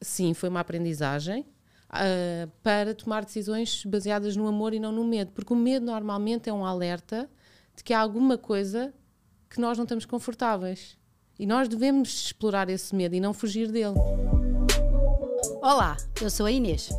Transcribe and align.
sim, 0.00 0.34
foi 0.34 0.48
uma 0.48 0.60
aprendizagem 0.60 1.46
uh, 1.90 2.50
para 2.62 2.94
tomar 2.94 3.24
decisões 3.24 3.84
baseadas 3.84 4.36
no 4.36 4.46
amor 4.46 4.74
e 4.74 4.80
não 4.80 4.92
no 4.92 5.04
medo, 5.04 5.32
porque 5.32 5.52
o 5.52 5.56
medo 5.56 5.86
normalmente 5.86 6.48
é 6.48 6.52
um 6.52 6.64
alerta 6.64 7.28
de 7.76 7.84
que 7.84 7.92
há 7.92 8.00
alguma 8.00 8.38
coisa 8.38 8.92
que 9.48 9.60
nós 9.60 9.76
não 9.76 9.84
estamos 9.84 10.04
confortáveis. 10.04 10.98
E 11.38 11.46
nós 11.46 11.68
devemos 11.68 12.26
explorar 12.26 12.68
esse 12.68 12.94
medo 12.94 13.14
e 13.14 13.20
não 13.20 13.32
fugir 13.32 13.72
dele. 13.72 13.94
Olá, 15.62 15.96
eu 16.20 16.28
sou 16.28 16.46
a 16.46 16.52
Inês. 16.52 16.90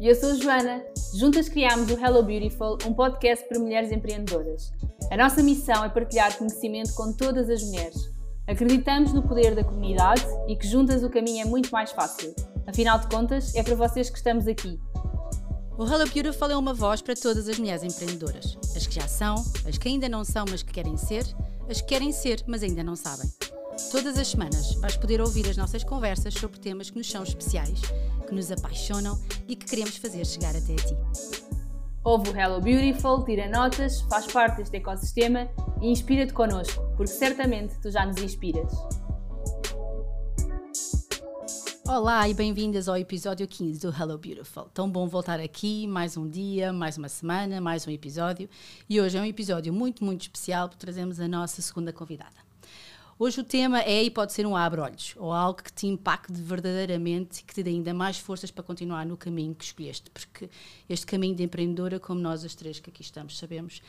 E 0.00 0.08
eu 0.08 0.14
sou 0.16 0.30
a 0.30 0.34
Joana. 0.34 0.84
Juntas 1.14 1.48
criámos 1.48 1.90
o 1.90 1.98
Hello 1.98 2.22
Beautiful, 2.22 2.76
um 2.86 2.92
podcast 2.92 3.46
para 3.48 3.58
mulheres 3.60 3.92
empreendedoras. 3.92 4.72
A 5.10 5.16
nossa 5.16 5.42
missão 5.42 5.84
é 5.84 5.88
partilhar 5.88 6.36
conhecimento 6.36 6.92
com 6.94 7.12
todas 7.12 7.48
as 7.48 7.62
mulheres. 7.62 8.11
Acreditamos 8.46 9.12
no 9.12 9.22
poder 9.22 9.54
da 9.54 9.62
comunidade 9.62 10.26
e 10.48 10.56
que 10.56 10.66
juntas 10.66 11.04
o 11.04 11.10
caminho 11.10 11.42
é 11.42 11.44
muito 11.44 11.70
mais 11.70 11.92
fácil. 11.92 12.34
Afinal 12.66 12.98
de 12.98 13.06
contas, 13.06 13.54
é 13.54 13.62
para 13.62 13.76
vocês 13.76 14.10
que 14.10 14.16
estamos 14.16 14.48
aqui. 14.48 14.80
O 15.78 15.84
Hello 15.86 16.08
Beautiful 16.10 16.50
é 16.50 16.56
uma 16.56 16.74
voz 16.74 17.00
para 17.00 17.14
todas 17.14 17.48
as 17.48 17.58
mulheres 17.58 17.84
empreendedoras. 17.84 18.58
As 18.76 18.86
que 18.86 18.96
já 18.96 19.06
são, 19.06 19.36
as 19.66 19.78
que 19.78 19.88
ainda 19.88 20.08
não 20.08 20.24
são, 20.24 20.44
mas 20.50 20.62
que 20.62 20.72
querem 20.72 20.96
ser, 20.96 21.24
as 21.68 21.80
que 21.80 21.88
querem 21.88 22.10
ser, 22.10 22.42
mas 22.46 22.62
ainda 22.64 22.82
não 22.82 22.96
sabem. 22.96 23.30
Todas 23.90 24.18
as 24.18 24.28
semanas 24.28 24.74
vais 24.74 24.96
poder 24.96 25.20
ouvir 25.20 25.48
as 25.48 25.56
nossas 25.56 25.84
conversas 25.84 26.34
sobre 26.34 26.58
temas 26.58 26.90
que 26.90 26.98
nos 26.98 27.10
são 27.10 27.22
especiais, 27.22 27.80
que 28.26 28.34
nos 28.34 28.50
apaixonam 28.50 29.18
e 29.46 29.54
que 29.54 29.66
queremos 29.66 29.96
fazer 29.96 30.26
chegar 30.26 30.54
até 30.56 30.72
a 30.72 30.76
ti. 30.76 31.41
Ouve 32.04 32.30
o 32.30 32.36
Hello 32.36 32.60
Beautiful, 32.60 33.24
tira 33.24 33.48
notas, 33.48 34.00
faz 34.00 34.26
parte 34.26 34.56
deste 34.56 34.76
ecossistema 34.76 35.48
e 35.80 35.88
inspira-te 35.88 36.32
connosco, 36.32 36.82
porque 36.96 37.12
certamente 37.12 37.80
tu 37.80 37.92
já 37.92 38.04
nos 38.04 38.20
inspiras. 38.20 38.72
Olá 41.86 42.28
e 42.28 42.34
bem-vindas 42.34 42.88
ao 42.88 42.96
episódio 42.96 43.46
15 43.46 43.86
do 43.86 43.94
Hello 43.96 44.18
Beautiful. 44.18 44.64
Tão 44.74 44.90
bom 44.90 45.06
voltar 45.06 45.38
aqui, 45.38 45.86
mais 45.86 46.16
um 46.16 46.28
dia, 46.28 46.72
mais 46.72 46.98
uma 46.98 47.08
semana, 47.08 47.60
mais 47.60 47.86
um 47.86 47.90
episódio. 47.92 48.48
E 48.90 49.00
hoje 49.00 49.16
é 49.16 49.20
um 49.20 49.24
episódio 49.24 49.72
muito, 49.72 50.04
muito 50.04 50.22
especial 50.22 50.68
porque 50.68 50.84
trazemos 50.84 51.20
a 51.20 51.28
nossa 51.28 51.62
segunda 51.62 51.92
convidada. 51.92 52.51
Hoje 53.24 53.40
o 53.40 53.44
tema 53.44 53.80
é 53.82 54.02
e 54.02 54.10
pode 54.10 54.32
ser 54.32 54.44
um 54.44 54.56
abre-olhos, 54.56 55.14
ou 55.16 55.32
algo 55.32 55.62
que 55.62 55.72
te 55.72 55.86
impacte 55.86 56.32
verdadeiramente 56.32 57.38
e 57.38 57.44
que 57.44 57.54
te 57.54 57.62
dê 57.62 57.70
ainda 57.70 57.94
mais 57.94 58.18
forças 58.18 58.50
para 58.50 58.64
continuar 58.64 59.06
no 59.06 59.16
caminho 59.16 59.54
que 59.54 59.64
escolheste, 59.64 60.10
porque 60.10 60.50
este 60.88 61.06
caminho 61.06 61.36
de 61.36 61.44
empreendedora, 61.44 62.00
como 62.00 62.18
nós 62.18 62.44
as 62.44 62.52
três 62.56 62.80
que 62.80 62.90
aqui 62.90 63.00
estamos 63.00 63.38
sabemos, 63.38 63.80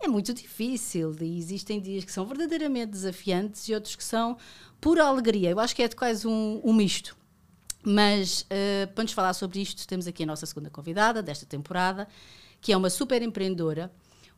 é 0.00 0.08
muito 0.08 0.34
difícil 0.34 1.16
e 1.20 1.38
existem 1.38 1.80
dias 1.80 2.04
que 2.04 2.10
são 2.10 2.26
verdadeiramente 2.26 2.90
desafiantes 2.90 3.68
e 3.68 3.74
outros 3.74 3.94
que 3.94 4.02
são 4.02 4.36
pura 4.80 5.04
alegria. 5.04 5.50
Eu 5.50 5.60
acho 5.60 5.76
que 5.76 5.84
é 5.84 5.88
quase 5.88 6.26
um, 6.26 6.60
um 6.64 6.72
misto. 6.72 7.16
Mas 7.84 8.40
uh, 8.42 8.92
para 8.92 9.04
nos 9.04 9.12
falar 9.12 9.34
sobre 9.34 9.60
isto, 9.60 9.86
temos 9.86 10.08
aqui 10.08 10.24
a 10.24 10.26
nossa 10.26 10.46
segunda 10.46 10.68
convidada 10.68 11.22
desta 11.22 11.46
temporada, 11.46 12.08
que 12.60 12.72
é 12.72 12.76
uma 12.76 12.90
super 12.90 13.22
empreendedora 13.22 13.88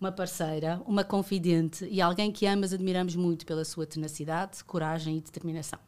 uma 0.02 0.10
parceira, 0.10 0.82
uma 0.84 1.04
confidente 1.04 1.86
e 1.88 2.00
alguém 2.00 2.32
que 2.32 2.44
amas 2.44 2.72
admiramos 2.72 3.14
muito 3.14 3.46
pela 3.46 3.64
sua 3.64 3.86
tenacidade, 3.86 4.64
coragem 4.64 5.16
e 5.16 5.20
determinação. 5.20 5.78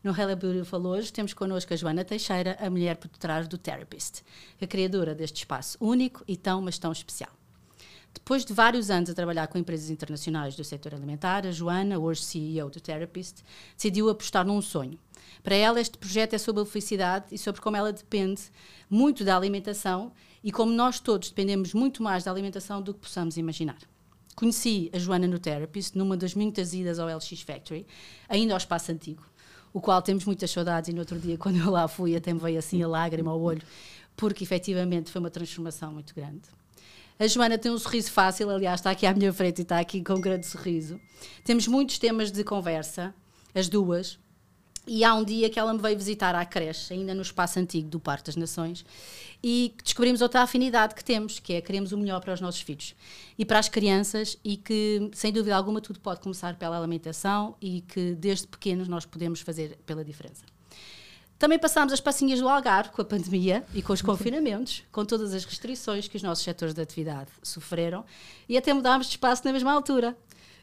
No 0.00 0.16
Hello 0.16 0.36
Beautiful 0.36 0.86
hoje 0.86 1.12
temos 1.12 1.34
connosco 1.34 1.74
a 1.74 1.76
Joana 1.76 2.04
Teixeira, 2.04 2.56
a 2.60 2.70
mulher 2.70 2.96
por 2.96 3.08
detrás 3.08 3.48
do 3.48 3.58
Therapist, 3.58 4.22
a 4.62 4.66
criadora 4.66 5.12
deste 5.12 5.38
espaço 5.38 5.76
único 5.80 6.22
e 6.28 6.36
tão, 6.36 6.62
mas 6.62 6.78
tão 6.78 6.92
especial. 6.92 7.32
Depois 8.14 8.44
de 8.44 8.52
vários 8.54 8.90
anos 8.90 9.10
a 9.10 9.14
trabalhar 9.14 9.48
com 9.48 9.58
empresas 9.58 9.90
internacionais 9.90 10.54
do 10.54 10.62
setor 10.62 10.94
alimentar, 10.94 11.44
a 11.44 11.50
Joana, 11.50 11.98
hoje 11.98 12.22
CEO 12.22 12.70
do 12.70 12.80
Therapist, 12.80 13.42
decidiu 13.74 14.08
apostar 14.08 14.46
num 14.46 14.62
sonho. 14.62 14.96
Para 15.42 15.56
ela, 15.56 15.80
este 15.80 15.98
projeto 15.98 16.34
é 16.34 16.38
sobre 16.38 16.62
a 16.62 16.66
felicidade 16.66 17.26
e 17.32 17.38
sobre 17.38 17.60
como 17.60 17.76
ela 17.76 17.92
depende 17.92 18.40
muito 18.88 19.24
da 19.24 19.36
alimentação 19.36 20.12
e 20.48 20.50
como 20.50 20.72
nós 20.72 20.98
todos 20.98 21.28
dependemos 21.28 21.74
muito 21.74 22.02
mais 22.02 22.24
da 22.24 22.30
alimentação 22.30 22.80
do 22.80 22.94
que 22.94 23.00
possamos 23.00 23.36
imaginar. 23.36 23.76
Conheci 24.34 24.88
a 24.94 24.98
Joana 24.98 25.26
no 25.26 25.38
Therapist 25.38 25.94
numa 25.94 26.16
das 26.16 26.34
muitas 26.34 26.72
idas 26.72 26.98
ao 26.98 27.06
LX 27.06 27.42
Factory, 27.42 27.86
ainda 28.26 28.54
ao 28.54 28.56
espaço 28.56 28.90
antigo, 28.90 29.22
o 29.74 29.80
qual 29.82 30.00
temos 30.00 30.24
muitas 30.24 30.50
saudades 30.50 30.88
e 30.88 30.94
no 30.94 31.00
outro 31.00 31.18
dia, 31.18 31.36
quando 31.36 31.58
eu 31.58 31.70
lá 31.70 31.86
fui, 31.86 32.16
até 32.16 32.32
me 32.32 32.40
veio 32.40 32.58
assim 32.58 32.82
a 32.82 32.88
lágrima 32.88 33.30
ao 33.30 33.38
olho, 33.38 33.60
porque 34.16 34.42
efetivamente 34.42 35.12
foi 35.12 35.20
uma 35.20 35.28
transformação 35.28 35.92
muito 35.92 36.14
grande. 36.14 36.40
A 37.18 37.26
Joana 37.26 37.58
tem 37.58 37.70
um 37.70 37.78
sorriso 37.78 38.10
fácil, 38.10 38.48
aliás, 38.48 38.80
está 38.80 38.92
aqui 38.92 39.04
à 39.04 39.12
minha 39.12 39.30
frente 39.34 39.58
e 39.58 39.62
está 39.62 39.78
aqui 39.78 40.02
com 40.02 40.14
um 40.14 40.20
grande 40.22 40.46
sorriso. 40.46 40.98
Temos 41.44 41.68
muitos 41.68 41.98
temas 41.98 42.32
de 42.32 42.42
conversa, 42.42 43.14
as 43.54 43.68
duas, 43.68 44.18
e 44.88 45.04
há 45.04 45.14
um 45.14 45.22
dia 45.22 45.50
que 45.50 45.58
ela 45.58 45.72
me 45.72 45.80
veio 45.80 45.96
visitar 45.96 46.34
à 46.34 46.44
creche, 46.44 46.94
ainda 46.94 47.14
no 47.14 47.22
espaço 47.22 47.58
antigo 47.58 47.88
do 47.88 48.00
Parque 48.00 48.24
das 48.24 48.36
Nações, 48.36 48.84
e 49.42 49.74
descobrimos 49.84 50.20
outra 50.20 50.42
afinidade 50.42 50.94
que 50.94 51.04
temos, 51.04 51.38
que 51.38 51.52
é 51.52 51.60
queremos 51.60 51.92
o 51.92 51.98
melhor 51.98 52.20
para 52.20 52.32
os 52.32 52.40
nossos 52.40 52.60
filhos 52.60 52.94
e 53.38 53.44
para 53.44 53.58
as 53.58 53.68
crianças, 53.68 54.38
e 54.42 54.56
que, 54.56 55.10
sem 55.12 55.32
dúvida 55.32 55.54
alguma, 55.54 55.80
tudo 55.80 56.00
pode 56.00 56.20
começar 56.20 56.56
pela 56.56 56.76
alimentação 56.76 57.54
e 57.60 57.82
que 57.82 58.14
desde 58.14 58.46
pequenos 58.46 58.88
nós 58.88 59.04
podemos 59.04 59.40
fazer 59.40 59.78
pela 59.86 60.04
diferença. 60.04 60.42
Também 61.38 61.56
passámos 61.56 61.92
as 61.92 62.00
passinhas 62.00 62.40
do 62.40 62.48
Algarve 62.48 62.90
com 62.90 63.00
a 63.00 63.04
pandemia 63.04 63.64
e 63.72 63.80
com 63.80 63.92
os 63.92 64.02
confinamentos, 64.02 64.82
com 64.90 65.04
todas 65.04 65.32
as 65.32 65.44
restrições 65.44 66.08
que 66.08 66.16
os 66.16 66.22
nossos 66.22 66.42
setores 66.42 66.74
de 66.74 66.80
atividade 66.80 67.30
sofreram, 67.42 68.04
e 68.48 68.56
até 68.56 68.72
mudámos 68.72 69.06
de 69.06 69.12
espaço 69.12 69.44
na 69.44 69.52
mesma 69.52 69.72
altura 69.72 70.16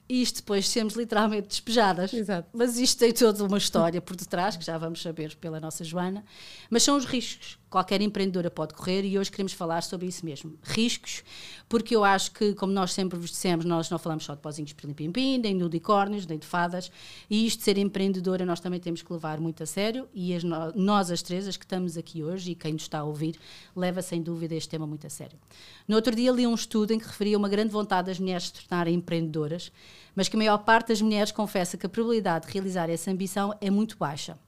isto 0.07 0.37
depois 0.37 0.67
sermos 0.67 0.93
literalmente 0.95 1.47
despejadas. 1.47 2.13
Exato. 2.13 2.49
Mas 2.53 2.77
isto 2.77 2.99
tem 2.99 3.11
toda 3.11 3.43
uma 3.43 3.57
história 3.57 4.01
por 4.01 4.15
detrás, 4.15 4.55
que 4.55 4.63
já 4.63 4.77
vamos 4.77 5.01
saber 5.01 5.35
pela 5.35 5.59
nossa 5.59 5.83
Joana. 5.83 6.23
Mas 6.69 6.83
são 6.83 6.95
os 6.95 7.05
riscos 7.05 7.57
qualquer 7.75 8.01
empreendedora 8.01 8.49
pode 8.49 8.73
correr 8.73 9.03
e 9.03 9.19
hoje 9.19 9.29
queremos 9.29 9.51
falar 9.51 9.83
sobre 9.83 10.07
isso 10.07 10.23
mesmo. 10.23 10.57
Riscos, 10.63 11.23
porque 11.67 11.93
eu 11.93 12.05
acho 12.05 12.31
que, 12.31 12.53
como 12.53 12.71
nós 12.71 12.93
sempre 12.93 13.19
vos 13.19 13.29
dissemos, 13.29 13.65
nós 13.65 13.89
não 13.89 13.99
falamos 13.99 14.23
só 14.23 14.33
de 14.33 14.39
pozinhos 14.39 14.71
pirlim-pim-pim, 14.71 15.39
nem 15.39 15.57
de 15.57 15.61
unicórnios, 15.61 16.25
nem 16.25 16.37
de 16.37 16.47
fadas, 16.47 16.89
e 17.29 17.45
isto 17.45 17.57
de 17.57 17.65
ser 17.65 17.77
empreendedora 17.77 18.45
nós 18.45 18.61
também 18.61 18.79
temos 18.79 19.01
que 19.01 19.11
levar 19.11 19.41
muito 19.41 19.61
a 19.61 19.65
sério 19.65 20.07
e 20.13 20.33
as, 20.33 20.41
nós, 20.73 21.11
as 21.11 21.21
três, 21.21 21.49
as 21.49 21.57
que 21.57 21.65
estamos 21.65 21.97
aqui 21.97 22.23
hoje 22.23 22.51
e 22.51 22.55
quem 22.55 22.71
nos 22.71 22.83
está 22.83 22.99
a 22.99 23.03
ouvir, 23.03 23.37
leva 23.75 24.01
sem 24.01 24.21
dúvida 24.21 24.55
este 24.55 24.69
tema 24.69 24.87
muito 24.87 25.05
a 25.05 25.09
sério. 25.09 25.37
No 25.85 25.97
outro 25.97 26.15
dia 26.15 26.31
li 26.31 26.47
um 26.47 26.55
estudo 26.55 26.93
em 26.93 26.97
que 26.97 27.05
referia 27.05 27.37
uma 27.37 27.49
grande 27.49 27.73
vontade 27.73 28.07
das 28.07 28.21
mulheres 28.21 28.45
se 28.45 28.53
tornarem 28.53 28.95
empreendedoras, 28.95 29.69
mas 30.15 30.29
que 30.29 30.37
a 30.37 30.39
maior 30.39 30.59
parte 30.59 30.87
das 30.87 31.01
mulheres 31.01 31.33
confessa 31.33 31.75
que 31.75 31.85
a 31.85 31.89
probabilidade 31.89 32.47
de 32.47 32.53
realizar 32.53 32.89
essa 32.89 33.11
ambição 33.11 33.53
é 33.59 33.69
muito 33.69 33.97
baixa. 33.97 34.39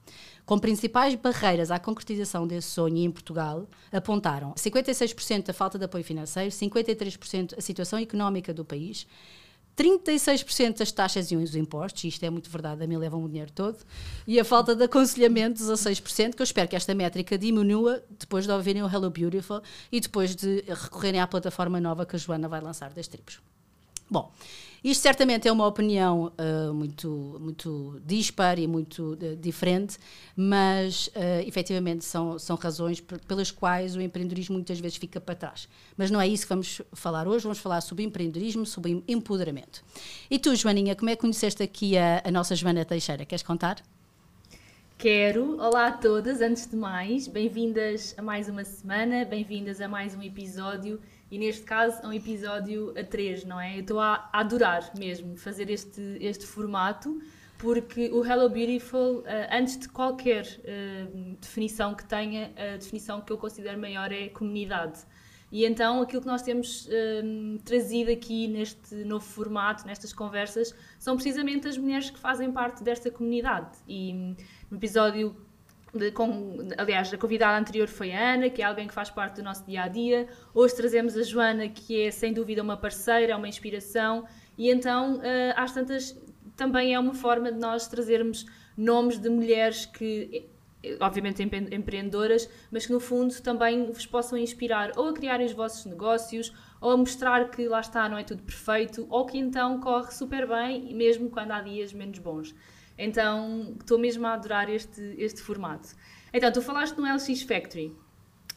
Com 0.47 0.57
principais 0.57 1.13
barreiras 1.13 1.71
à 1.71 1.77
concretização 1.77 2.47
desse 2.47 2.69
sonho 2.69 2.99
em 2.99 3.11
Portugal, 3.11 3.67
apontaram 3.91 4.53
56% 4.53 5.49
a 5.49 5.53
falta 5.53 5.77
de 5.77 5.83
apoio 5.83 6.05
financeiro, 6.05 6.49
53% 6.49 7.55
a 7.57 7.59
situação 7.59 7.99
económica 7.99 8.53
do 8.53 8.63
país, 8.63 9.05
36% 9.77 10.79
as 10.79 10.89
taxas 10.93 11.31
e 11.31 11.35
os 11.35 11.53
impostos, 11.53 12.05
isto 12.05 12.23
é 12.23 12.29
muito 12.29 12.49
verdade, 12.49 12.81
a 12.81 12.87
mim 12.87 12.95
levam 12.95 13.21
o 13.25 13.27
dinheiro 13.27 13.51
todo, 13.51 13.77
e 14.25 14.39
a 14.39 14.45
falta 14.45 14.73
de 14.73 14.85
aconselhamento, 14.85 15.61
16%, 15.61 16.35
que 16.35 16.41
eu 16.41 16.45
espero 16.45 16.69
que 16.69 16.77
esta 16.77 16.95
métrica 16.95 17.37
diminua 17.37 18.01
depois 18.17 18.45
de 18.45 18.51
ouvirem 18.53 18.81
o 18.81 18.87
Hello 18.87 19.09
Beautiful 19.09 19.61
e 19.91 19.99
depois 19.99 20.33
de 20.33 20.63
recorrerem 20.65 21.19
à 21.19 21.27
plataforma 21.27 21.81
nova 21.81 22.05
que 22.05 22.15
a 22.15 22.19
Joana 22.19 22.47
vai 22.47 22.61
lançar 22.61 22.93
das 22.93 23.09
tribos. 23.09 23.41
Bom, 24.09 24.31
isto 24.91 25.01
certamente 25.01 25.47
é 25.47 25.51
uma 25.51 25.67
opinião 25.67 26.31
uh, 26.37 26.73
muito, 26.73 27.37
muito 27.41 28.01
dispar 28.05 28.57
e 28.57 28.65
muito 28.65 29.13
uh, 29.13 29.35
diferente, 29.35 29.97
mas 30.35 31.07
uh, 31.07 31.45
efetivamente 31.45 32.05
são, 32.05 32.39
são 32.39 32.55
razões 32.55 33.01
pelas 33.01 33.51
quais 33.51 33.97
o 33.97 34.01
empreendedorismo 34.01 34.55
muitas 34.55 34.79
vezes 34.79 34.97
fica 34.97 35.19
para 35.19 35.35
trás. 35.35 35.67
Mas 35.97 36.09
não 36.09 36.21
é 36.21 36.27
isso 36.27 36.43
que 36.43 36.49
vamos 36.49 36.81
falar 36.93 37.27
hoje, 37.27 37.43
vamos 37.43 37.59
falar 37.59 37.81
sobre 37.81 38.05
empreendedorismo, 38.05 38.65
sobre 38.65 39.03
empoderamento. 39.07 39.83
E 40.31 40.39
tu, 40.39 40.55
Joaninha, 40.55 40.95
como 40.95 41.09
é 41.09 41.15
que 41.15 41.21
conheceste 41.21 41.61
aqui 41.61 41.97
a, 41.97 42.21
a 42.23 42.31
nossa 42.31 42.55
Joana 42.55 42.85
Teixeira? 42.85 43.25
Queres 43.25 43.43
contar? 43.43 43.83
Quero. 44.97 45.59
Olá 45.59 45.87
a 45.87 45.91
todas, 45.91 46.41
antes 46.41 46.65
de 46.65 46.75
mais, 46.77 47.27
bem-vindas 47.27 48.15
a 48.17 48.21
mais 48.21 48.47
uma 48.47 48.63
semana, 48.63 49.25
bem-vindas 49.25 49.81
a 49.81 49.87
mais 49.87 50.15
um 50.15 50.23
episódio 50.23 50.99
e 51.29 51.37
neste 51.37 51.63
caso 51.63 52.01
é 52.03 52.07
um 52.07 52.13
episódio 52.13 52.93
a 52.97 53.03
três, 53.03 53.43
não 53.43 53.59
é? 53.59 53.75
Eu 53.75 53.81
estou 53.81 53.99
a, 53.99 54.29
adorar 54.31 54.91
mesmo 54.97 55.35
fazer 55.37 55.69
este, 55.69 56.01
este 56.21 56.45
formato, 56.45 57.21
porque 57.57 58.09
o 58.11 58.25
Hello 58.25 58.49
Beautiful, 58.49 59.19
uh, 59.19 59.25
antes 59.51 59.77
de 59.77 59.89
qualquer 59.89 60.45
uh, 60.45 61.35
definição 61.41 61.95
que 61.95 62.05
tenha, 62.05 62.53
a 62.55 62.77
definição 62.77 63.19
que 63.21 63.31
eu 63.31 63.37
considero 63.37 63.79
maior 63.79 64.11
é 64.11 64.29
comunidade. 64.29 64.99
E 65.51 65.65
então 65.65 66.01
aquilo 66.01 66.21
que 66.21 66.27
nós 66.27 66.41
temos 66.41 66.87
uh, 66.87 67.59
trazido 67.63 68.11
aqui 68.11 68.47
neste 68.47 68.95
novo 68.95 69.25
formato, 69.25 69.85
nestas 69.87 70.13
conversas, 70.13 70.75
são 70.99 71.15
precisamente 71.15 71.67
as 71.67 71.77
mulheres 71.77 72.09
que 72.09 72.19
fazem 72.19 72.51
parte 72.51 72.83
desta 72.83 73.09
comunidade. 73.09 73.77
E 73.87 74.13
no 74.69 74.77
episódio 74.77 75.35
com, 76.13 76.57
aliás, 76.77 77.13
a 77.13 77.17
convidada 77.17 77.57
anterior 77.57 77.87
foi 77.87 78.11
a 78.13 78.33
Ana, 78.33 78.49
que 78.49 78.61
é 78.61 78.65
alguém 78.65 78.87
que 78.87 78.93
faz 78.93 79.09
parte 79.09 79.35
do 79.35 79.43
nosso 79.43 79.65
dia 79.65 79.83
a 79.83 79.87
dia. 79.87 80.27
Hoje 80.53 80.75
trazemos 80.75 81.15
a 81.15 81.23
Joana, 81.23 81.67
que 81.69 82.03
é 82.03 82.11
sem 82.11 82.33
dúvida 82.33 82.61
uma 82.61 82.77
parceira, 82.77 83.37
uma 83.37 83.47
inspiração, 83.47 84.25
e 84.57 84.69
então, 84.69 85.17
uh, 85.17 85.21
às 85.55 85.73
tantas, 85.73 86.19
também 86.55 86.93
é 86.93 86.99
uma 86.99 87.13
forma 87.13 87.51
de 87.51 87.59
nós 87.59 87.87
trazermos 87.87 88.45
nomes 88.75 89.19
de 89.19 89.29
mulheres 89.29 89.85
que 89.85 90.49
obviamente 90.99 91.41
empreendedoras, 91.41 92.49
mas 92.71 92.85
que 92.85 92.93
no 92.93 92.99
fundo 92.99 93.33
também 93.41 93.91
vos 93.91 94.05
possam 94.05 94.37
inspirar 94.37 94.91
ou 94.95 95.09
a 95.09 95.13
criarem 95.13 95.45
os 95.45 95.51
vossos 95.51 95.85
negócios, 95.85 96.53
ou 96.79 96.91
a 96.91 96.97
mostrar 96.97 97.49
que 97.49 97.67
lá 97.67 97.79
está, 97.79 98.07
não 98.07 98.17
é 98.17 98.23
tudo 98.23 98.43
perfeito, 98.43 99.05
ou 99.09 99.25
que 99.25 99.37
então 99.37 99.79
corre 99.79 100.11
super 100.11 100.47
bem, 100.47 100.93
mesmo 100.93 101.29
quando 101.29 101.51
há 101.51 101.61
dias 101.61 101.91
menos 101.91 102.19
bons. 102.19 102.55
Então 102.97 103.75
estou 103.79 103.99
mesmo 103.99 104.25
a 104.25 104.33
adorar 104.33 104.69
este, 104.69 105.15
este 105.17 105.41
formato. 105.41 105.89
Então, 106.33 106.51
tu 106.51 106.61
falaste 106.61 106.97
no 106.97 107.03
LX 107.03 107.43
Factory. 107.43 107.95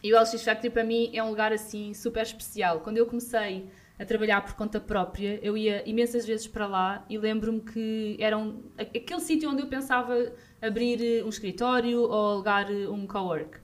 E 0.02 0.12
o 0.12 0.20
LX 0.20 0.42
Factory 0.42 0.70
para 0.70 0.84
mim 0.84 1.10
é 1.14 1.22
um 1.22 1.28
lugar 1.30 1.52
assim 1.52 1.94
super 1.94 2.22
especial. 2.22 2.80
Quando 2.80 2.96
eu 2.96 3.06
comecei 3.06 3.68
a 3.98 4.04
trabalhar 4.04 4.40
por 4.40 4.54
conta 4.54 4.80
própria, 4.80 5.38
eu 5.42 5.56
ia 5.56 5.86
imensas 5.86 6.26
vezes 6.26 6.46
para 6.46 6.66
lá 6.66 7.04
e 7.08 7.18
lembro-me 7.18 7.60
que 7.60 8.16
era 8.18 8.36
um, 8.36 8.62
aquele 8.78 9.20
sítio 9.20 9.50
onde 9.50 9.60
eu 9.60 9.66
pensava 9.66 10.32
abrir 10.60 11.02
eh, 11.02 11.22
um 11.22 11.28
escritório 11.28 12.00
ou 12.00 12.30
alugar 12.32 12.70
eh, 12.72 12.88
um 12.88 13.06
cowork. 13.06 13.58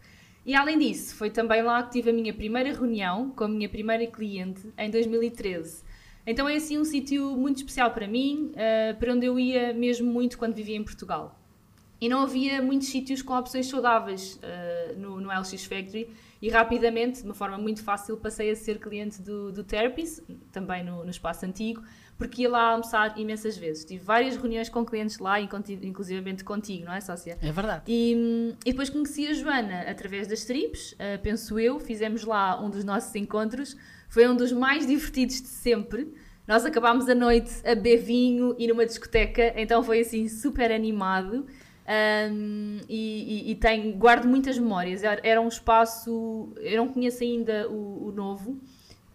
E 0.45 0.55
além 0.55 0.79
disso, 0.79 1.17
foi 1.17 1.31
também 1.31 1.63
lá 1.63 1.83
que 1.83 1.93
tive 1.93 2.11
a 2.11 2.13
minha 2.13 2.35
primeira 2.35 2.71
reunião 2.71 3.31
com 3.31 3.45
a 3.45 3.49
minha 3.49 3.69
primeira 3.69 4.07
cliente 4.07 4.71
em 4.77 4.91
2013. 4.91 5.83
Então 6.27 6.49
é 6.49 6.57
assim 6.57 6.79
um 6.79 6.85
sítio 6.85 7.37
muito 7.37 7.59
especial 7.59 7.93
para 7.93 8.09
mim, 8.09 8.53
uh, 8.53 8.97
para 8.99 9.13
onde 9.13 9.27
eu 9.27 9.39
ia 9.39 9.73
mesmo 9.73 10.11
muito 10.11 10.37
quando 10.37 10.55
vivia 10.55 10.77
em 10.77 10.83
Portugal. 10.83 11.39
E 12.01 12.09
não 12.09 12.21
havia 12.21 12.61
muitos 12.61 12.89
sítios 12.89 13.23
com 13.23 13.33
opções 13.35 13.69
saudáveis 13.69 14.39
uh, 14.43 14.99
no, 14.99 15.21
no 15.21 15.29
LX 15.29 15.65
Factory 15.65 16.11
e 16.43 16.51
rapidamente, 16.51 17.21
de 17.21 17.25
uma 17.25 17.35
forma 17.35 17.57
muito 17.57 17.83
fácil, 17.83 18.17
passei 18.19 18.51
a 18.51 18.57
ser 18.57 18.79
cliente 18.79 19.23
do, 19.23 19.51
do 19.51 19.65
Therapies, 19.65 20.23
também 20.53 20.85
no, 20.85 21.05
no 21.05 21.11
espaço 21.11 21.47
antigo, 21.47 21.83
porque 22.19 22.43
ia 22.43 22.51
lá 22.51 22.73
almoçar 22.73 23.19
imensas 23.19 23.57
vezes. 23.57 23.85
Tive 23.85 24.05
várias 24.05 24.37
reuniões 24.37 24.69
com 24.69 24.85
clientes 24.85 25.19
lá, 25.19 25.41
inclusivamente 25.41 26.45
contigo, 26.45 26.85
não 26.85 26.93
é, 26.93 27.01
sócia? 27.01 27.39
É 27.41 27.53
verdade. 27.53 27.85
E, 27.87 28.55
e 28.65 28.71
depois 28.71 28.91
conheci 28.91 29.27
a 29.29 29.33
Joana 29.33 29.83
através 29.83 30.27
das 30.27 30.45
trips, 30.45 30.93
uh, 30.93 31.21
penso 31.23 31.59
eu, 31.59 31.79
fizemos 31.79 32.25
lá 32.25 32.61
um 32.63 32.69
dos 32.69 32.85
nossos 32.85 33.15
encontros, 33.15 33.77
foi 34.09 34.29
um 34.29 34.37
dos 34.37 34.53
mais 34.53 34.87
divertidos 34.87 35.41
de 35.41 35.49
sempre. 35.49 36.13
Nós 36.47 36.65
acabámos 36.65 37.09
a 37.09 37.15
noite 37.15 37.53
a 37.65 37.75
beber 37.75 37.99
vinho 37.99 38.55
e 38.59 38.69
numa 38.69 38.87
discoteca, 38.87 39.53
então 39.57 39.83
foi 39.83 40.01
assim 40.01 40.29
super 40.29 40.71
animado. 40.71 41.47
Um, 41.89 42.79
e, 42.89 43.49
e, 43.49 43.51
e 43.53 43.55
tenho, 43.55 43.97
guardo 43.97 44.27
muitas 44.27 44.59
memórias. 44.59 45.03
Era 45.05 45.41
um 45.41 45.49
espaço, 45.49 46.53
eu 46.57 46.77
não 46.77 46.89
conheço 46.89 47.23
ainda 47.23 47.69
o, 47.69 48.09
o 48.09 48.13
novo 48.13 48.61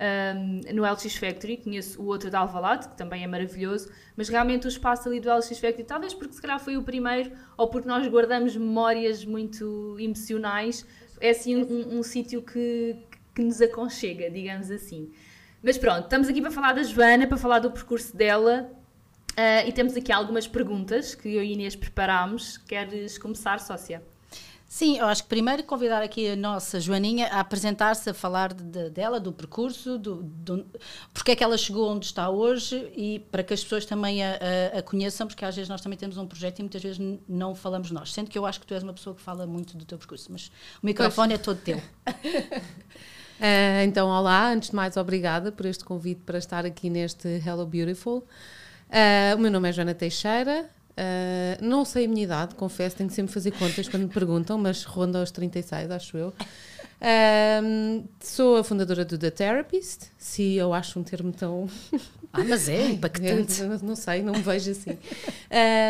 um, 0.02 0.74
no 0.74 0.84
LX 0.84 1.16
Factory, 1.16 1.58
conheço 1.58 2.02
o 2.02 2.06
outro 2.08 2.30
da 2.32 2.40
Alvalade, 2.40 2.90
que 2.90 2.98
também 2.98 3.24
é 3.24 3.28
maravilhoso, 3.28 3.90
mas 4.18 4.30
realmente 4.30 4.66
o 4.66 4.70
espaço 4.70 5.08
ali 5.08 5.20
do 5.20 5.30
LX 5.32 5.60
Factory, 5.60 5.84
talvez 5.84 6.14
porque 6.14 6.34
se 6.34 6.42
calhar 6.42 6.60
foi 6.60 6.76
o 6.76 6.82
primeiro, 6.82 7.32
ou 7.56 7.68
porque 7.68 7.88
nós 7.88 8.08
guardamos 8.08 8.56
memórias 8.56 9.24
muito 9.24 9.96
emocionais, 10.00 10.86
é 11.20 11.30
assim 11.30 11.56
um, 11.56 11.72
um, 11.72 12.00
um 12.00 12.04
sítio 12.04 12.42
que, 12.42 12.98
que 13.34 13.42
nos 13.42 13.62
aconchega, 13.62 14.30
digamos 14.30 14.70
assim. 14.70 15.12
Mas 15.64 15.78
pronto, 15.78 16.04
estamos 16.04 16.28
aqui 16.28 16.42
para 16.42 16.52
falar 16.52 16.74
da 16.74 16.84
Joana, 16.84 17.28
para 17.28 17.38
falar 17.38 17.60
do 17.60 17.72
percurso 17.72 18.16
dela, 18.16 18.72
Uh, 19.32 19.66
e 19.66 19.72
temos 19.72 19.96
aqui 19.96 20.12
algumas 20.12 20.46
perguntas 20.46 21.16
que 21.16 21.30
eu 21.30 21.44
e 21.44 21.54
Inês 21.54 21.76
preparámos. 21.76 22.58
Queres 22.58 23.18
começar, 23.18 23.60
sócia? 23.60 24.04
Sim, 24.68 24.98
eu 24.98 25.06
acho 25.06 25.24
que 25.24 25.30
primeiro 25.30 25.64
convidar 25.64 26.02
aqui 26.02 26.30
a 26.30 26.36
nossa 26.36 26.80
Joaninha 26.80 27.28
a 27.28 27.42
apresentar-se, 27.42 28.10
a 28.10 28.14
falar 28.14 28.54
de, 28.54 28.90
dela, 28.90 29.20
do 29.20 29.32
percurso, 29.32 29.98
do, 29.98 30.24
do, 30.24 30.66
porque 31.14 31.32
é 31.32 31.36
que 31.36 31.44
ela 31.44 31.58
chegou 31.58 31.90
onde 31.92 32.06
está 32.06 32.30
hoje 32.30 32.90
e 32.96 33.20
para 33.20 33.44
que 33.44 33.54
as 33.54 33.62
pessoas 33.62 33.86
também 33.86 34.24
a, 34.24 34.40
a, 34.76 34.80
a, 34.80 34.82
conheçam, 34.82 35.28
porque 35.28 35.44
às 35.44 35.54
vezes 35.56 35.68
nós 35.68 35.82
também 35.82 35.98
temos 35.98 36.18
um 36.18 36.26
projeto 36.26 36.60
e 36.60 36.62
muitas 36.62 36.82
vezes 36.82 37.20
não 37.28 37.54
falamos 37.54 37.92
nós. 37.92 38.14
Sendo 38.14 38.30
que 38.30 38.38
eu 38.38 38.46
acho 38.46 38.62
que 38.62 38.66
tu 38.66 38.74
és 38.74 38.82
uma 38.82 38.94
pessoa 38.94 39.14
que 39.14 39.22
fala 39.22 39.46
muito 39.46 39.76
do 39.76 39.84
teu 39.84 39.98
percurso, 39.98 40.32
mas 40.32 40.50
o 40.82 40.86
microfone 40.86 41.38
pois. 41.38 41.42
é 41.42 41.44
todo 41.44 41.60
teu. 41.60 41.82
uh, 43.42 43.84
então, 43.84 44.08
olá, 44.08 44.52
antes 44.52 44.70
de 44.70 44.76
mais, 44.76 44.96
obrigada 44.96 45.52
por 45.52 45.66
este 45.66 45.84
convite 45.84 46.22
para 46.26 46.38
estar 46.38 46.66
aqui 46.66 46.90
neste 46.90 47.28
Hello 47.46 47.66
Beautiful. 47.66 48.26
Uh, 48.90 49.36
o 49.36 49.40
meu 49.40 49.50
nome 49.50 49.70
é 49.70 49.72
Joana 49.72 49.94
Teixeira. 49.94 50.70
Uh, 50.92 51.64
não 51.64 51.86
sei 51.86 52.06
a 52.06 52.08
minha 52.08 52.24
idade, 52.24 52.54
confesso, 52.56 52.98
tenho 52.98 53.10
que 53.10 53.16
sempre 53.16 53.34
fazer 53.34 53.52
contas 53.52 53.88
quando 53.88 54.04
me 54.04 54.10
perguntam, 54.10 54.58
mas 54.58 54.84
ronda 54.84 55.20
aos 55.20 55.32
36, 55.32 55.90
acho 55.90 56.18
eu. 56.18 56.34
Uh, 57.02 58.08
sou 58.20 58.58
a 58.58 58.64
fundadora 58.64 59.04
do 59.04 59.18
The 59.18 59.32
Therapist, 59.32 60.10
se 60.18 60.56
eu 60.56 60.74
acho 60.74 61.00
um 61.00 61.04
termo 61.04 61.32
tão. 61.32 61.68
Ah, 62.34 62.44
mas 62.44 62.70
é 62.70 62.92
impactante. 62.92 63.64
não, 63.64 63.78
não 63.80 63.96
sei, 63.96 64.22
não 64.22 64.34
me 64.34 64.42
vejo 64.42 64.72
assim. 64.72 64.98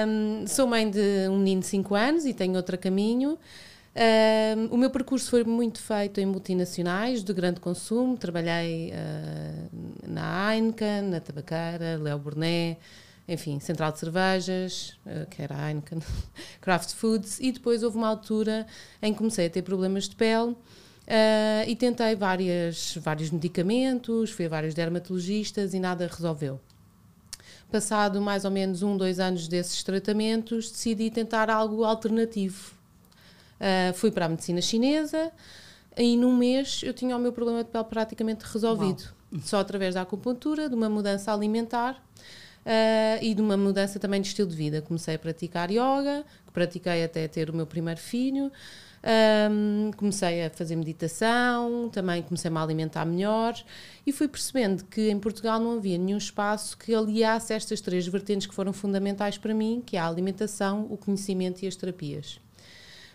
Um, 0.07 0.47
sou 0.47 0.65
mãe 0.67 0.89
de 0.89 1.27
um 1.29 1.37
menino 1.37 1.61
de 1.61 1.67
5 1.67 1.93
anos 1.93 2.25
e 2.25 2.33
tenho 2.33 2.55
outro 2.55 2.77
caminho. 2.77 3.37
Um, 3.93 4.73
o 4.73 4.77
meu 4.77 4.89
percurso 4.89 5.29
foi 5.29 5.43
muito 5.43 5.81
feito 5.81 6.21
em 6.21 6.25
multinacionais 6.25 7.23
de 7.23 7.33
grande 7.33 7.59
consumo. 7.59 8.17
Trabalhei 8.17 8.91
uh, 8.91 9.69
na 10.07 10.55
Heineken, 10.55 11.03
na 11.03 11.19
Tabaqueira, 11.19 11.97
Léo 12.01 12.17
Burnet, 12.17 12.79
enfim, 13.27 13.59
Central 13.59 13.91
de 13.91 13.99
Cervejas, 13.99 14.97
uh, 15.05 15.25
que 15.29 15.41
era 15.41 15.55
a 15.57 15.69
Heineken, 15.69 15.99
Kraft 16.61 16.93
Foods, 16.93 17.39
e 17.41 17.51
depois 17.51 17.83
houve 17.83 17.97
uma 17.97 18.07
altura 18.07 18.65
em 19.01 19.11
que 19.11 19.17
comecei 19.17 19.47
a 19.47 19.49
ter 19.49 19.61
problemas 19.61 20.07
de 20.07 20.15
pele. 20.15 20.51
Uh, 20.51 21.67
e 21.67 21.75
tentei 21.75 22.15
várias, 22.15 22.97
vários 23.01 23.29
medicamentos, 23.29 24.31
fui 24.31 24.45
a 24.45 24.49
vários 24.49 24.73
dermatologistas 24.73 25.73
e 25.73 25.79
nada 25.79 26.07
resolveu. 26.07 26.61
Passado 27.69 28.21
mais 28.21 28.45
ou 28.45 28.51
menos 28.51 28.83
um, 28.83 28.95
dois 28.95 29.19
anos 29.19 29.49
desses 29.49 29.83
tratamentos, 29.83 30.71
decidi 30.71 31.09
tentar 31.09 31.49
algo 31.49 31.83
alternativo 31.83 32.80
Uh, 33.61 33.93
fui 33.93 34.09
para 34.09 34.25
a 34.25 34.29
medicina 34.29 34.59
chinesa 34.59 35.31
e 35.95 36.17
num 36.17 36.35
mês 36.35 36.81
eu 36.83 36.93
tinha 36.93 37.15
o 37.15 37.19
meu 37.19 37.31
problema 37.31 37.63
de 37.63 37.69
pele 37.69 37.83
praticamente 37.83 38.43
resolvido. 38.43 39.03
Uau. 39.31 39.41
Só 39.43 39.59
através 39.59 39.93
da 39.93 40.01
acupuntura, 40.01 40.67
de 40.67 40.73
uma 40.73 40.89
mudança 40.89 41.31
alimentar 41.31 42.03
uh, 42.65 43.23
e 43.23 43.35
de 43.35 43.41
uma 43.41 43.55
mudança 43.55 43.99
também 43.99 44.19
de 44.19 44.27
estilo 44.29 44.49
de 44.49 44.55
vida. 44.55 44.81
Comecei 44.81 45.13
a 45.13 45.19
praticar 45.19 45.69
yoga, 45.69 46.25
que 46.45 46.51
pratiquei 46.51 47.03
até 47.03 47.27
ter 47.27 47.51
o 47.51 47.55
meu 47.55 47.67
primeiro 47.67 47.99
filho. 47.99 48.51
Um, 49.03 49.91
comecei 49.97 50.45
a 50.45 50.49
fazer 50.51 50.75
meditação, 50.75 51.89
também 51.89 52.21
comecei-me 52.21 52.57
a 52.57 52.61
alimentar 52.61 53.03
melhor 53.03 53.55
e 54.05 54.11
fui 54.11 54.27
percebendo 54.27 54.85
que 54.85 55.09
em 55.09 55.19
Portugal 55.19 55.59
não 55.59 55.77
havia 55.77 55.97
nenhum 55.97 56.19
espaço 56.19 56.77
que 56.77 56.93
aliasse 56.93 57.51
estas 57.51 57.81
três 57.81 58.05
vertentes 58.07 58.45
que 58.45 58.53
foram 58.53 58.71
fundamentais 58.71 59.39
para 59.39 59.55
mim, 59.55 59.81
que 59.83 59.97
é 59.97 59.99
a 59.99 60.07
alimentação, 60.07 60.85
o 60.89 60.97
conhecimento 60.97 61.63
e 61.63 61.67
as 61.67 61.75
terapias. 61.75 62.39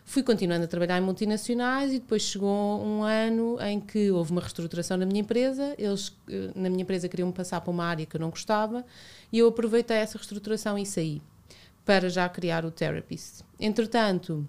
Fui 0.09 0.23
continuando 0.23 0.65
a 0.65 0.69
trabalhar 0.69 0.99
em 0.99 1.01
multinacionais 1.01 1.93
e 1.93 1.99
depois 1.99 2.23
chegou 2.23 2.81
um 2.81 3.03
ano 3.03 3.59
em 3.61 3.81
que 3.81 4.09
houve 4.13 4.31
uma 4.31 4.41
reestruturação 4.41 4.97
na 4.97 5.05
minha 5.05 5.21
empresa. 5.21 5.75
Eles, 5.77 6.17
eh, 6.31 6.53
na 6.55 6.71
minha 6.71 6.83
empresa, 6.83 7.09
queriam 7.09 7.33
passar 7.33 7.61
para 7.61 7.73
uma 7.73 7.85
área 7.85 8.07
que 8.07 8.15
eu 8.15 8.21
não 8.21 8.31
gostava 8.31 8.87
e 9.33 9.41
eu 9.41 9.49
aproveitei 9.49 9.97
essa 9.97 10.17
reestruturação 10.17 10.79
e 10.79 10.87
saí 10.87 11.21
para 11.85 12.09
já 12.09 12.29
criar 12.29 12.65
o 12.65 12.71
Therapist. 12.71 13.43
Entretanto, 13.59 14.49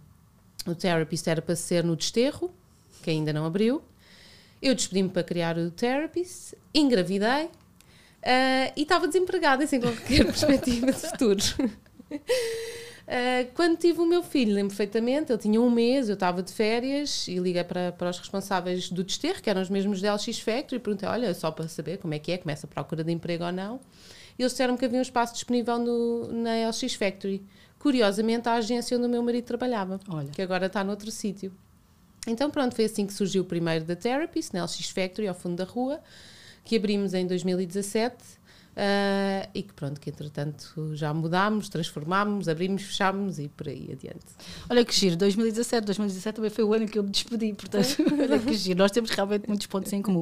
o 0.64 0.76
Therapist 0.76 1.28
era 1.28 1.42
para 1.42 1.56
ser 1.56 1.84
no 1.84 1.96
desterro, 1.96 2.54
que 3.02 3.10
ainda 3.10 3.34
não 3.34 3.44
abriu. 3.44 3.82
Eu 4.62 4.76
despedi-me 4.76 5.10
para 5.10 5.24
criar 5.24 5.58
o 5.58 5.72
Therapist, 5.72 6.54
engravidei 6.72 7.46
uh, 7.46 8.74
e 8.76 8.84
estava 8.84 9.08
desempregada 9.08 9.66
sem 9.66 9.82
qualquer 9.82 10.24
perspectiva 10.24 10.92
de 10.92 11.00
futuro. 11.00 11.42
Uh, 13.08 13.50
quando 13.54 13.78
tive 13.78 14.02
o 14.02 14.06
meu 14.06 14.22
filho, 14.22 14.54
lembro 14.54 14.76
perfeitamente, 14.76 15.32
ele 15.32 15.40
tinha 15.40 15.62
um 15.62 15.70
mês, 15.70 16.10
eu 16.10 16.16
estava 16.16 16.44
de 16.44 16.52
férias 16.52 17.26
e 17.30 17.40
liguei 17.40 17.64
para, 17.64 17.94
para 17.94 18.10
os 18.10 18.20
responsáveis 18.20 18.90
do 18.90 19.02
desterro, 19.02 19.42
que 19.42 19.50
eram 19.50 19.62
os 19.62 19.70
mesmos 19.70 20.02
da 20.02 20.14
LX 20.14 20.40
Factory, 20.40 20.76
e 20.76 20.80
perguntei: 20.80 21.08
olha, 21.08 21.34
só 21.34 21.50
para 21.50 21.70
saber 21.70 22.00
como 22.00 22.14
é 22.14 22.20
que 22.20 22.34
é, 22.34 22.38
começa 22.38 22.68
a 22.68 22.70
procura 22.70 23.06
de 23.06 23.12
emprego 23.14 23.46
ou 23.46 23.52
não. 23.52 23.80
E 24.38 24.42
eles 24.42 24.52
disseram 24.52 24.76
que 24.76 24.84
havia 24.84 25.00
um 25.00 25.02
espaço 25.02 25.34
disponível 25.34 25.80
no, 25.80 26.34
na 26.34 26.68
LX 26.68 26.96
Factory. 26.96 27.46
Curiosamente, 27.80 28.50
a 28.50 28.56
agência 28.56 28.98
onde 28.98 29.08
o 29.08 29.10
meu 29.10 29.24
marido 29.24 29.46
trabalhava, 29.46 30.02
olha. 30.10 30.30
que 30.30 30.42
agora 30.42 30.66
está 30.66 30.84
noutro 30.84 31.10
sítio. 31.10 31.54
Então, 32.28 32.52
pronto, 32.52 32.76
foi 32.76 32.86
assim 32.86 33.06
que 33.06 33.14
surgiu 33.14 33.44
o 33.44 33.46
primeiro 33.46 33.86
da 33.86 33.96
Therapist, 33.96 34.54
na 34.54 34.66
LX 34.66 34.90
Factory, 34.90 35.30
ao 35.30 35.34
fundo 35.34 35.56
da 35.56 35.64
rua, 35.64 36.02
que 36.66 36.76
abrimos 36.76 37.14
em 37.14 37.26
2017 37.26 38.16
Uh, 38.78 39.50
e 39.56 39.64
que 39.64 39.74
pronto, 39.74 40.00
que 40.00 40.08
entretanto 40.08 40.92
já 40.94 41.12
mudámos, 41.12 41.68
transformámos, 41.68 42.48
abrimos, 42.48 42.84
fechámos 42.84 43.40
e 43.40 43.48
por 43.48 43.68
aí 43.68 43.90
adiante. 43.92 44.28
Olha 44.70 44.86
que 44.86 44.94
giro, 44.94 45.16
2017, 45.18 45.84
2017 45.84 46.36
também 46.36 46.52
foi 46.52 46.64
o 46.64 46.72
ano 46.76 46.88
que 46.88 47.00
eu 47.00 47.02
me 47.02 47.10
despedi, 47.10 47.54
portanto, 47.54 47.98
olha 48.22 48.38
que 48.38 48.54
giro, 48.54 48.78
nós 48.78 48.92
temos 48.92 49.10
realmente 49.10 49.48
muitos 49.48 49.66
pontos 49.66 49.92
em 49.94 50.00
comum. 50.00 50.22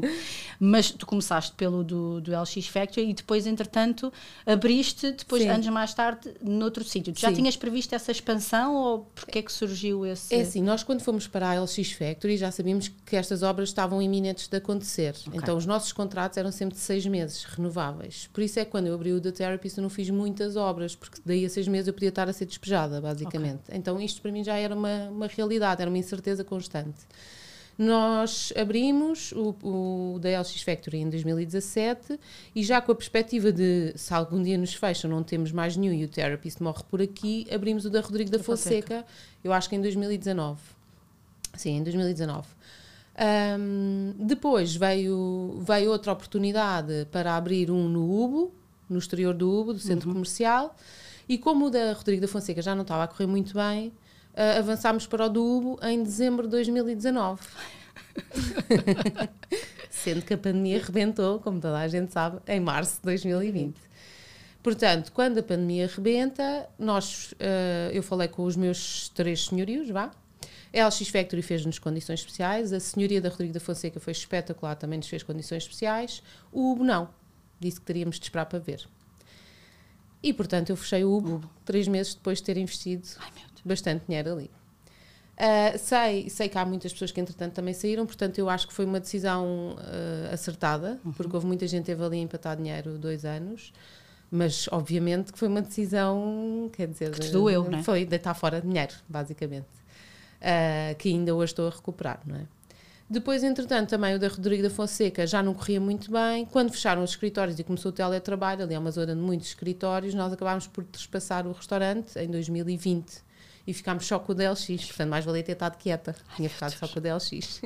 Mas 0.57 0.89
tu 0.89 1.05
começaste 1.05 1.51
pelo 1.57 1.83
do, 1.83 2.21
do 2.21 2.31
LX 2.31 2.67
Factory 2.67 3.09
e 3.09 3.13
depois, 3.13 3.45
entretanto, 3.45 4.11
abriste, 4.45 5.11
depois, 5.11 5.41
Sim. 5.43 5.49
anos 5.49 5.67
mais 5.67 5.93
tarde, 5.93 6.33
noutro 6.41 6.85
sítio. 6.85 7.11
Tu 7.11 7.19
já 7.19 7.27
Sim. 7.31 7.35
tinhas 7.35 7.57
previsto 7.57 7.93
essa 7.93 8.09
expansão 8.09 8.73
ou 8.73 8.99
porquê 9.13 9.39
é 9.39 9.41
que 9.41 9.51
surgiu 9.51 10.05
esse... 10.05 10.33
É 10.33 10.39
assim, 10.39 10.63
nós 10.63 10.81
quando 10.81 11.01
fomos 11.01 11.27
para 11.27 11.51
a 11.51 11.61
LX 11.61 11.91
Factory 11.91 12.37
já 12.37 12.49
sabíamos 12.51 12.87
que 13.05 13.17
estas 13.17 13.43
obras 13.43 13.67
estavam 13.67 14.01
iminentes 14.01 14.47
de 14.47 14.55
acontecer, 14.55 15.13
okay. 15.27 15.39
então 15.41 15.57
os 15.57 15.65
nossos 15.65 15.91
contratos 15.91 16.37
eram 16.37 16.53
sempre 16.53 16.75
de 16.75 16.81
seis 16.81 17.05
meses, 17.05 17.43
renováveis. 17.43 18.29
Por 18.31 18.44
isso 18.45 18.59
é 18.59 18.65
que 18.65 18.71
quando 18.71 18.87
eu 18.87 18.95
abri 18.95 19.11
o 19.11 19.19
The 19.19 19.31
Therapist 19.31 19.77
eu 19.77 19.81
não 19.81 19.89
fiz 19.89 20.09
muitas 20.09 20.55
obras, 20.55 20.95
porque 20.95 21.19
daí 21.25 21.45
a 21.45 21.49
seis 21.49 21.67
meses 21.67 21.87
eu 21.87 21.93
podia 21.93 22.09
estar 22.09 22.29
a 22.29 22.33
ser 22.33 22.45
despejada, 22.45 23.01
basicamente. 23.01 23.63
Okay. 23.67 23.77
Então 23.77 23.99
isto 23.99 24.21
para 24.21 24.31
mim 24.31 24.43
já 24.43 24.55
era 24.55 24.73
uma, 24.73 25.09
uma 25.09 25.27
realidade, 25.27 25.81
era 25.81 25.89
uma 25.89 25.97
incerteza 25.97 26.43
constante. 26.43 27.05
Nós 27.77 28.53
abrimos 28.55 29.33
o, 29.33 29.53
o 29.61 30.19
da 30.19 30.39
LX 30.39 30.61
Factory 30.61 30.99
em 30.99 31.09
2017 31.09 32.17
e 32.55 32.63
já 32.63 32.79
com 32.79 32.91
a 32.93 32.95
perspectiva 32.95 33.51
de 33.51 33.91
se 33.97 34.13
algum 34.13 34.41
dia 34.41 34.57
nos 34.57 34.73
fecham, 34.73 35.11
não 35.11 35.21
temos 35.23 35.51
mais 35.51 35.75
nenhum 35.75 35.93
e 35.93 36.05
o 36.05 36.07
Therapist 36.07 36.61
morre 36.63 36.83
por 36.89 37.01
aqui, 37.01 37.45
abrimos 37.51 37.85
o 37.85 37.89
da 37.89 37.99
Rodrigo 37.99 38.31
da 38.31 38.39
Fonseca, 38.39 39.05
eu 39.43 39.51
acho 39.51 39.67
que 39.67 39.75
em 39.75 39.81
2019. 39.81 40.61
Sim, 41.53 41.77
em 41.77 41.83
2019. 41.83 42.47
Um, 43.17 44.13
depois 44.19 44.75
veio, 44.75 45.61
veio 45.61 45.91
outra 45.91 46.11
oportunidade 46.11 47.07
para 47.11 47.35
abrir 47.35 47.71
um 47.71 47.87
no 47.87 48.03
Ubo, 48.03 48.53
no 48.89 48.99
exterior 48.99 49.33
do 49.33 49.49
Ubo, 49.49 49.73
do 49.73 49.79
centro 49.79 50.09
uhum. 50.09 50.15
comercial, 50.15 50.75
e 51.27 51.37
como 51.37 51.67
o 51.67 51.69
da 51.69 51.93
Rodrigo 51.93 52.21
da 52.21 52.27
Fonseca 52.27 52.61
já 52.61 52.75
não 52.75 52.81
estava 52.81 53.03
a 53.03 53.07
correr 53.07 53.25
muito 53.25 53.53
bem, 53.53 53.87
uh, 54.33 54.59
avançámos 54.59 55.07
para 55.07 55.25
o 55.25 55.29
do 55.29 55.43
Ubo 55.43 55.79
em 55.81 56.03
dezembro 56.03 56.43
de 56.43 56.49
2019. 56.49 57.41
Sendo 59.89 60.21
que 60.21 60.33
a 60.33 60.37
pandemia 60.37 60.77
arrebentou, 60.77 61.39
como 61.39 61.59
toda 61.59 61.79
a 61.79 61.87
gente 61.87 62.11
sabe, 62.11 62.39
em 62.47 62.59
março 62.59 62.97
de 62.97 63.03
2020. 63.03 63.75
Portanto, 64.61 65.11
quando 65.13 65.37
a 65.37 65.43
pandemia 65.43 65.85
arrebenta, 65.85 66.67
nós, 66.77 67.31
uh, 67.33 67.91
eu 67.93 68.03
falei 68.03 68.27
com 68.27 68.43
os 68.43 68.57
meus 68.57 69.09
três 69.09 69.45
senhorios, 69.45 69.89
vá, 69.89 70.11
a 70.75 70.87
LX 70.87 71.07
Factory 71.07 71.41
fez-nos 71.41 71.79
condições 71.79 72.19
especiais, 72.19 72.73
a 72.73 72.79
senhoria 72.79 73.21
da 73.21 73.29
Rodrigo 73.29 73.53
da 73.53 73.59
Fonseca 73.59 73.99
foi 73.99 74.11
espetacular, 74.11 74.75
também 74.75 74.97
nos 74.97 75.07
fez 75.07 75.23
condições 75.23 75.63
especiais, 75.63 76.21
o 76.51 76.71
Ubo 76.71 76.83
não, 76.83 77.09
disse 77.59 77.79
que 77.79 77.85
teríamos 77.85 78.19
de 78.19 78.25
esperar 78.25 78.45
para 78.45 78.59
ver. 78.59 78.85
E 80.21 80.33
portanto 80.33 80.71
eu 80.71 80.75
fechei 80.75 81.03
o 81.05 81.15
Ubo, 81.15 81.49
três 81.63 81.87
meses 81.87 82.13
depois 82.15 82.39
de 82.39 82.43
ter 82.43 82.57
investido 82.57 83.07
bastante 83.63 84.05
dinheiro 84.05 84.33
ali. 84.33 84.51
Uh, 85.35 85.77
sei, 85.77 86.29
sei 86.29 86.47
que 86.47 86.57
há 86.57 86.65
muitas 86.65 86.93
pessoas 86.93 87.11
que 87.11 87.19
entretanto 87.19 87.53
também 87.53 87.73
saíram, 87.73 88.05
portanto 88.05 88.37
eu 88.39 88.49
acho 88.49 88.67
que 88.67 88.73
foi 88.73 88.85
uma 88.85 88.99
decisão 88.99 89.75
uh, 89.77 90.33
acertada, 90.33 90.99
uhum. 91.03 91.11
porque 91.11 91.35
houve 91.35 91.45
muita 91.45 91.67
gente 91.67 91.81
que 91.81 91.87
teve 91.87 92.03
ali 92.03 92.17
a 92.17 92.21
empatar 92.21 92.55
dinheiro 92.55 92.97
dois 92.97 93.25
anos, 93.25 93.73
mas 94.31 94.67
obviamente 94.71 95.33
que 95.33 95.39
foi 95.39 95.47
uma 95.47 95.61
decisão, 95.61 96.69
quer 96.73 96.87
dizer, 96.87 97.11
que 97.11 97.29
doeu, 97.29 97.69
não 97.69 97.79
é? 97.79 97.83
foi 97.83 98.05
deitar 98.05 98.33
fora 98.33 98.61
dinheiro, 98.61 98.93
basicamente 99.09 99.84
uh, 100.45 100.95
que 100.97 101.09
ainda 101.09 101.33
hoje 101.33 101.51
estou 101.51 101.67
a 101.67 101.71
recuperar, 101.71 102.21
não 102.25 102.35
é? 102.35 102.45
Depois, 103.07 103.43
entretanto, 103.43 103.89
também 103.89 104.15
o 104.15 104.19
da 104.19 104.27
Rodrigo 104.27 104.63
da 104.63 104.69
Fonseca 104.69 105.27
já 105.27 105.43
não 105.43 105.53
corria 105.53 105.79
muito 105.79 106.11
bem. 106.11 106.45
Quando 106.45 106.71
fecharam 106.71 107.03
os 107.03 107.11
escritórios 107.11 107.59
e 107.59 107.63
começou 107.63 107.91
o 107.91 107.93
teletrabalho, 107.93 108.63
ali 108.63 108.73
é 108.73 108.79
uma 108.79 108.89
zona 108.89 109.13
de 109.13 109.21
muitos 109.21 109.49
escritórios, 109.49 110.15
nós 110.15 110.33
acabámos 110.33 110.65
por 110.65 110.83
trespassar 110.83 111.45
o 111.45 111.51
restaurante 111.51 112.17
em 112.17 112.27
2020 112.27 113.23
e 113.67 113.73
ficámos 113.73 114.07
só 114.07 114.17
com 114.17 114.31
o 114.31 114.35
DLX, 114.35 114.85
portanto, 114.85 115.09
mais 115.09 115.23
valia 115.23 115.43
ter 115.43 115.51
estado 115.51 115.77
quieta. 115.77 116.15
Ai, 116.29 116.35
Tinha 116.37 116.49
ficado 116.49 116.71
Deus. 116.71 116.79
só 116.79 116.87
com 116.87 116.99
o 116.99 117.01
DLX. 117.01 117.61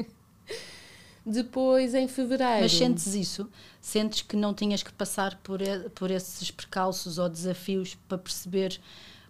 Depois, 1.26 1.94
em 1.94 2.08
fevereiro. 2.08 2.62
Mas 2.62 2.72
sentes 2.74 3.14
isso? 3.14 3.50
Sentes 3.82 4.22
que 4.22 4.36
não 4.36 4.54
tinhas 4.54 4.82
que 4.82 4.92
passar 4.92 5.40
por, 5.44 5.60
por 5.94 6.12
esses 6.12 6.52
percalços 6.52 7.18
ou 7.18 7.30
desafios 7.30 7.98
para 8.08 8.18
perceber. 8.18 8.80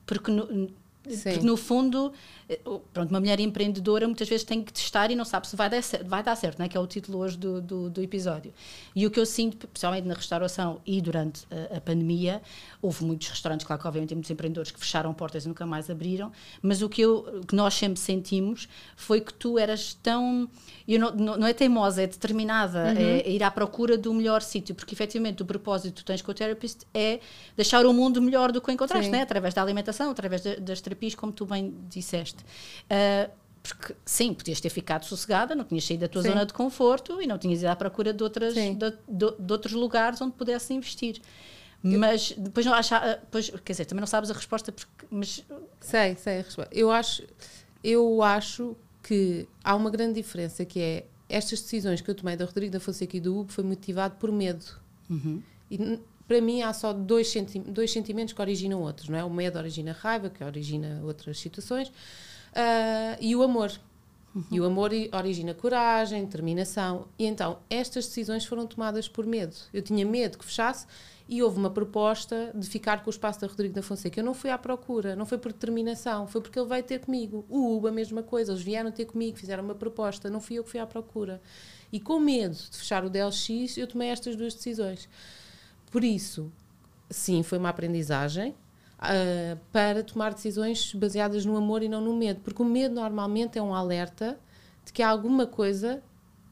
Porque 0.06 0.32
no, 0.32 0.72
Sim. 1.08 1.32
Porque 1.32 1.46
no 1.46 1.56
fundo, 1.56 2.12
eh, 2.50 2.60
pronto, 2.94 3.10
uma 3.10 3.20
mulher 3.20 3.39
empreendedora 3.39 4.06
muitas 4.06 4.27
vezes 4.27 4.44
tem 4.44 4.62
que 4.62 4.74
testar 4.74 5.10
e 5.10 5.15
não 5.15 5.24
sabe 5.24 5.48
se 5.48 5.56
vai 5.56 5.70
dar 5.70 5.82
certo, 5.82 6.06
vai 6.06 6.22
dar 6.22 6.36
certo 6.36 6.60
né? 6.60 6.68
que 6.68 6.75
é 6.75 6.79
o 6.79 6.86
título 6.86 7.20
hoje 7.20 7.38
do, 7.38 7.62
do, 7.62 7.89
do 7.89 8.01
episódio. 8.01 8.53
E 8.94 9.08
o 9.08 9.12
que 9.12 9.20
eu 9.20 9.25
sinto, 9.25 9.68
principalmente 9.68 10.06
na 10.06 10.13
restauração 10.13 10.82
e 10.86 11.01
durante 11.01 11.48
a, 11.50 11.77
a, 11.77 11.82
pandemia, 11.82 12.41
houve 12.82 13.06
muitos 13.06 13.29
restaurantes, 13.29 13.65
claro 13.65 13.82
que 13.82 13.88
obviamente 13.88 14.10
tem 14.10 14.15
muitos 14.18 14.29
empreendedores 14.29 14.72
que 14.72 14.79
fecharam 14.79 15.13
portas 15.13 15.46
e 15.46 15.48
nunca 15.48 15.65
mais 15.65 15.89
abriram, 15.89 16.32
mas 16.62 16.82
o 16.82 16.89
que, 16.89 17.01
eu, 17.01 17.44
que 17.48 17.56
nós 17.56 17.75
sempre 17.75 18.00
sentimos 18.00 18.68
foi 18.96 19.22
que 19.22 19.34
tu 19.34 19.58
eras 19.58 19.94
tão, 19.94 20.50
eu 20.86 21.00
não, 21.00 21.12
não, 21.15 21.38
não 21.38 21.48
é 21.48 21.53
teimosa, 21.53 22.03
é 22.03 22.08
determinada, 22.08 22.79
uhum. 22.79 22.98
é, 22.98 23.20
é, 23.20 23.32
ir 23.32 23.41
à 23.41 23.50
procura 23.50 23.98
do 23.98 24.13
melhor 24.13 24.41
sítio, 24.41 24.75
porque 24.75 24.94
efetivamente 24.94 25.41
o 25.41 25.46
propósito 25.46 25.96
que 25.96 26.03
tu 26.03 26.06
tens 26.06 26.22
com 26.22 26.32
o 26.32 26.34
Therapist 26.34 26.82
é 26.94 27.22
deixar 27.56 27.86
o 27.86 27.94
mundo 27.94 28.22
melhor 28.22 28.51
do 28.51 28.60
que 28.60 28.70
o 28.70 28.72
encontraste, 28.74 29.10
né? 29.10 29.22
através 29.22 29.53
da 29.53 29.62
alimentação, 29.62 30.12
através 30.12 30.41
das 30.60 30.82
terapias, 30.89 31.15
como 31.15 31.31
tu 31.31 31.46
bem 31.46 31.74
disseste. 31.89 32.43
Uh, 32.86 33.31
porque 33.62 33.96
sim, 34.05 34.34
podias 34.34 34.60
ter 34.60 34.69
ficado 34.69 35.05
sossegada, 35.05 35.53
não 35.53 35.63
tinhas 35.63 35.86
saído 35.86 36.01
da 36.01 36.08
tua 36.08 36.24
sim. 36.24 36.29
zona 36.29 36.46
de 36.46 36.53
conforto 36.53 37.22
e 37.22 37.27
não 37.27 37.38
tinhas 37.38 37.60
ido 37.60 37.67
à 37.67 37.75
procura 37.75 38.13
de, 38.13 38.24
outras, 38.24 38.53
de, 38.53 38.74
de, 38.74 38.91
de, 39.08 39.51
outros 39.51 39.74
lugares 39.74 40.19
onde 40.22 40.34
pudesse 40.34 40.74
investir. 40.74 41.22
Mas 41.81 42.34
depois 42.34 42.65
não 42.65 42.74
achar, 42.74 43.01
ah, 43.01 43.15
depois, 43.15 43.50
quer 43.63 43.72
dizer, 43.72 43.86
também 43.86 44.01
não 44.01 44.08
sabes 44.08 44.29
a 44.29 44.34
resposta, 44.34 44.72
porque, 44.72 45.05
mas 45.10 45.46
sei, 45.79 46.15
sei 46.15 46.39
a 46.39 46.41
resposta. 46.41 46.75
Eu 46.75 46.91
acho, 46.91 47.24
eu 47.84 48.22
acho 48.22 48.75
que 49.01 49.48
há 49.63 49.75
uma 49.75 49.89
grande 49.89 50.15
diferença 50.15 50.65
que 50.65 50.79
é 50.79 51.05
estas 51.29 51.62
decisões 51.62 52.01
que 52.01 52.10
eu 52.10 52.15
tomei 52.15 52.36
da 52.36 52.43
Rodrigo 52.43 52.74
da 52.74 52.79
Fonseca 52.79 53.15
e 53.15 53.19
do 53.19 53.38
Hugo 53.38 53.51
foi 53.51 53.63
motivado 53.63 54.15
por 54.15 54.31
medo. 54.31 54.65
Uhum. 55.10 55.41
E 55.72 56.00
para 56.30 56.40
mim 56.40 56.62
há 56.62 56.72
só 56.72 56.94
dois, 56.94 57.28
senti 57.28 57.58
dois 57.58 57.92
sentimentos 57.92 58.36
que 58.36 58.40
originam 58.40 58.80
outros, 58.84 59.10
não 59.10 59.18
é? 59.18 59.24
O 59.24 59.32
medo 59.32 59.58
origina 59.58 59.98
raiva, 60.00 60.30
que 60.30 60.44
origina 60.44 61.02
outras 61.04 61.40
situações, 61.40 61.88
uh, 61.88 63.18
e 63.20 63.36
o 63.36 63.42
amor. 63.42 63.72
Uhum. 64.36 64.44
E 64.52 64.62
o 64.62 64.66
amor 64.66 64.92
origina 65.12 65.56
coragem, 65.56 66.24
determinação. 66.24 67.08
E 67.18 67.26
então, 67.26 67.58
estas 67.68 68.06
decisões 68.06 68.46
foram 68.46 68.68
tomadas 68.68 69.10
por 69.10 69.26
medo. 69.26 69.56
Eu 69.74 69.82
tinha 69.82 70.06
medo 70.06 70.38
que 70.38 70.46
fechasse 70.46 70.86
e 71.28 71.42
houve 71.42 71.58
uma 71.58 71.72
proposta 71.72 72.52
de 72.54 72.70
ficar 72.70 73.02
com 73.04 73.10
o 73.10 73.10
espaço 73.10 73.42
da 73.42 73.48
Rodrigo 73.48 73.74
da 73.74 73.82
Fonseca. 73.82 74.20
Eu 74.20 74.24
não 74.24 74.36
fui 74.36 74.52
à 74.52 74.58
procura, 74.60 75.16
não 75.16 75.26
foi 75.26 75.40
por 75.40 75.52
determinação, 75.52 76.28
foi 76.28 76.42
porque 76.42 76.60
ele 76.60 76.70
veio 76.70 76.84
ter 76.84 77.00
comigo. 77.00 77.44
O 77.50 77.76
Uba, 77.76 77.90
a 77.90 77.92
mesma 77.92 78.22
coisa, 78.22 78.52
eles 78.52 78.62
vieram 78.62 78.92
ter 78.92 79.06
comigo, 79.06 79.36
fizeram 79.36 79.64
uma 79.64 79.74
proposta, 79.74 80.30
não 80.30 80.40
fui 80.40 80.60
eu 80.60 80.64
que 80.64 80.70
fui 80.70 80.80
à 80.80 80.86
procura. 80.86 81.42
E 81.92 82.00
com 82.00 82.20
medo 82.20 82.56
de 82.56 82.78
fechar 82.78 83.04
o 83.04 83.10
DLX, 83.10 83.78
eu 83.78 83.88
tomei 83.88 84.10
estas 84.10 84.36
duas 84.36 84.54
decisões. 84.54 85.10
Por 85.89 86.03
isso, 86.03 86.51
sim, 87.10 87.41
foi 87.43 87.58
uma 87.58 87.69
aprendizagem 87.69 88.55
uh, 89.00 89.60
para 89.72 90.03
tomar 90.03 90.34
decisões 90.34 90.93
baseadas 90.93 91.46
no 91.46 91.58
amor 91.58 91.81
e 91.81 91.89
não 91.89 92.01
no 92.01 92.15
medo, 92.15 92.41
porque 92.43 92.62
o 92.62 92.65
medo 92.65 92.96
normalmente 92.96 93.58
é 93.58 93.62
um 93.62 93.74
alerta 93.74 94.39
de 94.86 94.93
que 94.93 95.01
há 95.01 95.10
alguma 95.10 95.48
coisa 95.48 96.01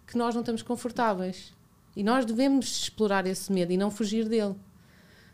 que 0.06 0.18
nós 0.18 0.34
não 0.34 0.42
estamos 0.42 0.62
confortáveis. 0.62 1.54
E 1.96 2.04
nós 2.04 2.26
devemos 2.26 2.84
explorar 2.84 3.26
esse 3.26 3.52
medo 3.52 3.72
e 3.72 3.78
não 3.78 3.90
fugir 3.90 4.30
dele. 4.30 4.56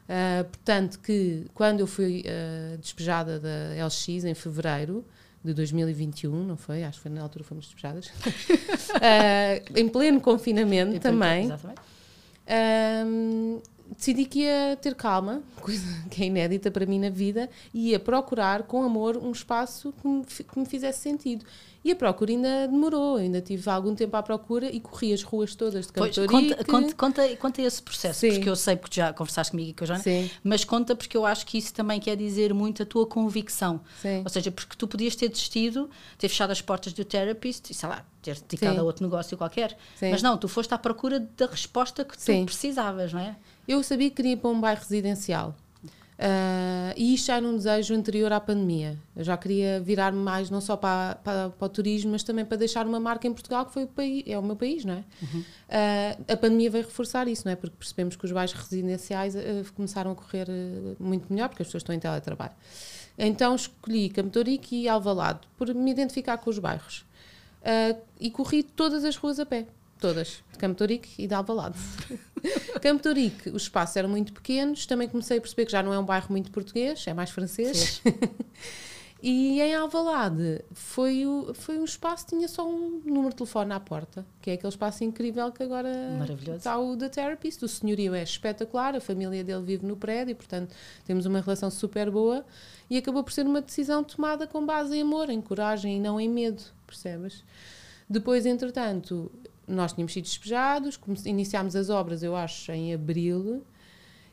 Uh, 0.04 0.44
portanto, 0.46 1.00
que 1.00 1.46
quando 1.54 1.82
eu 1.82 1.88
fui 1.88 2.24
uh, 2.26 2.78
despejada 2.78 3.40
da 3.40 3.86
LX 3.86 4.08
em 4.26 4.34
fevereiro 4.34 5.06
de 5.44 5.54
2021, 5.54 6.46
não 6.46 6.58
foi? 6.58 6.84
Acho 6.84 7.00
que 7.00 7.04
foi 7.04 7.12
na 7.12 7.22
altura 7.22 7.44
que 7.44 7.50
fomos 7.50 7.66
despejadas. 7.66 8.08
uh, 8.08 8.12
em 9.78 9.88
pleno 9.90 10.20
confinamento 10.22 10.96
em 10.96 11.00
também. 11.00 11.46
Exatamente 11.46 11.82
decidi 13.96 14.26
que 14.26 14.40
ia 14.40 14.78
ter 14.82 14.96
calma, 14.96 15.42
coisa 15.62 15.86
que 16.10 16.24
é 16.24 16.28
inédita 16.28 16.72
para 16.72 16.86
mim 16.86 17.00
na 17.00 17.10
vida, 17.10 17.50
e 17.74 17.90
ia 17.92 18.00
procurar 18.00 18.64
com 18.64 18.84
amor 18.84 19.18
um 19.18 19.32
espaço 19.32 19.94
que 20.02 20.08
me, 20.08 20.26
que 20.26 20.60
me 20.60 20.66
fizesse 20.66 21.02
sentido. 21.02 21.46
E 21.84 21.92
a 21.92 21.96
procura 21.96 22.32
ainda 22.32 22.68
demorou, 22.68 23.18
ainda 23.18 23.42
tive 23.42 23.70
algum 23.70 23.94
tempo 23.94 24.16
à 24.16 24.24
procura 24.24 24.68
e 24.68 24.80
corri 24.80 25.12
as 25.12 25.22
ruas 25.22 25.54
todas 25.54 25.86
de 25.86 25.92
Campo 25.92 26.08
conta, 26.28 26.64
conta, 26.64 26.96
conta, 26.96 27.36
conta, 27.36 27.62
esse 27.62 27.84
processo, 27.84 28.22
Sim. 28.22 28.34
porque 28.36 28.50
eu 28.50 28.56
sei 28.56 28.78
porque 28.78 29.02
já 29.02 29.12
conversaste 29.12 29.52
comigo 29.52 29.72
e 29.72 29.74
com 29.74 29.84
a 29.84 29.88
Joana, 29.88 30.02
Sim. 30.02 30.32
mas 30.42 30.64
conta 30.64 30.96
porque 30.96 31.18
eu 31.18 31.26
acho 31.26 31.46
que 31.46 31.58
isso 31.58 31.74
também 31.74 32.00
quer 32.00 32.16
dizer 32.16 32.54
muito 32.54 32.84
a 32.84 32.86
tua 32.86 33.06
convicção. 33.06 33.82
Sim. 34.02 34.22
Ou 34.24 34.30
seja, 34.30 34.50
porque 34.50 34.78
tu 34.78 34.88
podias 34.88 35.14
ter 35.14 35.28
desistido, 35.28 35.90
ter 36.18 36.30
fechado 36.30 36.52
as 36.52 36.62
portas 36.62 36.94
do 36.94 37.04
therapist 37.04 37.70
e 37.70 37.74
sei 37.74 37.90
lá, 37.90 38.06
ter 38.22 38.40
dedicado 38.40 38.80
a 38.80 38.84
outro 38.84 39.04
negócio 39.04 39.38
qualquer. 39.38 39.76
Mas 40.02 40.24
não, 40.24 40.38
tu 40.38 40.48
foste 40.48 40.74
à 40.74 40.78
procura 40.78 41.20
da 41.20 41.48
resposta 41.48 42.06
que 42.06 42.18
tu 42.18 42.46
precisavas, 42.46 43.12
não 43.12 43.20
é? 43.20 43.36
Eu 43.68 43.82
sabia 43.84 44.10
que 44.10 44.18
queria 44.18 44.34
ir 44.34 44.38
para 44.38 44.50
um 44.50 44.60
bairro 44.60 44.82
residencial. 44.82 45.56
Uh, 46.14 46.94
e 46.96 47.16
isto 47.16 47.26
já 47.28 47.38
era 47.38 47.46
um 47.46 47.56
desejo 47.56 47.94
anterior 47.96 48.32
à 48.32 48.40
pandemia. 48.40 48.98
Eu 49.16 49.24
já 49.24 49.36
queria 49.36 49.82
virar-me 49.82 50.20
mais, 50.20 50.50
não 50.50 50.62
só 50.62 50.78
para, 50.78 51.16
para, 51.16 51.50
para, 51.50 51.66
o 51.66 51.70
turismo, 51.70 52.12
mas 52.12 52.24
também 52.24 52.46
para 52.46 52.58
deixar 52.58 52.86
uma 52.86 53.00
marca 53.00 53.28
em 53.28 53.34
Portugal, 53.34 53.66
que 53.66 53.74
foi 53.74 53.84
o 53.84 53.88
país, 53.88 54.24
é 54.28 54.38
o 54.38 54.44
meu 54.44 54.56
país, 54.56 54.86
não 54.86 54.94
é? 54.94 55.04
Uhum. 55.22 55.40
Uh, 55.40 56.34
a 56.34 56.38
pandemia 56.38 56.70
veio 56.70 56.86
reforçar 56.86 57.28
isso, 57.28 57.44
não 57.46 57.52
é? 57.52 57.56
Porque 57.56 57.76
percebemos 57.78 58.16
que 58.16 58.26
os 58.26 58.32
bairros 58.32 58.54
residenciais 58.54 59.36
uh, 59.36 59.40
começaram 59.76 60.12
a 60.12 60.16
correr 60.16 60.48
muito 61.00 61.32
melhor, 61.34 61.50
porque 61.50 61.64
as 61.64 61.68
pessoas 61.68 61.82
estão 61.82 61.96
em 61.96 62.00
teletrabalho. 62.00 62.54
Então 63.18 63.56
escolhi 63.56 64.10
Camtorique 64.10 64.76
e 64.84 64.88
Alvalade, 64.88 65.42
por 65.58 65.74
me 65.74 65.92
identificar 65.92 66.38
com 66.38 66.50
os 66.50 66.58
bairros. 66.58 67.06
e 68.20 68.32
corri 68.32 68.64
todas 68.64 69.04
as 69.04 69.16
ruas 69.16 69.40
a 69.40 69.46
pé 69.46 69.68
todas, 70.04 70.44
de 70.52 70.58
Campo 70.58 70.76
Torique 70.76 71.10
e 71.18 71.28
de 71.28 71.34
Alvalade. 71.34 71.80
Campo 72.82 73.02
Torique, 73.02 73.50
os 73.52 73.62
espaços 73.62 73.96
eram 73.96 74.10
muito 74.10 74.34
pequenos, 74.34 74.86
também 74.86 75.08
comecei 75.08 75.38
a 75.38 75.42
perceber 75.42 75.66
que 75.66 75.72
já 75.72 75.82
não 75.82 75.94
é 75.94 75.98
um 75.98 76.04
bairro 76.04 76.28
muito 76.30 76.52
português, 76.52 77.06
é 77.08 77.14
mais 77.14 77.30
francês. 77.30 78.02
E 79.26 79.62
em 79.62 79.74
Alvalade 79.74 80.62
foi, 80.74 81.26
o, 81.26 81.54
foi 81.54 81.80
um 81.80 81.86
espaço, 81.86 82.28
tinha 82.28 82.46
só 82.46 82.68
um 82.68 83.02
número 83.06 83.30
de 83.30 83.38
telefone 83.38 83.72
à 83.72 83.80
porta, 83.80 84.26
que 84.42 84.50
é 84.52 84.56
aquele 84.56 84.68
espaço 84.68 85.02
incrível 85.06 85.50
que 85.50 85.64
agora 85.64 85.90
está 86.54 86.78
o 86.78 86.98
The 86.98 87.08
Therapist. 87.08 87.64
O 87.64 87.70
senhorio 87.70 88.14
é 88.14 88.22
espetacular, 88.22 88.98
a 88.98 89.00
família 89.00 89.42
dele 89.42 89.64
vive 89.64 89.86
no 89.86 89.96
prédio, 89.96 90.36
portanto 90.36 90.76
temos 91.06 91.26
uma 91.26 91.40
relação 91.40 91.72
super 91.72 92.12
boa 92.12 92.46
e 92.90 92.98
acabou 92.98 93.24
por 93.24 93.32
ser 93.32 93.46
uma 93.46 93.62
decisão 93.62 94.04
tomada 94.04 94.46
com 94.46 94.66
base 94.66 94.98
em 94.98 95.04
amor, 95.04 95.30
em 95.30 95.40
coragem 95.40 95.96
e 95.96 96.00
não 96.02 96.20
em 96.20 96.28
medo, 96.28 96.62
percebes? 96.86 97.46
Depois, 98.10 98.46
entretanto, 98.46 99.32
nós 99.68 99.94
tínhamos 99.94 100.14
sido 100.14 100.24
despejados, 100.24 101.00
iniciámos 101.26 101.76
as 101.76 101.90
obras, 101.90 102.24
eu 102.24 102.36
acho, 102.36 102.72
em 102.72 102.94
abril, 102.94 103.64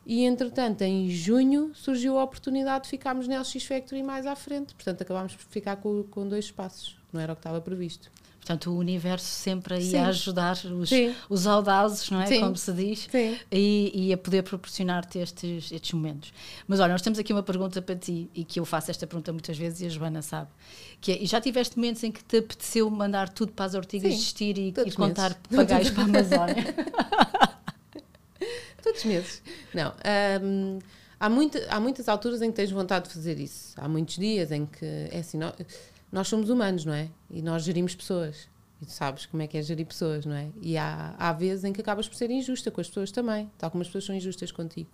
e 0.05 0.23
entretanto, 0.23 0.81
em 0.81 1.09
junho, 1.09 1.71
surgiu 1.75 2.17
a 2.17 2.23
oportunidade 2.23 2.85
de 2.85 2.89
ficarmos 2.89 3.27
na 3.27 3.39
LX 3.39 3.63
Factory 3.63 4.01
mais 4.01 4.25
à 4.25 4.35
frente. 4.35 4.73
Portanto, 4.73 5.01
acabámos 5.01 5.35
por 5.35 5.45
ficar 5.45 5.75
com, 5.77 6.03
com 6.03 6.27
dois 6.27 6.45
espaços, 6.45 6.97
não 7.13 7.21
era 7.21 7.33
o 7.33 7.35
que 7.35 7.39
estava 7.39 7.61
previsto. 7.61 8.09
Portanto, 8.41 8.71
o 8.71 8.77
universo 8.77 9.27
sempre 9.27 9.75
aí 9.75 9.95
a 9.95 10.07
ajudar 10.07 10.57
os, 10.65 10.89
Sim. 10.89 11.13
os 11.29 11.45
audazes, 11.45 12.09
não 12.09 12.19
é? 12.19 12.25
Sim. 12.25 12.39
Como 12.39 12.57
se 12.57 12.73
diz. 12.73 13.07
Sim. 13.09 13.37
E, 13.51 13.91
e 13.93 14.13
a 14.13 14.17
poder 14.17 14.41
proporcionar-te 14.41 15.19
estes, 15.19 15.71
estes 15.71 15.93
momentos. 15.93 16.33
Mas 16.67 16.79
olha, 16.79 16.91
nós 16.91 17.03
temos 17.03 17.19
aqui 17.19 17.31
uma 17.31 17.43
pergunta 17.43 17.79
para 17.83 17.95
ti 17.95 18.31
e 18.33 18.43
que 18.43 18.59
eu 18.59 18.65
faço 18.65 18.89
esta 18.89 19.05
pergunta 19.05 19.31
muitas 19.31 19.55
vezes 19.55 19.81
e 19.81 19.85
a 19.85 19.89
Joana 19.89 20.23
sabe. 20.23 20.49
Que 20.99 21.11
é, 21.11 21.21
e 21.21 21.27
já 21.27 21.39
tiveste 21.39 21.77
momentos 21.77 22.03
em 22.03 22.11
que 22.11 22.23
te 22.23 22.37
apeteceu 22.37 22.89
mandar 22.89 23.29
tudo 23.29 23.51
para 23.51 23.65
as 23.65 23.75
ortigas 23.75 24.11
Sim, 24.11 24.17
desistir 24.17 24.57
e, 24.57 24.73
e 24.87 24.91
contar 24.91 25.29
meses. 25.29 25.37
papagaios 25.47 25.89
para 25.91 26.01
a 26.01 26.05
Amazónia? 26.05 26.75
Todos 28.83 28.99
os 28.99 29.05
meses. 29.05 29.41
Não. 29.73 29.93
hum, 30.43 30.79
há, 31.19 31.29
muita, 31.29 31.65
há 31.69 31.79
muitas 31.79 32.07
alturas 32.09 32.41
em 32.41 32.49
que 32.49 32.55
tens 32.55 32.71
vontade 32.71 33.07
de 33.07 33.13
fazer 33.13 33.39
isso. 33.39 33.73
Há 33.77 33.87
muitos 33.87 34.17
dias 34.17 34.51
em 34.51 34.65
que. 34.65 34.85
É 35.11 35.19
assim, 35.19 35.37
nós, 35.37 35.53
nós 36.11 36.27
somos 36.27 36.49
humanos, 36.49 36.83
não 36.85 36.93
é? 36.93 37.09
E 37.29 37.41
nós 37.41 37.63
gerimos 37.63 37.95
pessoas. 37.95 38.49
E 38.81 38.85
tu 38.85 38.91
sabes 38.91 39.27
como 39.27 39.43
é 39.43 39.47
que 39.47 39.57
é 39.57 39.61
gerir 39.61 39.85
pessoas, 39.85 40.25
não 40.25 40.35
é? 40.35 40.47
E 40.61 40.75
há, 40.77 41.13
há 41.19 41.31
vezes 41.33 41.63
em 41.63 41.71
que 41.71 41.81
acabas 41.81 42.07
por 42.07 42.15
ser 42.15 42.31
injusta 42.31 42.71
com 42.71 42.81
as 42.81 42.87
pessoas 42.87 43.11
também. 43.11 43.49
Tal 43.57 43.69
como 43.69 43.81
as 43.83 43.87
pessoas 43.87 44.05
são 44.05 44.15
injustas 44.15 44.51
contigo. 44.51 44.89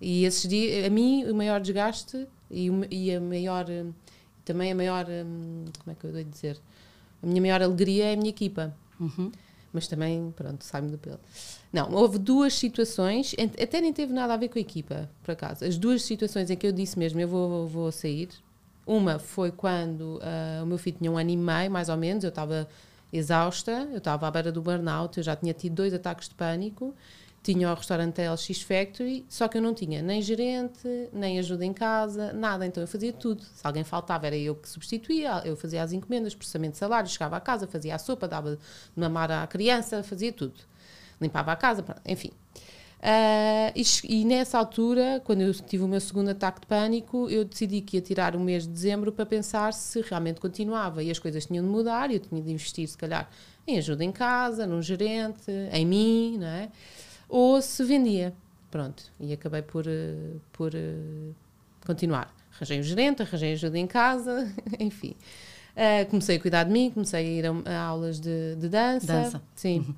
E 0.00 0.24
esses 0.24 0.48
dias, 0.48 0.86
a 0.86 0.88
mim, 0.90 1.24
o 1.26 1.34
maior 1.34 1.60
desgaste 1.60 2.26
e, 2.50 2.70
o- 2.70 2.86
e 2.90 3.14
a 3.14 3.20
maior. 3.20 3.66
Também 4.46 4.72
a 4.72 4.74
maior. 4.74 5.06
hum, 5.08 5.66
Como 5.84 5.92
é 5.92 5.94
que 5.94 6.04
eu 6.06 6.12
devo 6.12 6.30
dizer? 6.30 6.58
A 7.22 7.26
minha 7.26 7.42
maior 7.42 7.60
alegria 7.60 8.06
é 8.06 8.14
a 8.14 8.16
minha 8.16 8.30
equipa 8.30 8.74
Uhum. 8.98 9.30
Mas 9.72 9.86
também, 9.86 10.32
pronto, 10.36 10.64
sai-me 10.64 10.90
do 10.90 10.98
pelo. 10.98 11.20
Não, 11.72 11.92
houve 11.92 12.18
duas 12.18 12.54
situações, 12.54 13.34
até 13.62 13.80
nem 13.80 13.92
teve 13.92 14.12
nada 14.12 14.34
a 14.34 14.36
ver 14.36 14.48
com 14.48 14.58
a 14.58 14.60
equipa, 14.60 15.08
por 15.22 15.32
acaso. 15.32 15.64
As 15.64 15.78
duas 15.78 16.02
situações 16.02 16.50
em 16.50 16.56
que 16.56 16.66
eu 16.66 16.72
disse 16.72 16.98
mesmo, 16.98 17.20
eu 17.20 17.28
vou, 17.28 17.66
vou 17.66 17.92
sair. 17.92 18.28
Uma 18.86 19.18
foi 19.18 19.52
quando 19.52 20.18
ah, 20.22 20.62
o 20.62 20.66
meu 20.66 20.78
filho 20.78 20.96
tinha 20.98 21.10
um 21.10 21.16
ano 21.16 21.30
e 21.30 21.36
meio, 21.36 21.70
mais 21.70 21.88
ou 21.88 21.96
menos, 21.96 22.24
eu 22.24 22.30
estava 22.30 22.68
exausta, 23.12 23.88
eu 23.92 23.98
estava 23.98 24.26
à 24.26 24.30
beira 24.30 24.50
do 24.50 24.60
burnout, 24.60 25.18
eu 25.18 25.24
já 25.24 25.36
tinha 25.36 25.52
tido 25.52 25.74
dois 25.74 25.94
ataques 25.94 26.28
de 26.28 26.34
pânico, 26.34 26.94
tinha 27.42 27.70
o 27.70 27.74
restaurante 27.74 28.20
LX 28.20 28.62
Factory, 28.62 29.24
só 29.28 29.48
que 29.48 29.56
eu 29.56 29.62
não 29.62 29.72
tinha 29.72 30.02
nem 30.02 30.20
gerente, 30.20 30.86
nem 31.12 31.38
ajuda 31.38 31.64
em 31.64 31.72
casa, 31.72 32.32
nada, 32.32 32.66
então 32.66 32.82
eu 32.82 32.86
fazia 32.86 33.12
tudo. 33.12 33.42
Se 33.42 33.66
alguém 33.66 33.82
faltava, 33.82 34.26
era 34.26 34.36
eu 34.36 34.54
que 34.54 34.68
substituía, 34.68 35.42
eu 35.44 35.56
fazia 35.56 35.82
as 35.82 35.92
encomendas, 35.92 36.34
processamento 36.34 36.72
de 36.72 36.78
salários, 36.78 37.12
chegava 37.12 37.36
à 37.36 37.40
casa, 37.40 37.66
fazia 37.66 37.94
a 37.94 37.98
sopa, 37.98 38.28
dava 38.28 38.56
de 38.56 38.60
mamar 38.94 39.30
à 39.30 39.46
criança, 39.46 40.02
fazia 40.02 40.32
tudo. 40.32 40.60
Limpava 41.20 41.52
a 41.52 41.56
casa, 41.56 41.84
enfim. 42.06 42.30
Ah, 43.02 43.72
e, 43.74 43.82
e 44.04 44.24
nessa 44.26 44.58
altura, 44.58 45.22
quando 45.24 45.40
eu 45.40 45.54
tive 45.54 45.82
o 45.82 45.88
meu 45.88 46.00
segundo 46.00 46.28
ataque 46.28 46.60
de 46.60 46.66
pânico, 46.66 47.30
eu 47.30 47.44
decidi 47.46 47.80
que 47.80 47.96
ia 47.96 48.02
tirar 48.02 48.36
o 48.36 48.40
mês 48.40 48.64
de 48.64 48.68
dezembro 48.68 49.10
para 49.10 49.24
pensar 49.24 49.72
se 49.72 50.02
realmente 50.02 50.38
continuava 50.38 51.02
e 51.02 51.10
as 51.10 51.18
coisas 51.18 51.46
tinham 51.46 51.64
de 51.64 51.70
mudar 51.70 52.10
eu 52.10 52.20
tinha 52.20 52.42
de 52.42 52.52
investir, 52.52 52.86
se 52.86 52.98
calhar, 52.98 53.30
em 53.66 53.78
ajuda 53.78 54.04
em 54.04 54.12
casa, 54.12 54.66
num 54.66 54.82
gerente, 54.82 55.50
em 55.72 55.86
mim, 55.86 56.38
não 56.38 56.46
é? 56.46 56.70
Ou 57.30 57.62
se 57.62 57.82
vendia. 57.84 58.34
Pronto, 58.70 59.04
e 59.18 59.32
acabei 59.32 59.62
por, 59.62 59.86
eh, 59.86 60.36
por 60.52 60.74
eh, 60.74 61.32
continuar. 61.86 62.34
Arranjei 62.54 62.78
um 62.78 62.82
gerente, 62.82 63.22
arranjei 63.22 63.52
ajuda 63.52 63.78
em 63.78 63.86
casa, 63.86 64.52
enfim. 64.78 65.14
Ah, 65.76 66.04
comecei 66.10 66.36
a 66.36 66.40
cuidar 66.40 66.64
de 66.64 66.70
mim, 66.70 66.90
comecei 66.90 67.20
a 67.20 67.22
ir 67.22 67.46
a, 67.46 67.52
a 67.64 67.82
aulas 67.82 68.20
de, 68.20 68.56
de 68.56 68.68
dança. 68.68 69.06
Dança. 69.06 69.42
Sim. 69.54 69.94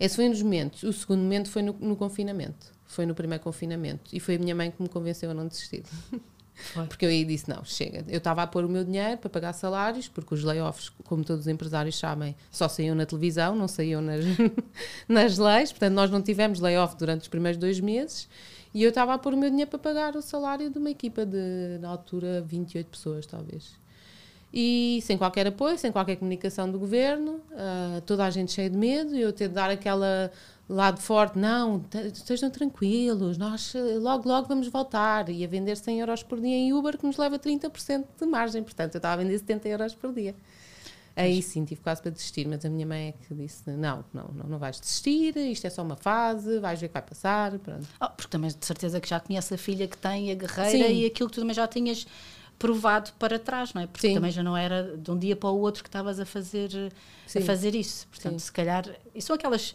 Esse 0.00 0.16
foi 0.16 0.28
um 0.28 0.30
dos 0.30 0.42
momentos. 0.42 0.82
O 0.84 0.92
segundo 0.92 1.20
momento 1.20 1.50
foi 1.50 1.62
no, 1.62 1.72
no 1.74 1.96
confinamento. 1.96 2.72
Foi 2.86 3.04
no 3.04 3.14
primeiro 3.14 3.42
confinamento. 3.42 4.10
E 4.12 4.20
foi 4.20 4.36
a 4.36 4.38
minha 4.38 4.54
mãe 4.54 4.70
que 4.70 4.80
me 4.82 4.88
convenceu 4.88 5.30
a 5.30 5.34
não 5.34 5.46
desistir. 5.46 5.82
Foi. 6.58 6.86
Porque 6.86 7.04
eu 7.04 7.10
aí 7.10 7.24
disse: 7.24 7.48
não, 7.48 7.64
chega. 7.64 8.04
Eu 8.08 8.18
estava 8.18 8.42
a 8.42 8.46
pôr 8.46 8.64
o 8.64 8.68
meu 8.68 8.84
dinheiro 8.84 9.16
para 9.18 9.30
pagar 9.30 9.52
salários, 9.52 10.08
porque 10.08 10.34
os 10.34 10.42
layoffs, 10.42 10.90
como 11.04 11.24
todos 11.24 11.42
os 11.42 11.48
empresários 11.48 11.98
sabem, 11.98 12.34
só 12.50 12.68
saíam 12.68 12.94
na 12.94 13.06
televisão, 13.06 13.54
não 13.54 13.68
saíam 13.68 14.02
nas, 14.02 14.24
nas 15.08 15.38
leis. 15.38 15.70
Portanto, 15.70 15.94
nós 15.94 16.10
não 16.10 16.20
tivemos 16.20 16.60
layoff 16.60 16.96
durante 16.96 17.22
os 17.22 17.28
primeiros 17.28 17.58
dois 17.58 17.80
meses. 17.80 18.28
E 18.74 18.82
eu 18.82 18.90
estava 18.90 19.14
a 19.14 19.18
pôr 19.18 19.32
o 19.32 19.36
meu 19.36 19.48
dinheiro 19.48 19.70
para 19.70 19.78
pagar 19.78 20.14
o 20.16 20.20
salário 20.20 20.68
de 20.68 20.78
uma 20.78 20.90
equipa 20.90 21.24
de, 21.24 21.78
na 21.80 21.88
altura, 21.88 22.44
28 22.46 22.86
pessoas, 22.86 23.24
talvez. 23.24 23.78
E 24.52 25.00
sem 25.02 25.16
qualquer 25.16 25.46
apoio, 25.46 25.78
sem 25.78 25.92
qualquer 25.92 26.16
comunicação 26.16 26.70
do 26.70 26.78
governo, 26.78 27.40
ah, 27.52 28.00
toda 28.06 28.24
a 28.24 28.30
gente 28.30 28.52
cheia 28.52 28.68
de 28.68 28.76
medo, 28.76 29.14
eu 29.14 29.32
ter 29.32 29.48
de 29.48 29.54
dar 29.54 29.70
aquela 29.70 30.30
lado 30.68 31.00
forte, 31.00 31.38
não, 31.38 31.80
te- 31.80 32.08
estejam 32.08 32.50
tranquilos, 32.50 33.38
nós 33.38 33.74
eh, 33.74 33.80
logo, 33.98 34.28
logo 34.28 34.46
vamos 34.48 34.68
voltar, 34.68 35.28
e 35.28 35.44
a 35.44 35.48
vender 35.48 35.76
100 35.76 36.00
euros 36.00 36.22
por 36.22 36.40
dia 36.40 36.54
em 36.56 36.72
Uber, 36.72 36.98
que 36.98 37.06
nos 37.06 37.16
leva 37.16 37.38
30% 37.38 38.04
de 38.20 38.26
margem, 38.26 38.62
portanto 38.62 38.94
eu 38.94 38.98
estava 38.98 39.14
a 39.20 39.24
vender 39.24 39.38
70 39.38 39.68
euros 39.68 39.94
por 39.94 40.12
dia. 40.12 40.34
Aí 41.16 41.42
sim, 41.42 41.64
tive 41.64 41.80
quase 41.80 42.00
para 42.00 42.12
desistir, 42.12 42.46
mas 42.46 42.64
a 42.64 42.68
minha 42.70 42.86
mãe 42.86 43.08
é 43.08 43.12
que 43.26 43.34
disse, 43.34 43.68
não, 43.70 44.04
não, 44.14 44.28
não, 44.32 44.44
não 44.50 44.58
vais 44.58 44.78
desistir, 44.78 45.36
isto 45.36 45.66
é 45.66 45.70
só 45.70 45.82
uma 45.82 45.96
fase, 45.96 46.60
vais 46.60 46.80
ver 46.80 46.86
que 46.86 46.92
vai 46.94 47.02
passar, 47.02 47.58
pronto. 47.58 47.88
Oh, 48.00 48.08
porque 48.10 48.28
também 48.30 48.50
de 48.50 48.64
certeza 48.64 49.00
que 49.00 49.08
já 49.08 49.18
conhece 49.18 49.52
a 49.52 49.58
filha 49.58 49.88
que 49.88 49.98
tem, 49.98 50.30
a 50.30 50.34
guerreira 50.36 50.86
Sim. 50.86 50.94
e 51.00 51.06
aquilo 51.06 51.28
que 51.28 51.34
tu 51.34 51.40
também 51.40 51.54
já 51.54 51.66
tinhas 51.66 52.06
provado 52.56 53.10
para 53.18 53.36
trás, 53.36 53.74
não 53.74 53.82
é? 53.82 53.86
Porque 53.88 54.06
Sim. 54.08 54.14
também 54.14 54.30
já 54.30 54.42
não 54.44 54.56
era 54.56 54.96
de 54.96 55.10
um 55.10 55.18
dia 55.18 55.34
para 55.34 55.48
o 55.48 55.58
outro 55.58 55.82
que 55.82 55.88
estavas 55.88 56.20
a 56.20 56.24
fazer, 56.24 56.70
a 57.26 57.28
Sim. 57.28 57.40
fazer 57.40 57.74
isso. 57.74 58.06
Portanto, 58.08 58.32
Sim. 58.34 58.38
se 58.38 58.52
calhar. 58.52 58.84
E 59.14 59.20
são 59.22 59.34
aquelas 59.34 59.74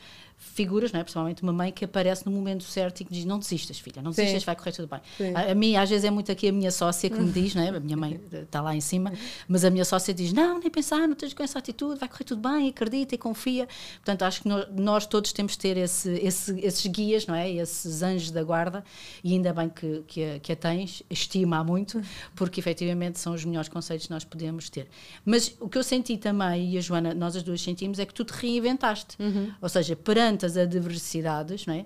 figuras, 0.54 0.92
não 0.92 1.00
é? 1.00 1.04
Principalmente 1.04 1.42
uma 1.42 1.54
mãe 1.54 1.72
que 1.72 1.86
aparece 1.86 2.26
no 2.26 2.32
momento 2.32 2.64
certo 2.64 3.02
e 3.02 3.06
que 3.06 3.14
diz: 3.14 3.26
Não 3.26 3.40
desistas, 3.40 3.80
filha, 3.80 4.02
não 4.02 4.12
Sim. 4.12 4.22
desistas, 4.22 4.44
vai 4.44 4.56
correr 4.56 4.72
tudo 4.72 4.88
bem. 4.88 5.00
Sim. 5.18 5.34
A, 5.36 5.52
a 5.52 5.56
mim, 5.56 5.76
às 5.76 5.90
vezes, 5.90 6.06
é 6.06 6.12
muito 6.12 6.32
aqui 6.32 6.48
a 6.48 6.52
minha 6.52 6.72
sócia 6.72 7.10
que 7.10 7.20
me 7.20 7.32
diz, 7.34 7.56
não 7.56 7.64
é? 7.64 7.70
A 7.70 7.80
minha 7.80 7.98
mãe 7.98 8.20
está 8.32 8.62
lá 8.62 8.76
em 8.76 8.82
cima, 8.82 9.14
mas 9.48 9.64
a 9.66 9.70
minha 9.70 9.86
sócia 9.86 10.14
diz: 10.14 10.32
Não, 10.34 10.60
nem 10.60 10.70
pensar, 10.70 11.08
não 11.08 11.16
tens 11.16 11.34
com 11.34 11.42
essa 11.44 11.60
atitude, 11.60 12.00
vai 12.00 12.08
correr 12.10 12.24
tudo 12.26 12.42
bem, 12.48 12.70
acredita 12.70 13.16
e 13.16 13.18
confia. 13.18 13.68
Portanto, 13.96 14.24
acho 14.24 14.42
que 14.44 14.48
no- 14.48 14.66
nós 14.74 15.06
todos 15.06 15.32
temos 15.34 15.54
de 15.54 15.58
ter 15.60 15.78
esse, 15.78 16.10
esse- 16.22 16.60
esses 16.60 16.86
guias, 16.88 17.26
não 17.26 17.36
é? 17.36 17.50
Esses 17.52 18.02
anjos 18.04 18.30
da 18.32 18.44
guarda, 18.44 18.84
e 19.24 19.34
ainda 19.34 19.54
bem 19.54 19.70
que, 19.70 20.04
que, 20.08 20.24
a, 20.24 20.40
que 20.40 20.52
a 20.52 20.56
tens, 20.56 21.02
estima 21.10 21.64
muito, 21.64 22.02
porque 22.36 22.60
efetivamente 22.60 23.20
são 23.20 23.34
os 23.34 23.44
melhores 23.46 23.70
conceitos 23.70 24.08
que 24.08 24.14
nós 24.14 24.24
podemos 24.24 24.70
ter. 24.70 24.88
Mas 25.26 25.56
o 25.60 25.68
que 25.70 25.78
eu 25.78 25.84
senti 25.84 26.18
também, 26.18 26.72
e 26.74 26.78
a 26.78 26.82
Joana, 26.82 27.14
nós 27.14 27.36
as 27.36 27.44
duas 27.44 27.62
sentimos, 27.62 27.98
é 28.00 28.06
que 28.06 28.14
tu 28.14 28.24
te 28.24 28.32
reinventaste. 28.34 29.18
Ou 29.62 29.70
seja, 29.70 29.96
perante 29.96 30.33
as 30.44 30.58
adversidades, 30.58 31.66
não 31.66 31.74
é? 31.74 31.86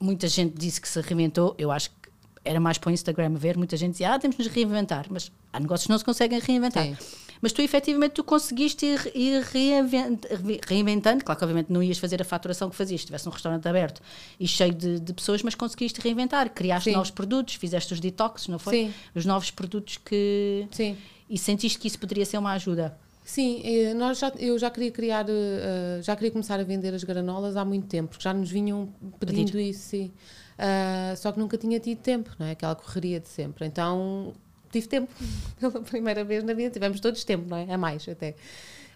Muita 0.00 0.26
gente 0.28 0.56
disse 0.56 0.80
que 0.80 0.88
se 0.88 1.00
reinventou, 1.00 1.54
eu 1.58 1.70
acho 1.70 1.90
que 1.90 1.96
era 2.44 2.58
mais 2.58 2.78
para 2.78 2.88
o 2.88 2.92
Instagram 2.92 3.34
ver, 3.34 3.56
muita 3.58 3.76
gente 3.76 3.92
dizia, 3.92 4.14
ah, 4.14 4.18
temos 4.18 4.36
de 4.36 4.44
nos 4.44 4.52
reinventar, 4.52 5.06
mas 5.10 5.30
há 5.52 5.60
negócios 5.60 5.86
que 5.86 5.90
não 5.92 5.98
se 5.98 6.04
conseguem 6.04 6.38
reinventar. 6.40 6.84
Sim. 6.84 6.96
Mas 7.42 7.52
tu, 7.52 7.62
efetivamente, 7.62 8.12
tu 8.12 8.24
conseguiste 8.24 8.84
ir, 8.84 9.12
ir 9.14 9.42
reinvent- 9.42 10.26
re- 10.26 10.60
reinventando. 10.66 11.24
Claro 11.24 11.38
que, 11.38 11.44
obviamente, 11.44 11.72
não 11.72 11.82
ias 11.82 11.96
fazer 11.98 12.20
a 12.20 12.24
faturação 12.24 12.68
que 12.68 12.76
fazias 12.76 13.00
se 13.00 13.06
tivesse 13.06 13.26
um 13.28 13.32
restaurante 13.32 13.66
aberto 13.66 14.02
e 14.38 14.46
cheio 14.46 14.74
de, 14.74 15.00
de 15.00 15.12
pessoas, 15.14 15.42
mas 15.42 15.54
conseguiste 15.54 16.00
reinventar. 16.02 16.50
Criaste 16.50 16.90
Sim. 16.90 16.96
novos 16.96 17.10
produtos, 17.10 17.54
fizeste 17.54 17.94
os 17.94 18.00
detoxes, 18.00 18.48
não 18.48 18.58
foi? 18.58 18.74
Sim. 18.86 18.94
Os 19.14 19.24
novos 19.24 19.50
produtos 19.50 19.96
que... 19.98 20.66
Sim. 20.70 20.98
E 21.30 21.38
sentiste 21.38 21.78
que 21.78 21.88
isso 21.88 21.98
poderia 21.98 22.26
ser 22.26 22.36
uma 22.36 22.52
ajuda. 22.52 22.98
Sim, 23.30 23.62
eh, 23.64 23.94
nós 23.94 24.18
já, 24.18 24.32
eu 24.40 24.58
já 24.58 24.68
queria 24.68 24.90
criar, 24.90 25.28
eh, 25.28 25.32
eh, 25.32 26.02
já 26.02 26.16
queria 26.16 26.32
começar 26.32 26.58
a 26.58 26.64
vender 26.64 26.92
as 26.92 27.04
granolas 27.04 27.56
há 27.56 27.64
muito 27.64 27.86
tempo, 27.86 28.08
porque 28.08 28.24
já 28.24 28.34
nos 28.34 28.50
vinham 28.50 28.92
pedindo 29.20 29.56
isso, 29.60 29.82
sim. 29.90 30.10
Ah, 30.58 31.14
só 31.16 31.30
que 31.30 31.38
nunca 31.38 31.56
tinha 31.56 31.78
tido 31.78 32.00
tempo, 32.00 32.28
não 32.40 32.46
é? 32.46 32.50
Aquela 32.50 32.74
correria 32.74 33.20
de 33.20 33.28
sempre. 33.28 33.64
Então 33.66 34.34
tive 34.72 34.88
tempo 34.88 35.12
pela 35.60 35.80
primeira 35.80 36.24
vez 36.24 36.42
na 36.42 36.52
vida, 36.54 36.70
tivemos 36.70 36.98
todos 36.98 37.22
tempo, 37.22 37.48
não 37.48 37.56
é? 37.56 37.72
A 37.72 37.78
mais 37.78 38.08
até. 38.08 38.34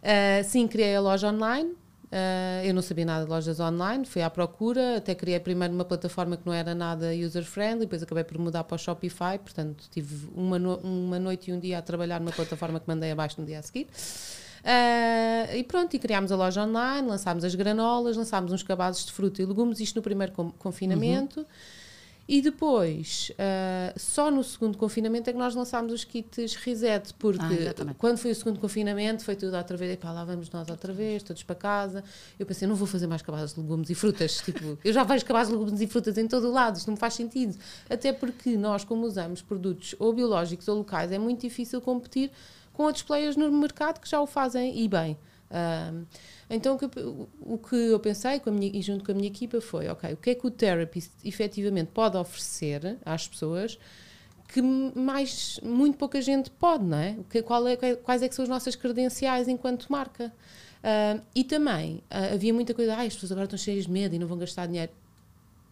Ah, 0.03 0.43
sim, 0.43 0.67
criei 0.67 0.97
a 0.97 1.01
loja 1.01 1.29
online. 1.29 1.73
Ah, 2.13 2.65
eu 2.65 2.73
não 2.75 2.83
sabia 2.83 3.05
nada 3.05 3.25
de 3.25 3.31
lojas 3.31 3.59
online, 3.61 4.05
fui 4.05 4.23
à 4.23 4.31
procura, 4.31 4.99
até 4.99 5.15
criei 5.15 5.41
primeiro 5.41 5.75
uma 5.75 5.85
plataforma 5.85 6.37
que 6.37 6.47
não 6.47 6.53
era 6.53 6.75
nada 6.75 7.13
user-friendly, 7.13 7.81
depois 7.87 8.03
acabei 8.03 8.23
por 8.25 8.39
mudar 8.39 8.63
para 8.65 8.77
o 8.77 8.79
Shopify, 8.79 9.39
portanto 9.43 9.85
tive 9.91 10.29
uma, 10.35 10.59
no- 10.59 10.77
uma 10.79 11.19
noite 11.19 11.51
e 11.51 11.55
um 11.55 11.59
dia 11.59 11.79
a 11.79 11.83
trabalhar 11.83 12.21
numa 12.21 12.33
plataforma 12.33 12.79
que 12.79 12.87
mandei 12.87 13.11
abaixo 13.11 13.41
no 13.41 13.47
dia 13.47 13.59
a 13.59 13.63
seguir. 13.63 13.89
Ah, 14.65 15.55
e 15.55 15.63
pronto, 15.65 15.95
e 15.95 15.99
criámos 15.99 16.31
a 16.33 16.37
loja 16.37 16.63
online, 16.63 17.07
lançámos 17.09 17.45
as 17.45 17.55
granolas, 17.55 18.17
lançámos 18.17 18.53
uns 18.53 18.63
cabazes 18.63 19.05
de 19.07 19.13
fruta 19.13 19.43
e 19.43 19.47
legumes, 19.47 19.81
isto 19.81 19.97
no 19.97 20.03
primeiro 20.03 20.33
confinamento. 20.59 21.45
E 22.27 22.41
depois, 22.41 23.31
uh, 23.33 23.99
só 23.99 24.31
no 24.31 24.43
segundo 24.43 24.79
confinamento 24.79 25.29
é 25.29 25.33
que 25.33 25.39
nós 25.39 25.55
lançámos 25.55 25.93
os 25.93 26.05
kits 26.05 26.55
reset, 26.55 27.13
porque 27.19 27.43
Ah, 27.43 27.95
quando 27.99 28.17
foi 28.17 28.31
o 28.31 28.35
segundo 28.35 28.59
confinamento 28.59 29.23
foi 29.23 29.37
tudo 29.37 29.55
outra 29.55 29.77
vez, 29.77 29.93
epá, 29.93 30.11
lá 30.11 30.25
vamos 30.25 30.49
nós 30.51 30.69
outra 30.71 30.91
vez, 30.93 31.23
todos 31.23 31.43
para 31.43 31.55
casa. 31.55 32.03
Eu 32.39 32.47
pensei, 32.47 32.67
não 32.67 32.75
vou 32.75 32.87
fazer 32.87 33.07
mais 33.07 33.21
cabazes 33.21 33.55
de 33.55 33.61
legumes 33.61 33.91
e 33.91 33.95
frutas, 33.95 34.39
tipo, 34.39 34.79
eu 34.83 34.93
já 34.93 35.05
vejo 35.05 35.25
cabazes 35.27 35.53
de 35.53 35.59
legumes 35.59 35.81
e 35.83 35.87
frutas 35.87 36.17
em 36.17 36.27
todo 36.27 36.49
o 36.49 36.51
lado, 36.51 36.77
isto 36.77 36.87
não 36.87 36.95
me 36.95 37.01
faz 37.01 37.13
sentido. 37.13 37.59
Até 37.91 38.11
porque 38.11 38.57
nós, 38.57 38.85
como 38.85 39.05
usamos 39.05 39.43
produtos 39.43 39.95
ou 39.99 40.13
biológicos 40.13 40.67
ou 40.67 40.79
locais, 40.79 41.13
é 41.13 41.19
muito 41.19 41.43
difícil 41.43 41.79
competir 41.83 42.31
com 42.73 42.85
outros 42.85 43.03
players 43.05 43.37
no 43.37 43.53
mercado 43.53 44.01
que 44.01 44.09
já 44.09 44.21
o 44.21 44.27
fazem 44.27 44.79
e 44.83 44.89
bem. 44.89 45.19
Uh, 45.51 46.07
então, 46.51 46.75
o 46.75 46.79
que, 46.79 46.99
eu, 46.99 47.29
o 47.41 47.59
que 47.59 47.77
eu 47.77 48.01
pensei 48.01 48.41
minha, 48.47 48.71
e 48.75 48.83
junto 48.83 49.05
com 49.05 49.13
a 49.13 49.15
minha 49.15 49.29
equipa 49.29 49.61
foi: 49.61 49.89
ok, 49.89 50.13
o 50.13 50.17
que 50.17 50.31
é 50.31 50.35
que 50.35 50.47
o 50.47 50.51
therapist 50.51 51.11
efetivamente 51.25 51.91
pode 51.93 52.17
oferecer 52.17 52.99
às 53.05 53.29
pessoas 53.29 53.79
que 54.49 54.63
mais, 54.63 55.59
muito 55.63 55.99
pouca 55.99 56.21
gente 56.21 56.51
pode, 56.51 56.85
não 56.85 56.99
é? 56.99 57.17
Que, 57.29 57.43
qual 57.43 57.67
é 57.67 57.77
quais 57.77 58.23
é 58.23 58.29
que 58.29 58.35
são 58.35 58.45
as 58.45 58.49
nossas 58.49 58.77
credenciais 58.77 59.49
enquanto 59.49 59.89
marca? 59.89 60.33
Uh, 60.85 61.21
e 61.35 61.43
também 61.43 61.97
uh, 62.11 62.35
havia 62.35 62.53
muita 62.53 62.75
coisa, 62.75 62.95
ah, 62.95 63.03
as 63.03 63.15
pessoas 63.15 63.33
agora 63.33 63.47
estão 63.47 63.59
cheias 63.59 63.87
de 63.87 63.91
medo 63.91 64.15
e 64.15 64.19
não 64.19 64.27
vão 64.27 64.39
gastar 64.39 64.67
dinheiro. 64.67 64.93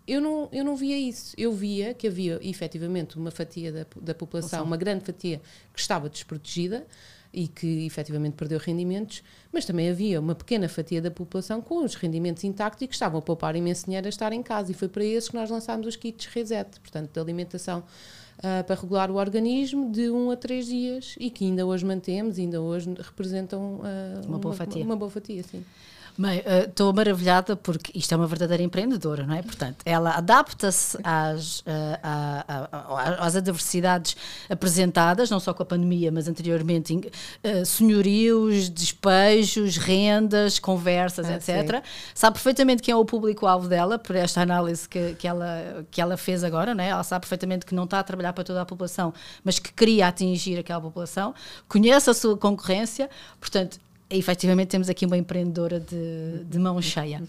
Eu 0.06 0.20
não, 0.20 0.48
eu 0.50 0.64
não 0.64 0.74
via 0.74 0.98
isso. 0.98 1.32
Eu 1.38 1.52
via 1.52 1.94
que 1.94 2.08
havia 2.08 2.40
efetivamente 2.42 3.16
uma 3.16 3.30
fatia 3.30 3.70
da, 3.70 3.86
da 4.00 4.14
população, 4.14 4.64
uma 4.64 4.76
grande 4.76 5.04
fatia, 5.04 5.40
que 5.72 5.78
estava 5.78 6.08
desprotegida 6.08 6.84
e 7.32 7.48
que 7.48 7.86
efetivamente 7.86 8.34
perdeu 8.34 8.58
rendimentos, 8.58 9.22
mas 9.50 9.64
também 9.64 9.88
havia 9.88 10.20
uma 10.20 10.34
pequena 10.34 10.68
fatia 10.68 11.00
da 11.00 11.10
população 11.10 11.62
com 11.62 11.84
os 11.84 11.94
rendimentos 11.94 12.44
intactos 12.44 12.82
e 12.82 12.86
que 12.86 12.94
estavam 12.94 13.18
a 13.18 13.22
poupar 13.22 13.56
imenso 13.56 13.86
dinheiro 13.86 14.06
a 14.06 14.10
estar 14.10 14.32
em 14.32 14.42
casa. 14.42 14.70
E 14.70 14.74
foi 14.74 14.88
para 14.88 15.04
esses 15.04 15.30
que 15.30 15.36
nós 15.36 15.48
lançámos 15.48 15.86
os 15.86 15.96
kits 15.96 16.26
Reset, 16.26 16.78
portanto, 16.80 17.10
de 17.12 17.20
alimentação 17.20 17.82
uh, 18.38 18.64
para 18.64 18.74
regular 18.74 19.10
o 19.10 19.14
organismo 19.14 19.90
de 19.90 20.10
1 20.10 20.16
um 20.16 20.30
a 20.30 20.36
3 20.36 20.66
dias 20.66 21.14
e 21.18 21.30
que 21.30 21.44
ainda 21.44 21.64
hoje 21.64 21.84
mantemos, 21.86 22.38
ainda 22.38 22.60
hoje 22.60 22.92
representam 22.98 23.76
uh, 23.76 24.26
uma, 24.26 24.38
boa 24.38 24.54
fatia. 24.54 24.84
Uma 24.84 24.96
boa 24.96 25.10
fatia, 25.10 25.42
sim. 25.42 25.64
Bem, 26.16 26.42
estou 26.68 26.90
uh, 26.90 26.94
maravilhada 26.94 27.56
porque 27.56 27.90
isto 27.98 28.12
é 28.12 28.16
uma 28.16 28.26
verdadeira 28.26 28.62
empreendedora, 28.62 29.26
não 29.26 29.34
é? 29.34 29.42
Portanto, 29.42 29.78
ela 29.84 30.10
adapta-se 30.10 30.98
às, 31.02 31.60
uh, 31.60 31.64
às 33.18 33.34
adversidades 33.34 34.16
apresentadas, 34.48 35.30
não 35.30 35.40
só 35.40 35.54
com 35.54 35.62
a 35.62 35.66
pandemia, 35.66 36.12
mas 36.12 36.28
anteriormente, 36.28 36.94
uh, 36.94 37.64
senhorios, 37.64 38.68
despejos, 38.68 39.78
rendas, 39.78 40.58
conversas, 40.58 41.26
ah, 41.26 41.34
etc. 41.34 41.76
Sim. 41.76 41.82
Sabe 42.14 42.34
perfeitamente 42.34 42.82
quem 42.82 42.92
é 42.92 42.96
o 42.96 43.04
público-alvo 43.04 43.68
dela, 43.68 43.98
por 43.98 44.14
esta 44.14 44.42
análise 44.42 44.86
que, 44.86 45.14
que, 45.14 45.26
ela, 45.26 45.84
que 45.90 46.00
ela 46.00 46.16
fez 46.16 46.44
agora, 46.44 46.74
não 46.74 46.84
é? 46.84 46.88
Ela 46.88 47.02
sabe 47.02 47.22
perfeitamente 47.22 47.64
que 47.64 47.74
não 47.74 47.84
está 47.84 48.00
a 48.00 48.02
trabalhar 48.02 48.34
para 48.34 48.44
toda 48.44 48.60
a 48.60 48.66
população, 48.66 49.14
mas 49.42 49.58
que 49.58 49.72
queria 49.72 50.08
atingir 50.08 50.58
aquela 50.58 50.80
população, 50.80 51.34
conhece 51.66 52.10
a 52.10 52.14
sua 52.14 52.36
concorrência, 52.36 53.08
portanto, 53.40 53.78
efetivamente 54.16 54.68
temos 54.68 54.88
aqui 54.88 55.06
uma 55.06 55.16
empreendedora 55.16 55.80
de, 55.80 56.44
de 56.44 56.58
mão 56.58 56.80
cheia. 56.80 57.22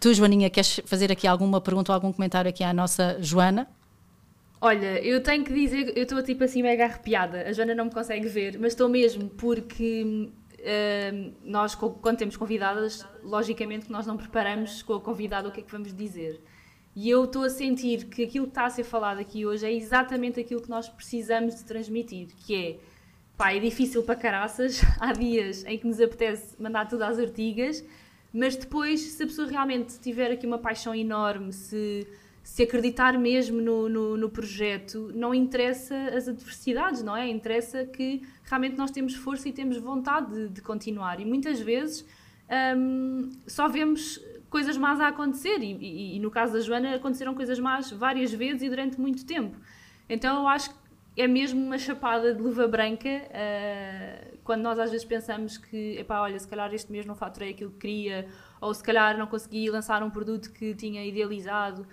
Tu, 0.00 0.14
Joaninha, 0.14 0.50
queres 0.50 0.80
fazer 0.84 1.12
aqui 1.12 1.26
alguma 1.26 1.60
pergunta 1.60 1.92
ou 1.92 1.94
algum 1.94 2.12
comentário 2.12 2.48
aqui 2.48 2.64
à 2.64 2.72
nossa 2.72 3.16
Joana? 3.20 3.68
Olha, 4.60 5.02
eu 5.02 5.22
tenho 5.22 5.42
que 5.42 5.54
dizer, 5.54 5.96
eu 5.96 6.02
estou 6.02 6.22
tipo 6.22 6.44
assim 6.44 6.62
mega 6.62 6.84
arrepiada. 6.84 7.48
A 7.48 7.52
Joana 7.52 7.74
não 7.74 7.86
me 7.86 7.90
consegue 7.90 8.28
ver, 8.28 8.58
mas 8.58 8.72
estou 8.72 8.88
mesmo 8.88 9.30
porque 9.30 10.28
uh, 10.58 11.32
nós, 11.42 11.74
quando 11.74 12.18
temos 12.18 12.36
convidadas, 12.36 13.06
logicamente 13.22 13.90
nós 13.90 14.06
não 14.06 14.18
preparamos 14.18 14.82
com 14.82 14.94
a 14.94 15.00
convidada 15.00 15.48
o 15.48 15.52
que 15.52 15.60
é 15.60 15.62
que 15.62 15.72
vamos 15.72 15.94
dizer. 15.94 16.40
E 16.94 17.08
eu 17.08 17.24
estou 17.24 17.44
a 17.44 17.48
sentir 17.48 18.04
que 18.06 18.24
aquilo 18.24 18.46
que 18.46 18.50
está 18.50 18.66
a 18.66 18.70
ser 18.70 18.84
falado 18.84 19.20
aqui 19.20 19.46
hoje 19.46 19.64
é 19.64 19.72
exatamente 19.72 20.40
aquilo 20.40 20.60
que 20.60 20.68
nós 20.68 20.88
precisamos 20.88 21.54
de 21.54 21.64
transmitir, 21.64 22.28
que 22.36 22.54
é 22.54 22.78
pá, 23.40 23.54
é 23.54 23.58
difícil 23.58 24.02
para 24.02 24.16
caraças. 24.16 24.82
Há 25.00 25.14
dias 25.14 25.64
em 25.64 25.78
que 25.78 25.86
nos 25.86 25.98
apetece 25.98 26.60
mandar 26.60 26.86
tudo 26.86 27.02
às 27.04 27.18
ortigas, 27.18 27.82
mas 28.34 28.54
depois, 28.54 29.00
se 29.00 29.22
a 29.22 29.26
pessoa 29.26 29.48
realmente 29.48 29.98
tiver 29.98 30.30
aqui 30.30 30.46
uma 30.46 30.58
paixão 30.58 30.94
enorme, 30.94 31.50
se, 31.50 32.06
se 32.42 32.62
acreditar 32.62 33.18
mesmo 33.18 33.58
no, 33.62 33.88
no, 33.88 34.16
no 34.18 34.28
projeto, 34.28 35.10
não 35.14 35.34
interessa 35.34 35.96
as 36.14 36.28
adversidades, 36.28 37.02
não 37.02 37.16
é? 37.16 37.30
Interessa 37.30 37.86
que 37.86 38.20
realmente 38.44 38.76
nós 38.76 38.90
temos 38.90 39.14
força 39.14 39.48
e 39.48 39.52
temos 39.52 39.78
vontade 39.78 40.30
de, 40.34 40.48
de 40.50 40.60
continuar. 40.60 41.18
E 41.18 41.24
muitas 41.24 41.60
vezes 41.60 42.04
hum, 42.76 43.30
só 43.46 43.68
vemos 43.68 44.20
coisas 44.50 44.76
más 44.76 45.00
a 45.00 45.08
acontecer, 45.08 45.62
e, 45.62 45.72
e, 45.80 46.16
e 46.16 46.20
no 46.20 46.30
caso 46.30 46.52
da 46.52 46.60
Joana, 46.60 46.94
aconteceram 46.94 47.34
coisas 47.34 47.58
más 47.58 47.90
várias 47.90 48.34
vezes 48.34 48.60
e 48.60 48.68
durante 48.68 49.00
muito 49.00 49.24
tempo. 49.24 49.56
Então 50.10 50.40
eu 50.40 50.46
acho 50.46 50.74
é 51.20 51.26
mesmo 51.26 51.62
uma 51.62 51.76
chapada 51.76 52.34
de 52.34 52.40
luva 52.40 52.66
branca 52.66 53.08
uh, 53.08 54.38
quando 54.42 54.62
nós 54.62 54.78
às 54.78 54.90
vezes 54.90 55.04
pensamos 55.04 55.58
que, 55.58 55.98
epá, 55.98 56.22
olha, 56.22 56.38
se 56.38 56.48
calhar 56.48 56.72
este 56.72 56.90
mês 56.90 57.04
não 57.04 57.14
faturei 57.14 57.50
aquilo 57.50 57.70
que 57.72 57.78
queria, 57.78 58.26
ou 58.58 58.72
se 58.72 58.82
calhar 58.82 59.18
não 59.18 59.26
consegui 59.26 59.68
lançar 59.68 60.02
um 60.02 60.08
produto 60.08 60.50
que 60.50 60.74
tinha 60.74 61.04
idealizado. 61.04 61.86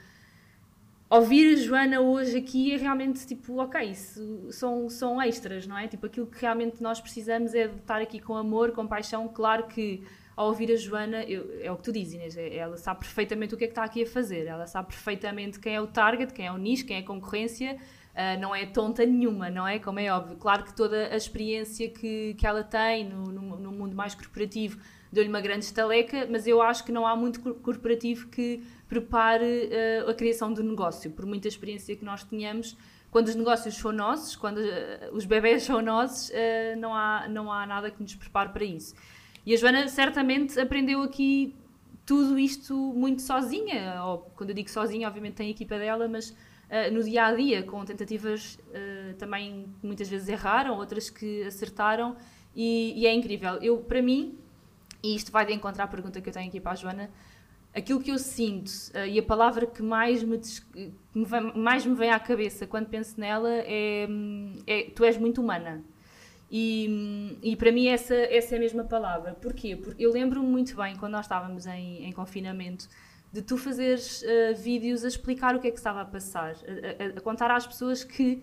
Ouvir 1.10 1.54
a 1.54 1.56
Joana 1.58 2.00
hoje 2.00 2.38
aqui 2.38 2.74
é 2.74 2.78
realmente 2.78 3.28
tipo, 3.28 3.58
ok, 3.58 3.82
isso 3.82 4.48
são, 4.52 4.90
são 4.90 5.22
extras, 5.22 5.68
não 5.68 5.78
é? 5.78 5.88
Tipo, 5.88 6.06
aquilo 6.06 6.28
que 6.28 6.42
realmente 6.42 6.82
nós 6.82 7.02
precisamos 7.02 7.54
é 7.54 7.68
de 7.68 7.80
estar 7.80 8.02
aqui 8.02 8.22
com 8.22 8.34
amor, 8.34 8.72
com 8.72 8.88
paixão. 8.88 9.28
Claro 9.28 9.68
que 9.68 10.04
ao 10.38 10.48
ouvir 10.48 10.72
a 10.72 10.76
Joana, 10.78 11.24
eu, 11.24 11.60
é 11.62 11.70
o 11.70 11.76
que 11.76 11.84
tu 11.84 11.92
dizes, 11.92 12.14
Inês, 12.14 12.38
é, 12.38 12.56
ela 12.56 12.78
sabe 12.78 13.02
perfeitamente 13.02 13.56
o 13.56 13.58
que 13.58 13.66
é 13.66 13.68
que 13.68 13.72
está 13.72 13.84
aqui 13.84 14.04
a 14.04 14.08
fazer, 14.08 14.46
ela 14.46 14.68
sabe 14.68 14.90
perfeitamente 14.90 15.60
quem 15.60 15.76
é 15.76 15.82
o 15.82 15.88
target, 15.88 16.32
quem 16.32 16.46
é 16.46 16.52
o 16.52 16.58
nicho, 16.58 16.86
quem 16.86 16.98
é 16.98 17.00
a 17.00 17.04
concorrência 17.04 17.78
uh, 18.18 18.40
não 18.40 18.56
é 18.56 18.66
tonta 18.66 19.06
nenhuma, 19.06 19.50
não 19.50 19.68
é? 19.68 19.78
Como 19.78 20.00
é 20.00 20.12
óbvio. 20.12 20.36
Claro 20.38 20.64
que 20.64 20.76
toda 20.76 21.08
a 21.08 21.16
experiência 21.16 21.88
que, 21.90 22.34
que 22.34 22.46
ela 22.46 22.64
tem 22.64 23.08
no, 23.08 23.26
no, 23.26 23.58
no 23.58 23.72
mundo 23.72 23.96
mais 23.96 24.16
corporativo 24.16 24.80
deu-lhe 25.12 25.30
uma 25.30 25.40
grande 25.40 25.64
estaleca, 25.64 26.28
mas 26.30 26.48
eu 26.48 26.62
acho 26.62 26.84
que 26.84 26.92
não 26.92 27.08
há 27.08 27.16
muito 27.16 27.40
corporativo 27.56 28.28
que 28.28 28.62
prepare 28.90 29.70
uh, 30.06 30.10
a 30.10 30.14
criação 30.14 30.52
do 30.52 30.64
negócio, 30.64 31.12
por 31.12 31.26
muita 31.26 31.48
experiência 31.48 31.96
que 31.96 32.04
nós 32.04 32.24
tenhamos. 32.24 32.76
Quando 33.10 33.30
os 33.30 33.36
negócios 33.36 33.76
são 33.76 33.92
nossos, 33.92 34.36
quando 34.36 34.58
uh, 34.58 35.14
os 35.14 35.26
bebés 35.26 35.64
são 35.64 35.82
nossos, 35.82 36.32
não, 36.78 36.94
há, 36.94 37.28
não 37.30 37.52
há 37.52 37.66
nada 37.66 37.92
que 37.92 38.02
nos 38.02 38.16
prepare 38.16 38.50
para 38.50 38.66
isso. 38.66 38.96
E 39.46 39.54
a 39.54 39.58
Joana 39.58 39.88
certamente 39.88 40.60
aprendeu 40.60 41.02
aqui 41.02 41.56
tudo 42.06 42.40
isto 42.40 42.74
muito 42.74 43.22
sozinha, 43.22 44.02
ou 44.04 44.20
quando 44.36 44.52
eu 44.52 44.56
digo 44.56 44.70
sozinha, 44.70 45.08
obviamente 45.08 45.36
tem 45.36 45.48
a 45.48 45.52
equipa 45.52 45.78
dela, 45.78 46.08
mas 46.08 46.36
uh, 46.70 46.94
no 46.94 47.04
dia 47.04 47.26
a 47.26 47.34
dia, 47.34 47.64
com 47.64 47.84
tentativas 47.86 48.60
uh, 48.70 49.14
também 49.16 49.68
que 49.80 49.86
muitas 49.88 50.08
vezes 50.08 50.28
erraram, 50.28 50.78
outras 50.78 51.10
que 51.10 51.44
acertaram, 51.44 52.16
e, 52.56 52.94
e, 53.02 53.06
é 53.06 53.14
incrível. 53.14 53.56
Eu, 53.56 53.78
para 53.78 54.02
mim, 54.02 54.38
e 55.04 55.16
isto 55.16 55.32
vai 55.32 55.46
de 55.46 55.54
encontrar 55.54 55.84
a 55.84 55.88
pergunta 55.88 56.20
que 56.20 56.30
eu 56.30 56.34
tenho 56.34 56.48
aqui 56.48 56.60
para 56.60 56.72
a 56.72 56.76
Joana, 56.76 57.10
aquilo 57.76 58.00
que 58.00 58.12
eu 58.12 58.18
sinto 58.18 58.70
uh, 58.70 59.06
e 59.08 59.20
a 59.20 59.24
palavra 59.24 59.66
que 59.68 59.84
mais 59.84 60.24
me, 60.24 60.40
que 60.40 60.92
me 61.14 61.26
vem, 61.26 61.54
mais 61.56 61.86
me 61.86 61.96
vem 61.96 62.10
à 62.10 62.20
cabeça 62.20 62.66
quando 62.66 62.88
penso 62.88 63.20
nela 63.20 63.50
é, 63.52 64.08
é 64.66 64.84
tu 64.96 65.04
és 65.04 65.18
muito 65.18 65.42
humana. 65.42 65.84
E, 66.50 67.38
e 67.44 67.56
para 67.56 67.72
mim 67.72 67.88
essa, 67.88 68.16
essa 68.16 68.56
é 68.56 68.58
a 68.58 68.62
mesma 68.62 68.84
palavra. 68.84 69.34
Porquê? 69.34 69.76
Porque 69.76 70.04
eu 70.04 70.12
lembro-me 70.12 70.48
muito 70.48 70.76
bem 70.76 70.96
quando 70.96 71.12
nós 71.12 71.26
estávamos 71.26 71.66
em, 71.68 72.06
em 72.06 72.12
confinamento 72.12 72.88
de 73.38 73.44
tu 73.44 73.56
fazeres 73.56 74.24
uh, 74.24 74.56
vídeos 74.56 75.06
a 75.06 75.08
explicar 75.08 75.56
o 75.56 75.60
que 75.60 75.68
é 75.68 75.72
que 75.72 75.78
estava 75.78 76.02
a 76.02 76.06
passar, 76.06 76.56
a, 76.56 77.04
a, 77.04 77.18
a 77.18 77.22
contar 77.22 77.52
às 77.52 77.68
pessoas 77.68 78.04
que 78.04 78.42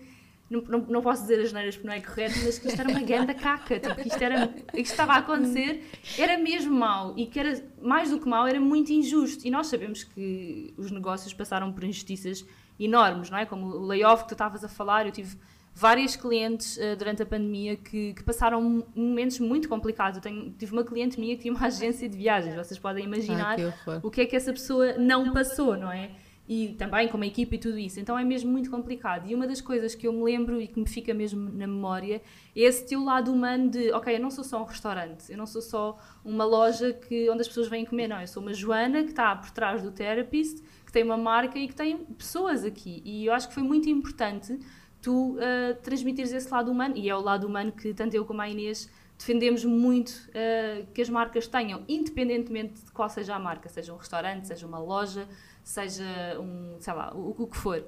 não, 0.49 0.61
não, 0.61 0.79
não, 0.79 1.01
posso 1.01 1.23
dizer 1.23 1.41
as 1.41 1.51
neiras 1.51 1.75
porque 1.75 1.87
não 1.87 1.93
é 1.93 1.99
correto, 1.99 2.35
mas 2.45 2.57
que 2.57 2.67
isto 2.67 2.79
era 2.79 2.87
uma 2.87 3.01
grande 3.01 3.33
caca, 3.33 3.77
tipo, 3.77 3.95
que 3.95 4.07
isto, 4.07 4.23
era, 4.23 4.47
que 4.47 4.81
isto 4.81 4.91
estava 4.91 5.13
a 5.13 5.17
acontecer 5.17 5.83
era 6.17 6.37
mesmo 6.37 6.73
mau 6.73 7.13
e 7.17 7.25
que 7.25 7.37
era, 7.37 7.61
mais 7.81 8.09
do 8.09 8.19
que 8.19 8.29
mau, 8.29 8.47
era 8.47 8.59
muito 8.59 8.93
injusto. 8.93 9.45
E 9.45 9.51
nós 9.51 9.67
sabemos 9.67 10.03
que 10.03 10.73
os 10.77 10.91
negócios 10.91 11.33
passaram 11.33 11.73
por 11.73 11.83
injustiças 11.83 12.45
enormes, 12.79 13.29
não 13.29 13.37
é? 13.37 13.45
Como 13.45 13.65
o 13.65 13.85
layoff 13.85 14.23
que 14.23 14.29
tu 14.29 14.33
estavas 14.35 14.63
a 14.63 14.69
falar, 14.69 15.05
eu 15.05 15.11
tive 15.11 15.35
várias 15.75 16.15
clientes 16.15 16.77
uh, 16.77 16.95
durante 16.97 17.21
a 17.21 17.25
pandemia 17.25 17.75
que, 17.75 18.13
que, 18.13 18.23
passaram 18.23 18.85
momentos 18.95 19.39
muito 19.39 19.67
complicados. 19.67 20.17
Eu 20.17 20.23
tenho, 20.23 20.51
tive 20.57 20.71
uma 20.71 20.85
cliente 20.85 21.19
minha 21.19 21.35
que 21.35 21.41
tinha 21.41 21.53
uma 21.53 21.65
agência 21.67 22.07
de 22.07 22.17
viagens, 22.17 22.55
vocês 22.55 22.79
podem 22.79 23.03
imaginar 23.03 23.59
Ai, 23.59 23.99
o 24.01 24.09
que 24.09 24.21
é 24.21 24.25
que 24.25 24.35
essa 24.37 24.53
pessoa 24.53 24.93
não 24.93 25.33
passou, 25.33 25.75
não 25.75 25.91
é? 25.91 26.11
E 26.47 26.75
também 26.77 27.07
com 27.07 27.17
uma 27.17 27.25
equipa 27.25 27.55
e 27.55 27.57
tudo 27.57 27.77
isso. 27.77 27.99
Então 27.99 28.17
é 28.17 28.23
mesmo 28.23 28.51
muito 28.51 28.69
complicado. 28.69 29.27
E 29.27 29.33
uma 29.33 29.47
das 29.47 29.59
coisas 29.59 29.95
que 29.95 30.07
eu 30.07 30.13
me 30.13 30.23
lembro 30.23 30.61
e 30.61 30.67
que 30.67 30.79
me 30.79 30.87
fica 30.87 31.11
mesmo 31.11 31.41
na 31.41 31.65
memória 31.65 32.21
é 32.55 32.59
esse 32.59 32.85
teu 32.85 33.03
lado 33.03 33.33
humano 33.33 33.71
de, 33.71 33.91
ok, 33.91 34.15
eu 34.15 34.19
não 34.19 34.29
sou 34.29 34.43
só 34.43 34.61
um 34.61 34.65
restaurante, 34.65 35.31
eu 35.31 35.37
não 35.37 35.47
sou 35.47 35.61
só 35.61 35.97
uma 36.23 36.45
loja 36.45 36.93
que, 36.93 37.27
onde 37.31 37.41
as 37.41 37.47
pessoas 37.47 37.67
vêm 37.67 37.83
comer, 37.83 38.07
não. 38.07 38.21
Eu 38.21 38.27
sou 38.27 38.43
uma 38.43 38.53
Joana 38.53 39.03
que 39.03 39.09
está 39.09 39.35
por 39.35 39.49
trás 39.49 39.81
do 39.81 39.91
Therapist, 39.91 40.61
que 40.85 40.91
tem 40.91 41.03
uma 41.03 41.17
marca 41.17 41.57
e 41.57 41.67
que 41.67 41.75
tem 41.75 41.97
pessoas 41.97 42.63
aqui. 42.63 43.01
E 43.03 43.25
eu 43.25 43.33
acho 43.33 43.47
que 43.47 43.53
foi 43.53 43.63
muito 43.63 43.89
importante 43.89 44.59
tu 45.05 45.37
uh, 45.37 45.75
transmitires 45.83 46.33
esse 46.33 46.51
lado 46.51 46.71
humano, 46.71 46.97
e 46.97 47.07
é 47.07 47.15
o 47.15 47.21
lado 47.21 47.45
humano 47.45 47.71
que 47.71 47.93
tanto 47.93 48.15
eu 48.15 48.25
como 48.25 48.41
a 48.41 48.49
Inês 48.49 48.89
defendemos 49.15 49.63
muito 49.63 50.09
uh, 50.09 50.83
que 50.95 50.99
as 50.99 51.09
marcas 51.09 51.47
tenham, 51.47 51.83
independentemente 51.87 52.83
de 52.83 52.91
qual 52.91 53.07
seja 53.07 53.35
a 53.35 53.39
marca, 53.39 53.69
seja 53.69 53.93
um 53.93 53.97
restaurante, 53.97 54.47
seja 54.47 54.65
uma 54.65 54.79
loja, 54.79 55.27
seja 55.63 56.03
um, 56.39 56.77
sei 56.79 56.93
lá, 56.93 57.13
o, 57.13 57.35
o 57.37 57.45
que 57.45 57.55
for. 57.55 57.85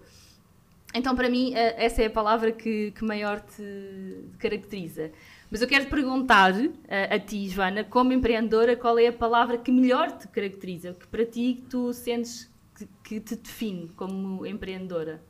Então, 0.93 1.15
para 1.15 1.27
mim, 1.27 1.53
eh, 1.53 1.86
essa 1.86 2.01
é 2.01 2.06
a 2.06 2.10
palavra 2.10 2.51
que, 2.51 2.91
que 2.91 3.03
maior 3.03 3.41
te 3.41 4.23
caracteriza. 4.39 5.12
Mas 5.51 5.62
eu 5.62 5.67
quero 5.67 5.86
te 5.86 5.89
perguntar 5.89 6.53
eh, 6.88 7.15
a 7.15 7.19
ti, 7.19 7.49
Joana, 7.49 7.84
como 7.84 8.13
empreendedora, 8.13 8.75
qual 8.75 8.97
é 8.97 9.08
a 9.08 9.13
palavra 9.13 9.58
que 9.58 9.71
melhor 9.71 10.12
te 10.12 10.27
caracteriza, 10.30 10.93
que 10.93 11.06
para 11.08 11.25
ti 11.25 11.65
tu 11.69 11.91
sentes 11.91 12.49
que, 12.75 12.88
que 13.03 13.19
te 13.19 13.36
define 13.36 13.89
como 13.95 14.45
empreendedora? 14.45 15.21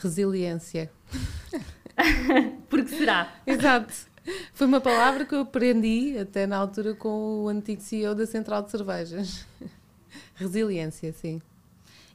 Resiliência. 0.00 0.90
Porque 2.68 2.88
será? 2.88 3.34
Exato. 3.46 3.92
Foi 4.54 4.66
uma 4.66 4.80
palavra 4.80 5.24
que 5.24 5.34
eu 5.34 5.40
aprendi 5.40 6.16
até 6.18 6.46
na 6.46 6.56
altura 6.56 6.94
com 6.94 7.44
o 7.44 7.48
antigo 7.48 7.80
CEO 7.80 8.14
da 8.14 8.26
Central 8.26 8.62
de 8.62 8.70
Cervejas. 8.70 9.46
Resiliência, 10.34 11.12
sim. 11.12 11.40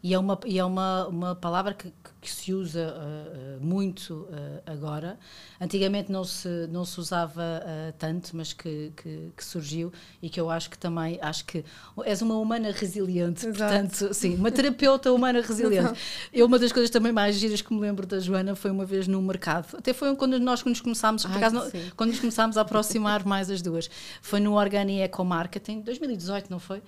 E 0.02 0.14
é 0.14 0.20
uma, 0.20 0.40
e 0.46 0.60
é 0.60 0.66
uma, 0.66 1.08
uma 1.08 1.36
palavra 1.36 1.74
que, 1.74 1.90
que 1.90 2.14
se 2.32 2.54
usa 2.54 2.94
uh, 2.96 3.64
muito 3.64 4.14
uh, 4.14 4.62
agora. 4.66 5.18
Antigamente 5.60 6.12
não 6.12 6.24
se, 6.24 6.68
não 6.70 6.86
se 6.86 7.00
usava 7.00 7.42
uh, 7.42 7.94
tanto, 7.98 8.36
mas 8.36 8.54
que, 8.54 8.92
que, 8.96 9.32
que, 9.36 9.44
surgiu 9.44 9.92
e 10.22 10.30
que 10.30 10.40
eu 10.40 10.50
acho 10.50 10.70
que 10.70 10.78
também, 10.78 11.20
acho 11.22 11.46
que 11.46 11.64
és 12.06 12.22
uma 12.22 12.38
humana 12.38 12.72
resiliente, 12.72 13.46
Exato. 13.46 13.58
portanto, 13.58 14.14
sim, 14.14 14.36
uma 14.36 14.52
terapeuta 14.52 15.12
humana 15.12 15.42
resiliente. 15.42 16.00
eu, 16.34 16.46
uma 16.46 16.60
das 16.60 16.72
coisas 16.72 16.90
também 16.90 17.12
mais 17.12 17.36
giras 17.36 17.62
que 17.62 17.74
me 17.74 17.80
lembro 17.80 18.06
da 18.06 18.20
Joana 18.20 18.56
foi 18.56 18.72
uma 18.72 18.86
vez 18.86 19.08
no 19.08 19.22
mercado, 19.22 19.78
até 19.78 19.94
foi 19.94 20.16
quando 20.16 20.40
nós 20.40 20.64
nos 20.64 20.82
começámos, 20.82 21.26
Ai, 21.26 21.38
acaso, 21.38 21.72
quando 21.96 22.10
nos 22.10 22.20
começámos 22.20 22.58
a 22.58 22.62
aproximar 22.62 23.26
mais 23.26 23.50
as 23.50 23.62
duas, 23.62 23.90
foi 24.22 24.40
no 24.40 24.54
Organi 24.54 25.02
Eco 25.02 25.24
Marketing, 25.24 25.82
2018, 25.82 26.50
não 26.50 26.60
foi? 26.60 26.82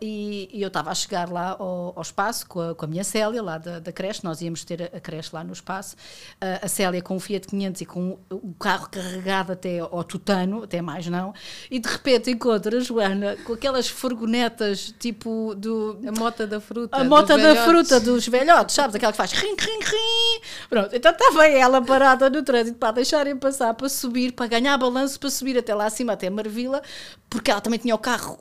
E, 0.00 0.48
e, 0.52 0.62
eu 0.62 0.68
estava 0.68 0.90
a 0.90 0.94
chegar 0.94 1.30
lá 1.30 1.56
ao, 1.58 1.92
ao 1.96 2.02
espaço 2.02 2.46
com 2.46 2.60
a, 2.60 2.74
com 2.74 2.84
a 2.84 2.88
minha 2.88 3.04
Célia, 3.04 3.42
lá 3.42 3.58
da, 3.58 3.78
da 3.78 3.92
creche, 3.92 4.24
nós 4.24 4.39
íamos 4.42 4.64
ter 4.64 4.82
a, 4.82 4.96
a 4.96 5.00
creche 5.00 5.30
lá 5.32 5.44
no 5.44 5.52
espaço, 5.52 5.94
uh, 5.94 6.64
a 6.64 6.68
Célia 6.68 7.02
com 7.02 7.16
o 7.16 7.20
Fiat 7.20 7.46
500 7.46 7.80
e 7.80 7.86
com 7.86 8.18
o 8.30 8.54
carro 8.54 8.88
carregado 8.90 9.52
até 9.52 9.78
ao 9.80 10.04
tutano, 10.04 10.62
até 10.64 10.80
mais 10.80 11.06
não, 11.06 11.32
e 11.70 11.78
de 11.78 11.88
repente 11.88 12.30
encontra 12.30 12.76
a 12.76 12.80
Joana 12.80 13.36
com 13.44 13.52
aquelas 13.52 13.88
furgonetas 13.88 14.94
tipo 14.98 15.54
do... 15.54 15.98
A 16.06 16.12
mota 16.18 16.46
da 16.46 16.60
fruta. 16.60 16.96
A 16.96 17.04
mota 17.04 17.36
da 17.36 17.54
velhotes. 17.54 17.64
fruta 17.64 18.00
dos 18.00 18.26
velhotes, 18.26 18.74
sabes? 18.74 18.94
Aquela 18.96 19.12
que 19.12 19.18
faz 19.18 19.32
rim, 19.32 19.54
rim, 19.58 19.80
rim. 19.80 20.40
Pronto, 20.68 20.94
então 20.94 21.12
estava 21.12 21.46
ela 21.46 21.82
parada 21.82 22.30
no 22.30 22.42
trânsito 22.42 22.78
para 22.78 22.92
deixarem 22.92 23.36
passar, 23.36 23.74
para 23.74 23.88
subir, 23.88 24.32
para 24.32 24.46
ganhar 24.46 24.76
balanço, 24.78 25.18
para 25.18 25.30
subir 25.30 25.58
até 25.58 25.74
lá 25.74 25.86
acima, 25.86 26.12
até 26.12 26.30
Marvila, 26.30 26.82
porque 27.28 27.50
ela 27.50 27.60
também 27.60 27.78
tinha 27.78 27.94
o 27.94 27.98
carro 27.98 28.38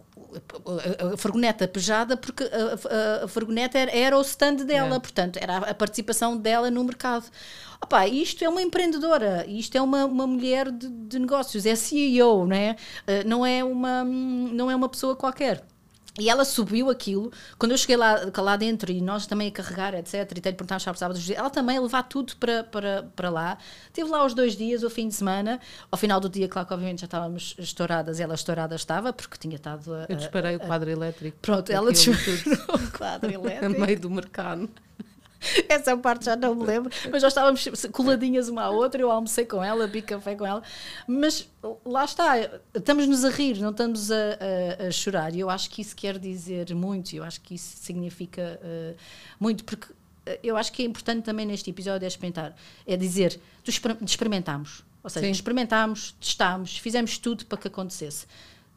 a, 1.14 1.18
furgoneta 1.18 1.68
pejada 1.68 2.16
porque 2.16 2.44
a, 2.44 3.24
a, 3.24 3.26
a 3.26 3.78
era, 3.78 3.92
era, 3.92 4.18
o 4.18 4.22
stand 4.22 4.58
dela, 4.58 4.96
é. 4.96 5.00
portanto, 5.00 5.38
era 5.38 5.58
a, 5.58 5.74
participação 5.74 6.38
dela 6.38 6.70
no 6.70 6.84
mercado. 6.84 7.26
Opa, 7.82 8.08
isto 8.08 8.44
é 8.44 8.50
uma 8.50 8.62
empreendedora, 8.62 9.46
isto 9.48 9.78
é 9.78 9.82
uma, 9.82 10.06
uma 10.06 10.28
mulher 10.28 10.70
de, 10.72 10.90
de 10.90 11.20
negócios, 11.20 11.66
é 11.66 11.76
CEO, 11.76 12.46
não 12.46 12.56
é? 12.56 12.76
Uh, 13.08 13.28
não, 13.28 13.46
é 13.46 13.64
uma, 13.64 14.04
não 14.04 14.70
é 14.70 14.76
uma 14.76 14.90
pessoa 14.90 15.16
qualquer. 15.16 15.64
E 16.18 16.30
ela 16.30 16.44
subiu 16.44 16.90
aquilo. 16.90 17.32
Quando 17.58 17.72
eu 17.72 17.78
cheguei 17.78 17.96
lá, 17.96 18.20
lá 18.38 18.56
dentro 18.56 18.92
e 18.92 19.02
nós 19.02 19.26
também 19.28 19.50
a 19.50 19.52
carregar, 19.52 19.94
etc., 19.94 20.16
e 20.36 20.42
ter 20.42 20.54
perguntar 20.54 20.80
se 20.80 20.86
precisava 20.86 21.14
dos 21.14 21.30
ela 21.30 21.50
também 21.50 21.78
a 21.78 21.82
levar 21.82 22.04
tudo 22.04 22.36
para, 22.38 22.64
para, 22.64 23.04
para 23.16 23.30
lá. 23.30 23.58
Estive 23.88 24.10
lá 24.10 24.26
os 24.26 24.34
dois 24.34 24.56
dias, 24.56 24.84
o 24.84 24.90
fim 24.90 25.08
de 25.08 25.16
semana. 25.16 25.60
Ao 25.92 25.98
final 25.98 26.20
do 26.20 26.30
dia, 26.30 26.48
claro 26.48 26.68
que 26.68 26.74
obviamente 26.74 27.02
já 27.02 27.06
estávamos 27.06 27.56
estouradas, 27.58 28.20
ela 28.20 28.34
estourada 28.34 28.76
estava, 28.76 29.14
porque 29.14 29.38
tinha 29.38 29.56
estado 29.56 29.94
a. 29.94 30.06
Eu 30.10 30.16
disparei 30.16 30.56
a, 30.56 30.58
o 30.58 30.60
quadro 30.60 30.90
elétrico. 30.90 31.38
Pronto, 31.42 31.72
ela 31.72 31.92
disparou 31.92 32.16
o 32.76 32.92
quadro 32.92 33.32
elétrico. 33.32 33.66
a 33.82 33.86
meio 33.86 34.00
do 34.00 34.10
mercado. 34.10 34.70
Essa 35.70 35.96
parte 35.98 36.26
já 36.26 36.36
não 36.36 36.56
me 36.56 36.66
lembro, 36.66 36.92
mas 37.12 37.24
nós 37.24 37.32
estávamos 37.32 37.68
coladinhas 37.92 38.50
uma 38.50 38.64
à 38.64 38.70
outra. 38.70 39.02
Eu 39.02 39.12
almocei 39.12 39.46
com 39.46 39.64
ela, 39.64 39.88
vi 39.88 40.02
café 40.02 40.36
com 40.36 40.46
ela, 40.46 40.62
mas 41.08 41.48
lá 41.86 42.06
está, 42.06 42.36
estamos-nos 42.74 43.24
a 43.24 43.30
rir, 43.30 43.60
não 43.60 43.72
estamos 43.72 44.12
a, 44.12 44.16
a, 44.16 44.88
a, 44.88 44.92
chorar. 44.92 45.34
E 45.34 45.40
eu 45.40 45.50
acho 45.50 45.70
que 45.70 45.82
isso 45.82 45.96
quer 45.96 46.18
dizer 46.18 46.74
muito, 46.76 47.16
eu 47.16 47.24
acho 47.24 47.42
que 47.42 47.56
isso 47.56 47.78
significa 47.78 48.60
uh, 48.64 48.96
muito, 49.40 49.64
porque 49.64 49.88
eh, 50.26 50.40
eu 50.44 50.58
acho 50.58 50.72
que 50.72 50.84
é 50.84 50.86
importante 50.86 51.24
também 51.24 51.46
neste 51.46 51.70
episódio 51.70 52.06
é 52.06 52.08
experimentar, 52.08 52.56
é 52.86 52.98
dizer, 52.98 53.40
experimentámos, 54.06 54.84
ou 55.04 55.10
seja, 55.10 55.26
Sim. 55.26 55.32
experimentámos, 55.32 56.16
testámos, 56.20 56.78
fizemos 56.78 57.18
tudo 57.18 57.46
para 57.46 57.58
que 57.58 57.68
acontecesse 57.68 58.28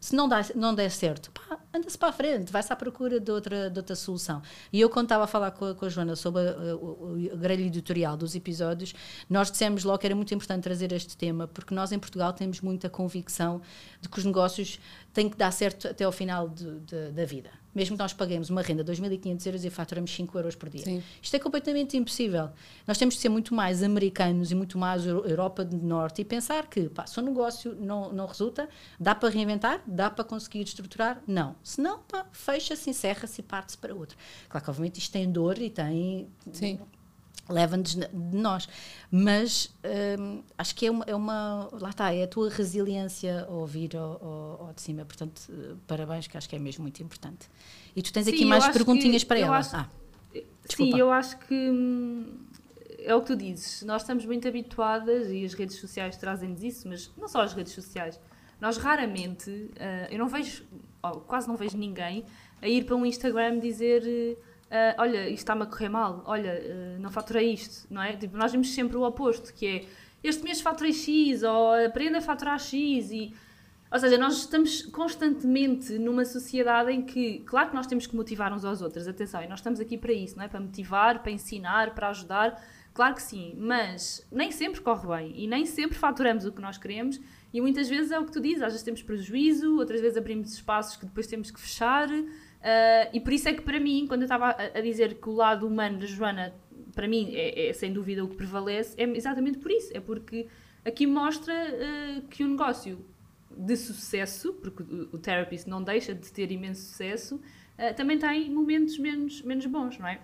se 0.03 0.17
não, 0.17 0.29
dá, 0.29 0.45
não 0.57 0.75
der 0.75 0.91
certo, 0.91 1.31
anda-se 1.73 1.97
para 1.97 2.09
a 2.09 2.13
frente, 2.13 2.51
vai-se 2.51 2.73
à 2.73 2.75
procura 2.75 3.21
de 3.21 3.31
outra, 3.31 3.71
de 3.71 3.79
outra 3.79 3.95
solução. 3.95 4.43
E 4.73 4.81
eu, 4.81 4.91
quando 4.91 5.05
estava 5.05 5.23
a 5.23 5.27
falar 5.29 5.53
com 5.53 5.65
a, 5.65 5.75
com 5.77 5.87
a 5.87 5.89
Joana 5.89 6.17
sobre 6.17 6.41
a, 6.43 6.75
o, 6.75 7.15
o 7.33 7.37
grelho 7.37 7.65
editorial 7.65 8.17
dos 8.17 8.35
episódios, 8.35 8.93
nós 9.31 9.49
dissemos 9.49 9.85
logo 9.85 9.99
que 9.99 10.07
era 10.07 10.17
muito 10.17 10.35
importante 10.35 10.65
trazer 10.65 10.91
este 10.91 11.17
tema, 11.17 11.47
porque 11.47 11.73
nós 11.73 11.93
em 11.93 12.01
Portugal 12.01 12.33
temos 12.33 12.61
muita 12.61 12.91
convicção 12.91 13.63
de 14.01 14.09
que 14.09 14.19
os 14.19 14.25
negócios 14.25 14.81
têm 15.13 15.29
que 15.29 15.37
dar 15.37 15.51
certo 15.51 15.89
até 15.89 16.05
ao 16.05 16.13
final 16.13 16.49
de, 16.49 16.81
de, 16.81 17.13
da 17.13 17.25
vida 17.25 17.51
mesmo 17.75 17.97
que 17.97 18.03
nós 18.03 18.13
paguemos 18.13 18.51
uma 18.51 18.63
renda 18.63 18.85
de 18.85 18.93
2.500 18.93 19.47
euros 19.47 19.65
e 19.65 19.71
faturamos 19.71 20.15
5 20.15 20.39
euros 20.39 20.55
por 20.55 20.69
dia. 20.69 20.85
Sim. 20.85 21.03
Isto 21.21 21.37
é 21.37 21.39
completamente 21.39 21.97
impossível. 21.97 22.51
Nós 22.87 22.99
temos 22.99 23.15
de 23.15 23.21
ser 23.21 23.29
muito 23.29 23.55
mais 23.55 23.83
americanos 23.83 24.51
e 24.51 24.55
muito 24.55 24.77
mais 24.77 25.07
Europa 25.07 25.65
do 25.65 25.77
Norte 25.77 26.21
e 26.21 26.25
pensar 26.25 26.67
que, 26.67 26.89
pá, 26.89 27.07
se 27.07 27.19
o 27.19 27.23
negócio 27.23 27.75
não, 27.75 28.13
não 28.13 28.27
resulta, 28.27 28.69
dá 29.01 29.15
para 29.15 29.31
reinventar, 29.31 29.83
dá 29.87 30.11
para 30.11 30.25
conseguir 30.25 30.63
estruturar? 30.63 31.23
Não. 31.27 31.57
Se 31.63 31.81
não, 31.81 32.01
fecha-se, 32.31 32.91
encerra-se 32.91 33.41
e 33.41 33.45
parte-se 33.45 33.79
para 33.79 33.95
outro. 33.95 34.17
Claro 34.49 34.65
que, 34.65 34.71
obviamente, 34.71 34.99
isto 34.99 35.13
tem 35.13 35.31
dor 35.31 35.59
e 35.59 35.71
tem... 35.71 36.29
Sim 36.53 36.79
leva-nos 37.49 37.95
de 37.95 38.09
nós. 38.13 38.69
Mas 39.11 39.75
hum, 40.19 40.43
acho 40.57 40.75
que 40.75 40.87
é 40.87 40.91
uma, 40.91 41.05
é 41.07 41.15
uma, 41.15 41.69
Lá 41.73 41.91
está, 41.91 42.13
é 42.13 42.25
a 42.25 42.29
tua 42.29 42.49
resiliência 42.49 43.47
a 43.49 43.53
ouvir 43.53 43.97
ao, 43.97 44.25
ao, 44.25 44.67
ao 44.67 44.73
de 44.73 44.81
cima. 44.83 45.05
Portanto, 45.05 45.43
parabéns, 45.87 46.27
que 46.27 46.37
acho 46.37 46.49
que 46.49 46.57
é 46.57 46.59
mesmo 46.59 46.83
muito 46.83 47.03
importante. 47.03 47.49
E 47.95 48.03
tu 48.03 48.13
tens 48.13 48.25
sim, 48.25 48.35
aqui 48.35 48.45
mais 48.45 48.69
perguntinhas 48.69 49.23
que, 49.23 49.29
para 49.29 49.39
ela. 49.39 49.59
Acho, 49.59 49.77
ah, 49.77 49.89
sim, 50.65 50.97
eu 50.97 51.11
acho 51.11 51.39
que. 51.39 51.55
Hum, 51.55 52.39
é 53.05 53.15
o 53.15 53.21
que 53.21 53.27
tu 53.27 53.37
dizes, 53.37 53.83
nós 53.83 54.03
estamos 54.03 54.25
muito 54.25 54.47
habituadas 54.47 55.29
e 55.29 55.45
as 55.45 55.55
redes 55.55 55.77
sociais 55.77 56.17
trazem-nos 56.17 56.63
isso, 56.63 56.89
mas 56.89 57.11
não 57.17 57.29
só 57.29 57.43
as 57.43 57.53
redes 57.53 57.73
sociais. 57.73 58.19
Nós 58.61 58.77
raramente, 58.77 59.51
uh, 59.51 60.09
eu 60.09 60.19
não 60.19 60.29
vejo, 60.29 60.65
oh, 61.03 61.21
quase 61.21 61.49
não 61.49 61.57
vejo 61.57 61.77
ninguém 61.77 62.25
a 62.61 62.69
ir 62.69 62.85
para 62.85 62.95
um 62.95 63.05
Instagram 63.05 63.59
dizer 63.59 64.03
uh, 64.05 64.52
olha, 64.99 65.29
isto 65.29 65.39
está-me 65.39 65.63
a 65.63 65.67
correr 65.67 65.91
mal, 65.91 66.23
olha, 66.25 66.63
uh, 66.65 67.01
não 67.01 67.11
faturei 67.11 67.53
isto, 67.53 67.87
não 67.93 68.03
é? 68.03 68.17
Tipo, 68.17 68.37
nós 68.39 68.53
vemos 68.53 68.73
sempre 68.73 68.97
o 68.97 69.03
oposto, 69.03 69.53
que 69.53 69.67
é 69.67 69.85
este 70.25 70.43
mês 70.45 70.61
faturei 70.61 70.93
X, 70.93 71.43
ou 71.43 71.75
aprenda 71.75 72.19
a 72.19 72.21
faturar 72.21 72.59
X, 72.59 73.11
e, 73.11 73.35
ou 73.91 73.99
seja, 73.99 74.17
nós 74.17 74.39
estamos 74.39 74.83
constantemente 74.83 75.99
numa 75.99 76.25
sociedade 76.25 76.91
em 76.93 77.03
que, 77.03 77.41
claro 77.41 77.71
que 77.71 77.75
nós 77.75 77.87
temos 77.87 78.07
que 78.07 78.17
motivar 78.17 78.53
uns 78.53 78.65
aos 78.65 78.81
outros, 78.81 79.07
atenção, 79.07 79.43
e 79.43 79.49
nós 79.49 79.59
estamos 79.59 79.81
aqui 79.81 79.99
para 79.99 80.13
isso, 80.13 80.37
não 80.37 80.45
é? 80.45 80.49
Para 80.49 80.61
motivar, 80.61 81.23
para 81.23 81.33
ensinar, 81.33 81.95
para 81.95 82.09
ajudar, 82.09 82.63
claro 82.95 83.15
que 83.15 83.23
sim, 83.23 83.55
mas 83.59 84.27
nem 84.31 84.51
sempre 84.51 84.81
corre 84.81 85.07
bem, 85.09 85.33
e 85.37 85.47
nem 85.47 85.67
sempre 85.67 85.99
faturamos 85.99 86.47
o 86.47 86.53
que 86.53 86.63
nós 86.63 86.79
queremos, 86.79 87.21
e 87.53 87.61
muitas 87.61 87.89
vezes 87.89 88.11
é 88.11 88.19
o 88.19 88.25
que 88.25 88.33
tu 88.33 88.41
dizes, 88.41 88.63
às 88.63 88.73
vezes 88.73 88.83
temos 88.83 89.03
prejuízo, 89.03 89.77
outras 89.77 90.01
vezes 90.01 90.17
abrimos 90.17 90.55
espaços 90.55 90.97
que 90.97 91.05
depois 91.05 91.27
temos 91.27 91.51
que 91.51 91.61
fechar, 91.61 92.09
Uh, 92.63 93.11
e 93.13 93.21
por 93.21 93.33
isso 93.33 93.49
é 93.49 93.53
que 93.53 93.63
para 93.63 93.81
mim, 93.81 94.07
quando 94.07 94.23
eu 94.23 94.27
estava 94.27 94.51
a, 94.51 94.81
dizer 94.81 95.15
que 95.15 95.29
o 95.29 95.33
lado 95.33 95.67
humano 95.67 95.99
da 95.99 96.07
Joana, 96.07 96.55
para 96.95 97.09
mim, 97.09 97.33
é, 97.35 97.69
é, 97.69 97.73
sem 97.73 97.93
dúvida 97.93 98.25
o 98.25 98.29
que 98.29 98.37
prevalece, 98.37 98.95
é 98.97 99.05
exatamente 99.05 99.59
por 99.59 99.71
isso. 99.71 99.91
É 99.93 100.01
porque 100.01 100.47
aqui 100.85 101.07
mostra 101.07 101.53
uh, 101.53 102.23
que 102.29 102.45
o 102.45 102.47
um 102.47 102.51
negócio 102.51 103.05
de 103.51 103.77
sucesso, 103.77 104.53
porque 104.55 104.83
o, 104.83 105.09
o 105.13 105.19
Therapist 105.19 105.67
não 105.67 105.83
deixa 105.83 106.15
de 106.15 106.31
ter 106.33 106.53
imenso 106.53 106.83
sucesso, 106.83 107.37
uh, 107.37 107.95
também 107.97 108.17
tem 108.17 108.49
momentos 108.49 108.97
menos, 108.97 109.43
menos 109.43 109.67
bons, 109.67 109.99
não 109.99 110.07
é? 110.07 110.21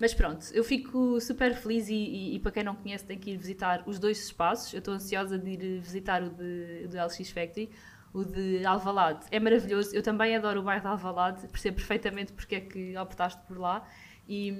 Mas 0.00 0.14
pronto, 0.14 0.46
eu 0.52 0.64
fico 0.64 1.20
super 1.20 1.54
feliz 1.54 1.88
e, 1.88 1.94
e, 1.94 2.34
e, 2.34 2.38
para 2.40 2.50
quem 2.50 2.64
não 2.64 2.74
conhece 2.74 3.04
tem 3.04 3.16
que 3.16 3.30
ir 3.30 3.36
visitar 3.36 3.84
os 3.86 4.00
dois 4.00 4.18
espaços. 4.24 4.72
Eu 4.72 4.80
estou 4.80 4.94
ansiosa 4.94 5.38
de 5.38 5.50
ir 5.50 5.78
visitar 5.80 6.22
o 6.24 6.30
de, 6.30 6.88
do 6.88 6.96
LX 6.96 7.30
Factory 7.30 7.70
o 8.12 8.24
de 8.24 8.64
Alvalade. 8.64 9.26
É 9.30 9.40
maravilhoso, 9.40 9.94
eu 9.94 10.02
também 10.02 10.36
adoro 10.36 10.60
o 10.60 10.62
bairro 10.62 10.82
de 10.82 10.88
Alvalade, 10.88 11.48
percebo 11.48 11.76
perfeitamente 11.76 12.32
porque 12.32 12.56
é 12.56 12.60
que 12.60 12.96
optaste 12.96 13.40
por 13.46 13.58
lá 13.58 13.86
e, 14.28 14.54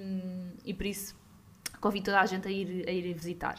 e 0.64 0.72
por 0.72 0.86
isso 0.86 1.20
convido 1.80 2.06
toda 2.06 2.20
a 2.20 2.26
gente 2.26 2.48
a 2.48 2.50
ir, 2.50 2.88
a 2.88 2.92
ir 2.92 3.12
visitar. 3.12 3.56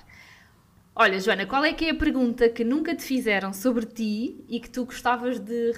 Olha, 0.95 1.19
Joana, 1.19 1.47
qual 1.47 1.65
é 1.65 1.73
que 1.73 1.85
é 1.85 1.89
a 1.89 1.95
pergunta 1.95 2.47
que 2.49 2.63
nunca 2.63 2.95
te 2.95 3.03
fizeram 3.03 3.51
sobre 3.51 3.85
ti 3.85 4.45
e 4.47 4.59
que 4.59 4.69
tu 4.69 4.85
gostavas 4.85 5.39
de 5.39 5.71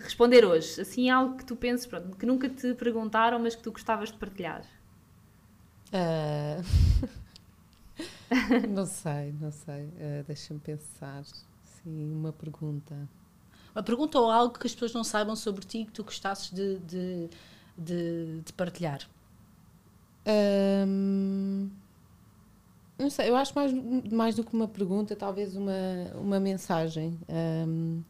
responder 0.00 0.46
hoje? 0.46 0.80
Assim, 0.80 1.10
algo 1.10 1.36
que 1.36 1.44
tu 1.44 1.54
penses, 1.54 1.86
pronto, 1.86 2.16
que 2.16 2.24
nunca 2.24 2.48
te 2.48 2.74
perguntaram, 2.74 3.38
mas 3.38 3.54
que 3.54 3.62
tu 3.62 3.70
gostavas 3.70 4.10
de 4.10 4.16
partilhar? 4.16 4.64
Uh... 5.92 6.64
não 8.68 8.86
sei, 8.86 9.34
não 9.38 9.52
sei. 9.52 9.84
Uh, 9.84 10.24
Deixa-me 10.26 10.60
pensar. 10.60 11.22
Sim, 11.62 12.10
uma 12.10 12.32
pergunta. 12.32 12.96
Uma 13.74 13.82
pergunta 13.82 14.18
ou 14.18 14.30
algo 14.30 14.58
que 14.58 14.66
as 14.66 14.72
pessoas 14.72 14.92
não 14.92 15.04
saibam 15.04 15.34
sobre 15.34 15.64
ti 15.64 15.84
que 15.84 15.92
tu 15.92 16.04
gostasses 16.04 16.50
de, 16.50 16.78
de, 16.80 17.28
de, 17.76 18.40
de 18.44 18.52
partilhar? 18.52 19.00
Um, 20.26 21.68
Não 22.98 23.10
sei, 23.10 23.30
eu 23.30 23.36
acho 23.36 23.52
mais, 23.54 23.72
mais 24.12 24.34
do 24.36 24.44
que 24.44 24.54
uma 24.54 24.68
pergunta, 24.68 25.16
talvez 25.16 25.56
uma, 25.56 25.72
uma 26.14 26.38
mensagem. 26.38 27.18
Um, 27.28 28.02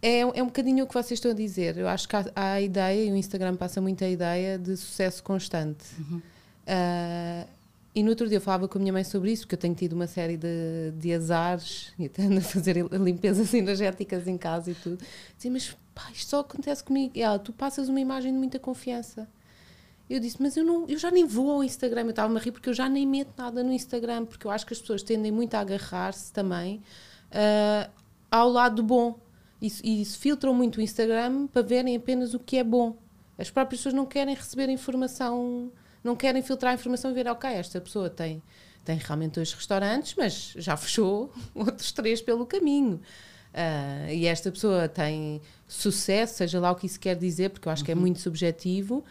é, 0.00 0.20
é 0.20 0.42
um 0.42 0.46
bocadinho 0.46 0.84
o 0.84 0.88
que 0.88 0.94
vocês 0.94 1.18
estão 1.18 1.32
a 1.32 1.34
dizer. 1.34 1.76
Eu 1.76 1.86
acho 1.86 2.08
que 2.08 2.16
há, 2.16 2.24
há 2.34 2.52
a 2.52 2.60
ideia, 2.60 3.04
e 3.04 3.12
o 3.12 3.16
Instagram 3.16 3.56
passa 3.56 3.80
muito 3.80 4.02
a 4.02 4.08
ideia 4.08 4.58
de 4.58 4.76
sucesso 4.76 5.22
constante. 5.22 5.84
Uhum. 5.98 6.18
Uh, 6.18 7.48
e 7.94 8.02
no 8.04 8.10
outro 8.10 8.28
dia 8.28 8.36
eu 8.36 8.40
falava 8.40 8.68
com 8.68 8.78
a 8.78 8.80
minha 8.80 8.92
mãe 8.92 9.02
sobre 9.02 9.32
isso, 9.32 9.42
porque 9.42 9.56
eu 9.56 9.58
tenho 9.58 9.74
tido 9.74 9.94
uma 9.94 10.06
série 10.06 10.36
de, 10.36 10.92
de 10.96 11.12
azares 11.12 11.92
e 11.98 12.06
até 12.06 12.24
a 12.24 12.40
fazer 12.40 12.76
limpezas 12.92 13.52
energéticas 13.52 14.28
em 14.28 14.38
casa 14.38 14.70
e 14.70 14.74
tudo. 14.74 15.04
Dizia, 15.36 15.50
mas 15.50 15.76
pá, 15.94 16.08
isto 16.12 16.30
só 16.30 16.40
acontece 16.40 16.84
comigo. 16.84 17.12
E 17.16 17.22
ela, 17.22 17.38
tu 17.38 17.52
passas 17.52 17.88
uma 17.88 18.00
imagem 18.00 18.32
de 18.32 18.38
muita 18.38 18.60
confiança. 18.60 19.28
Eu 20.08 20.20
disse, 20.20 20.40
mas 20.40 20.56
eu, 20.56 20.64
não, 20.64 20.86
eu 20.88 20.98
já 20.98 21.10
nem 21.10 21.24
vou 21.24 21.50
ao 21.50 21.64
Instagram. 21.64 22.02
Eu 22.02 22.10
estava 22.10 22.32
a 22.36 22.40
rir 22.40 22.52
porque 22.52 22.68
eu 22.68 22.74
já 22.74 22.88
nem 22.88 23.06
meto 23.06 23.32
nada 23.36 23.62
no 23.62 23.72
Instagram, 23.72 24.24
porque 24.24 24.46
eu 24.46 24.50
acho 24.52 24.64
que 24.64 24.72
as 24.72 24.80
pessoas 24.80 25.02
tendem 25.02 25.32
muito 25.32 25.54
a 25.54 25.60
agarrar-se 25.60 26.32
também 26.32 26.80
uh, 27.32 27.90
ao 28.30 28.48
lado 28.48 28.84
bom. 28.84 29.18
E, 29.60 30.00
e 30.02 30.04
filtram 30.04 30.54
muito 30.54 30.78
o 30.78 30.80
Instagram 30.80 31.48
para 31.48 31.62
verem 31.62 31.96
apenas 31.96 32.34
o 32.34 32.38
que 32.38 32.56
é 32.56 32.64
bom. 32.64 32.96
As 33.36 33.50
próprias 33.50 33.80
pessoas 33.80 33.94
não 33.94 34.06
querem 34.06 34.34
receber 34.34 34.68
informação 34.68 35.72
não 36.02 36.16
querem 36.16 36.42
filtrar 36.42 36.72
a 36.72 36.74
informação 36.74 37.10
e 37.10 37.14
ver, 37.14 37.28
ok, 37.28 37.50
esta 37.50 37.80
pessoa 37.80 38.08
tem, 38.08 38.42
tem 38.84 38.98
realmente 38.98 39.34
dois 39.34 39.52
restaurantes, 39.52 40.14
mas 40.16 40.54
já 40.56 40.76
fechou 40.76 41.32
outros 41.54 41.92
três 41.92 42.20
pelo 42.20 42.46
caminho. 42.46 43.00
Uh, 43.52 44.10
e 44.12 44.26
esta 44.26 44.50
pessoa 44.50 44.88
tem 44.88 45.40
sucesso, 45.66 46.34
seja 46.36 46.60
lá 46.60 46.70
o 46.70 46.76
que 46.76 46.86
isso 46.86 47.00
quer 47.00 47.16
dizer, 47.16 47.50
porque 47.50 47.66
eu 47.66 47.72
acho 47.72 47.82
uhum. 47.82 47.86
que 47.86 47.92
é 47.92 47.94
uhum. 47.94 48.00
muito 48.00 48.20
subjetivo. 48.20 49.04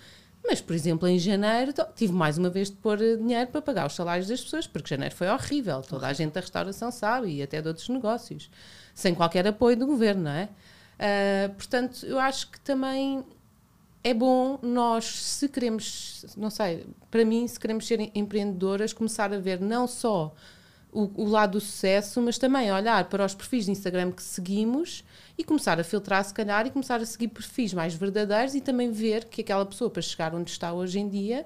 Mas, 0.44 0.62
por 0.62 0.74
exemplo, 0.74 1.08
em 1.08 1.20
janeiro 1.20 1.74
tive 1.96 2.14
mais 2.14 2.38
uma 2.38 2.50
vez 2.50 2.70
de 2.70 2.78
pôr 2.78 2.98
dinheiro 2.98 3.52
para 3.52 3.62
pagar 3.62 3.86
os 3.86 3.94
salários 3.94 4.28
das 4.28 4.42
pessoas, 4.42 4.66
porque 4.66 4.90
janeiro 4.90 5.14
foi 5.14 5.28
horrível. 5.28 5.82
Toda 5.82 6.08
a 6.08 6.14
gente 6.14 6.32
da 6.32 6.40
restauração 6.40 6.92
sabe 6.92 7.30
e 7.30 7.44
até 7.44 7.62
de 7.62 7.68
outros 7.68 7.90
negócios, 7.90 8.50
sem 8.96 9.14
qualquer 9.14 9.46
apoio 9.46 9.76
do 9.76 9.86
governo, 9.86 10.24
não 10.24 10.32
é? 10.32 10.50
Uh, 11.00 11.54
portanto, 11.56 12.06
eu 12.06 12.18
acho 12.20 12.50
que 12.50 12.60
também 12.62 13.24
é 14.04 14.14
bom 14.14 14.58
nós, 14.62 15.06
se 15.06 15.50
queremos, 15.50 16.26
não 16.38 16.50
sei, 16.50 16.86
para 17.12 17.26
mim, 17.26 17.48
se 17.48 17.60
queremos 17.60 17.86
ser 17.86 18.12
empreendedoras, 18.16 18.94
começar 18.94 19.34
a 19.34 19.40
ver 19.40 19.60
não 19.60 19.88
só 19.88 20.34
o, 20.92 21.24
o, 21.24 21.28
lado 21.28 21.54
do 21.54 21.62
sucesso, 21.62 22.22
mas 22.22 22.38
também 22.38 22.72
olhar 22.72 23.08
para 23.10 23.26
os 23.26 23.36
perfis 23.36 23.66
de 23.66 23.72
Instagram 23.72 24.12
que 24.12 24.24
seguimos 24.24 25.04
e 25.38 25.44
começar 25.44 25.80
a 25.80 25.84
filtrar, 25.84 26.24
se 26.24 26.34
calhar, 26.34 26.66
e 26.66 26.72
começar 26.72 27.00
a 27.00 27.06
seguir 27.06 27.28
perfis 27.28 27.74
mais 27.74 27.94
verdadeiros 27.94 28.56
e 28.56 28.62
também 28.62 28.92
ver 28.92 29.26
que 29.26 29.42
aquela 29.42 29.66
pessoa, 29.66 29.90
para 29.90 30.02
chegar 30.02 30.34
onde 30.34 30.50
está 30.50 30.74
hoje 30.74 31.00
em 31.00 31.08
dia, 31.08 31.46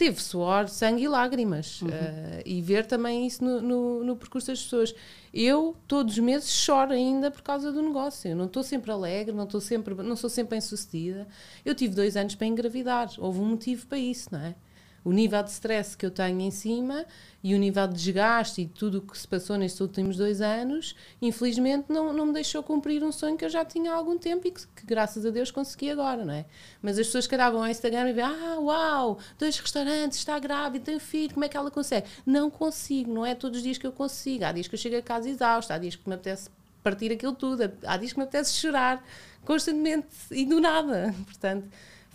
teve 0.00 0.22
suor, 0.22 0.66
sangue 0.66 1.02
e 1.02 1.08
lágrimas. 1.08 1.82
Uhum. 1.82 1.88
Uh, 1.88 2.42
e 2.46 2.62
ver 2.62 2.86
também 2.86 3.26
isso 3.26 3.44
no, 3.44 3.60
no, 3.60 4.02
no, 4.04 4.16
percurso 4.16 4.46
das 4.46 4.62
pessoas. 4.62 4.94
Eu, 5.32 5.76
todos 5.86 6.14
os 6.14 6.18
meses, 6.20 6.50
choro 6.50 6.92
ainda 6.92 7.30
por 7.30 7.42
causa 7.42 7.70
do 7.70 7.82
negócio. 7.82 8.30
Eu 8.30 8.34
não 8.34 8.46
estou 8.46 8.62
sempre 8.62 8.90
alegre, 8.90 9.34
não, 9.34 9.44
estou 9.44 9.60
sempre, 9.60 9.94
não 9.94 10.16
sou 10.16 10.30
sempre 10.30 10.52
bem 10.52 10.60
sucedida. 10.62 11.28
Eu 11.66 11.74
tive 11.74 11.94
dois 11.94 12.16
anos 12.16 12.34
para 12.34 12.46
engravidar. 12.46 13.10
Houve 13.18 13.40
um 13.40 13.44
motivo 13.44 13.86
para 13.86 13.98
isso, 13.98 14.30
não 14.32 14.40
é? 14.40 14.54
O 15.04 15.12
nível 15.12 15.42
de 15.42 15.50
stress 15.50 15.96
que 15.96 16.04
eu 16.04 16.10
tenho 16.10 16.40
em 16.40 16.50
cima 16.50 17.06
e 17.42 17.54
o 17.54 17.58
nível 17.58 17.86
de 17.88 17.94
desgaste 17.94 18.62
e 18.62 18.66
tudo 18.66 18.98
o 18.98 19.00
que 19.00 19.16
se 19.16 19.26
passou 19.26 19.56
nestes 19.56 19.80
últimos 19.80 20.16
dois 20.16 20.40
anos, 20.42 20.94
infelizmente 21.22 21.86
não, 21.88 22.12
não 22.12 22.26
me 22.26 22.32
deixou 22.32 22.62
cumprir 22.62 23.02
um 23.02 23.10
sonho 23.10 23.36
que 23.36 23.44
eu 23.44 23.48
já 23.48 23.64
tinha 23.64 23.92
há 23.92 23.94
algum 23.94 24.18
tempo 24.18 24.46
e 24.46 24.50
que, 24.50 24.66
que 24.66 24.84
graças 24.84 25.24
a 25.24 25.30
Deus 25.30 25.50
consegui 25.50 25.90
agora, 25.90 26.24
não 26.24 26.34
é? 26.34 26.44
Mas 26.82 26.98
as 26.98 27.06
pessoas 27.06 27.26
que 27.26 27.36
vão 27.36 27.62
ao 27.62 27.68
Instagram 27.68 28.10
e 28.10 28.12
veem, 28.12 28.26
ah, 28.26 28.58
uau, 28.60 29.18
dois 29.38 29.58
restaurantes, 29.58 30.18
está 30.18 30.38
grávida, 30.38 30.84
tem 30.84 30.98
filho, 30.98 31.32
como 31.32 31.44
é 31.44 31.48
que 31.48 31.56
ela 31.56 31.70
consegue? 31.70 32.06
Não 32.26 32.50
consigo, 32.50 33.12
não 33.12 33.24
é 33.24 33.34
todos 33.34 33.58
os 33.58 33.62
dias 33.62 33.78
que 33.78 33.86
eu 33.86 33.92
consigo. 33.92 34.44
Há 34.44 34.52
dias 34.52 34.68
que 34.68 34.74
eu 34.74 34.78
chego 34.78 34.96
a 34.96 35.02
casa 35.02 35.28
exausta, 35.28 35.74
há 35.74 35.78
dias 35.78 35.96
que 35.96 36.06
me 36.06 36.14
apetece 36.14 36.50
partir 36.82 37.12
aquilo 37.12 37.34
tudo, 37.34 37.70
há 37.84 37.96
dias 37.96 38.12
que 38.12 38.18
me 38.18 38.24
apetece 38.24 38.54
chorar 38.54 39.02
constantemente 39.44 40.08
e 40.30 40.44
do 40.44 40.60
nada. 40.60 41.14
Portanto, 41.24 41.68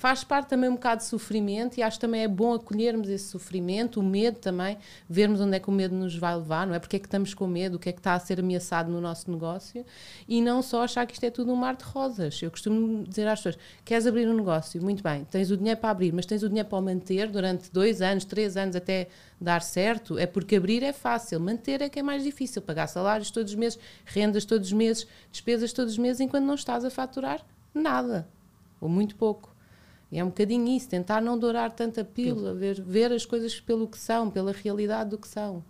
faz 0.06 0.24
parte 0.24 0.50
também 0.50 0.70
um 0.70 0.76
bocado 0.76 1.02
de 1.02 1.08
sofrimento 1.08 1.80
e 1.80 1.82
acho 1.82 2.00
também 2.00 2.22
é 2.22 2.28
bom 2.28 2.54
acolhermos 2.54 3.10
esse 3.10 3.28
sofrimento, 3.28 4.00
o 4.00 4.04
medo 4.04 4.38
também, 4.38 4.78
vermos 5.10 5.42
onde 5.42 5.56
é 5.56 5.60
que 5.60 5.68
o 5.68 5.72
medo 5.72 5.96
nos 5.96 6.16
vai 6.16 6.36
levar, 6.36 6.68
não 6.68 6.76
é? 6.76 6.80
Porque 6.80 6.98
é 6.98 7.00
que 7.00 7.08
estamos 7.08 7.34
com 7.34 7.48
medo, 7.48 7.78
o 7.78 7.80
que 7.80 7.90
é 7.90 7.92
que 7.92 8.02
está 8.02 8.14
a 8.14 8.20
ser 8.20 8.40
ameaçado 8.40 8.92
no 8.92 9.02
nosso 9.02 9.32
negócio 9.32 9.84
e 10.28 10.44
não 10.44 10.62
só 10.62 10.84
achar 10.84 11.08
que 11.08 11.14
isto 11.14 11.24
é 11.24 11.32
tudo 11.32 11.52
um 11.52 11.56
mar 11.56 11.76
de 11.76 11.84
rosas. 11.86 12.40
Eu 12.40 12.52
costumo 12.52 13.04
dizer 13.04 13.28
às 13.28 13.40
pessoas: 13.40 13.58
queres 13.84 14.06
abrir 14.06 14.30
um 14.30 14.36
negócio? 14.36 14.80
Muito 14.80 15.02
bem, 15.02 15.26
tens 15.26 15.50
o 15.50 15.58
dinheiro 15.58 15.80
para 15.80 15.90
abrir, 15.90 16.14
mas 16.14 16.28
tens 16.28 16.44
o 16.44 16.50
dinheiro 16.50 16.70
para 16.70 16.78
o 16.78 16.84
manter 16.84 17.28
durante 17.28 17.72
dois 17.72 18.00
anos, 18.00 18.26
três 18.26 18.56
anos 18.56 18.76
até 18.76 19.08
dar 19.42 19.64
certo? 19.64 20.20
É 20.20 20.28
porque 20.28 20.58
abrir 20.58 20.84
é 20.84 20.94
fácil, 20.94 21.40
manter 21.40 21.82
é 21.82 21.90
que 21.90 21.98
é 21.98 22.04
mais 22.04 22.24
difícil. 22.24 22.62
Pagar 22.62 22.86
salários 22.86 23.32
todos 23.32 23.54
os 23.54 23.58
meses, 23.58 23.80
rendas 24.06 24.46
todos 24.46 24.68
os 24.68 24.74
meses, 24.74 25.08
despesas 25.32 25.74
todos 25.74 25.94
os 25.94 25.98
meses, 25.98 26.20
enquanto 26.20 26.46
não 26.46 26.54
estás 26.54 26.86
a 26.86 26.92
faturar 26.92 27.44
nada 27.74 28.30
ou 28.80 28.88
muito 28.88 29.16
pouco. 29.16 29.55
E 30.12 30.20
é 30.20 30.24
um 30.24 30.28
bocadinho 30.28 30.68
isso, 30.76 30.88
tentar 30.88 31.22
não 31.22 31.38
dourar 31.38 31.72
tanta 31.72 32.04
pílula, 32.04 32.54
ver, 32.54 32.82
ver 32.82 33.12
as 33.12 33.26
coisas 33.26 33.60
pelo 33.60 33.88
que 33.88 33.98
são, 33.98 34.30
pela 34.30 34.52
realidade 34.52 35.10
do 35.10 35.18
que 35.18 35.28
são. 35.28 35.64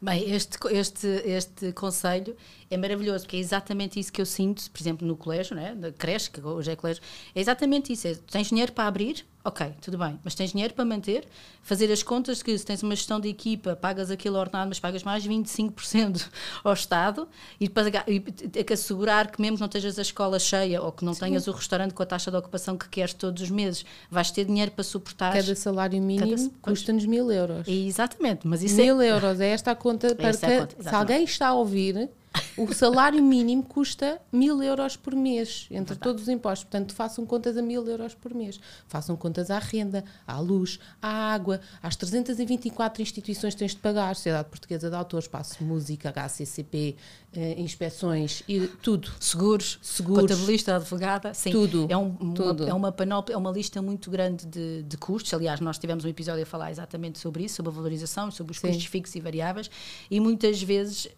Bem, 0.00 0.30
este, 0.30 0.58
este, 0.70 1.06
este 1.06 1.72
conselho 1.72 2.36
é 2.70 2.76
maravilhoso, 2.76 3.24
porque 3.24 3.36
é 3.36 3.40
exatamente 3.40 3.98
isso 3.98 4.12
que 4.12 4.20
eu 4.20 4.26
sinto, 4.26 4.70
por 4.70 4.80
exemplo, 4.80 5.06
no 5.06 5.16
colégio, 5.16 5.56
né? 5.56 5.74
da 5.74 5.90
creche, 5.90 6.30
que 6.30 6.40
hoje 6.40 6.70
é 6.70 6.76
colégio, 6.76 7.02
é 7.34 7.40
exatamente 7.40 7.92
isso. 7.92 8.06
É, 8.06 8.14
tens 8.14 8.48
dinheiro 8.48 8.72
para 8.72 8.86
abrir, 8.86 9.24
ok, 9.42 9.72
tudo 9.80 9.96
bem, 9.96 10.18
mas 10.22 10.34
tens 10.34 10.52
dinheiro 10.52 10.74
para 10.74 10.84
manter, 10.84 11.26
fazer 11.62 11.90
as 11.90 12.02
contas 12.02 12.42
que 12.42 12.56
se 12.56 12.66
tens 12.66 12.82
uma 12.82 12.94
gestão 12.94 13.18
de 13.18 13.28
equipa, 13.28 13.74
pagas 13.74 14.10
aquele 14.10 14.36
ordenado, 14.36 14.68
mas 14.68 14.78
pagas 14.78 15.02
mais 15.02 15.26
25% 15.26 16.28
ao 16.62 16.74
Estado 16.74 17.26
e, 17.58 17.70
e 18.06 18.20
ter 18.20 18.64
que 18.64 18.74
assegurar 18.74 19.30
que 19.30 19.40
mesmo 19.40 19.56
que 19.56 19.60
não 19.60 19.66
estejas 19.66 19.98
a 19.98 20.02
escola 20.02 20.38
cheia 20.38 20.82
ou 20.82 20.92
que 20.92 21.04
não 21.04 21.14
Sim. 21.14 21.20
tenhas 21.20 21.46
o 21.46 21.52
restaurante 21.52 21.94
com 21.94 22.02
a 22.02 22.06
taxa 22.06 22.30
de 22.30 22.36
ocupação 22.36 22.76
que 22.76 22.88
queres 22.88 23.14
todos 23.14 23.42
os 23.42 23.50
meses, 23.50 23.84
vais 24.10 24.30
ter 24.30 24.44
dinheiro 24.44 24.70
para 24.72 24.84
suportar. 24.84 25.32
Cada 25.32 25.54
salário 25.54 26.00
mínimo 26.02 26.50
custa-nos 26.60 27.06
mil 27.06 27.32
euros. 27.32 27.66
É, 27.66 27.72
exatamente, 27.72 28.46
mas 28.46 28.62
isso 28.62 28.76
mil 28.76 29.00
é... 29.00 29.10
euros, 29.10 29.40
é 29.40 29.48
esta 29.48 29.70
a 29.70 29.74
conta 29.74 30.14
para 30.14 30.36
que, 30.36 30.44
a 30.44 30.60
conta, 30.60 30.82
se 30.82 30.94
alguém 30.94 31.24
está 31.24 31.48
a 31.48 31.54
ouvir 31.54 32.10
o 32.56 32.72
salário 32.72 33.22
mínimo 33.22 33.62
custa 33.62 34.20
mil 34.32 34.62
euros 34.62 34.96
por 34.96 35.14
mês, 35.14 35.66
entre 35.70 35.94
Verdade. 35.94 36.00
todos 36.00 36.22
os 36.22 36.28
impostos. 36.28 36.64
Portanto, 36.64 36.94
façam 36.94 37.24
contas 37.26 37.56
a 37.56 37.62
mil 37.62 37.86
euros 37.86 38.14
por 38.14 38.34
mês. 38.34 38.60
Façam 38.86 39.16
contas 39.16 39.50
à 39.50 39.58
renda, 39.58 40.04
à 40.26 40.38
luz, 40.40 40.78
à 41.00 41.32
água, 41.32 41.60
às 41.82 41.96
324 41.96 43.02
instituições 43.02 43.54
que 43.54 43.60
tens 43.60 43.72
de 43.72 43.80
pagar, 43.80 44.14
Sociedade 44.16 44.48
Portuguesa 44.48 44.88
de 44.90 44.96
Autores, 44.96 45.24
Espaço 45.24 45.62
Música, 45.62 46.10
HCCP, 46.10 46.96
eh, 47.32 47.60
inspeções 47.60 48.42
e 48.48 48.66
tudo. 48.82 49.10
Seguros, 49.20 49.78
Seguros, 49.82 50.22
contabilista, 50.22 50.76
advogada, 50.76 51.34
sim. 51.34 51.50
Tudo. 51.50 51.86
É, 51.90 51.96
um, 51.96 52.14
tudo. 52.32 52.64
Uma, 52.64 52.70
é 52.70 52.74
uma 52.74 52.92
panóplia, 52.92 53.34
é 53.34 53.38
uma 53.38 53.50
lista 53.50 53.82
muito 53.82 54.10
grande 54.10 54.46
de, 54.46 54.82
de 54.82 54.96
custos. 54.96 55.34
Aliás, 55.34 55.60
nós 55.60 55.78
tivemos 55.78 56.04
um 56.04 56.08
episódio 56.08 56.42
a 56.42 56.46
falar 56.46 56.70
exatamente 56.70 57.18
sobre 57.18 57.44
isso, 57.44 57.56
sobre 57.56 57.70
a 57.70 57.74
valorização, 57.74 58.30
sobre 58.30 58.52
os 58.52 58.58
sim. 58.58 58.68
custos 58.68 58.86
fixos 58.86 59.14
e 59.14 59.20
variáveis. 59.20 59.70
E 60.10 60.18
muitas 60.20 60.62
vezes 60.62 61.08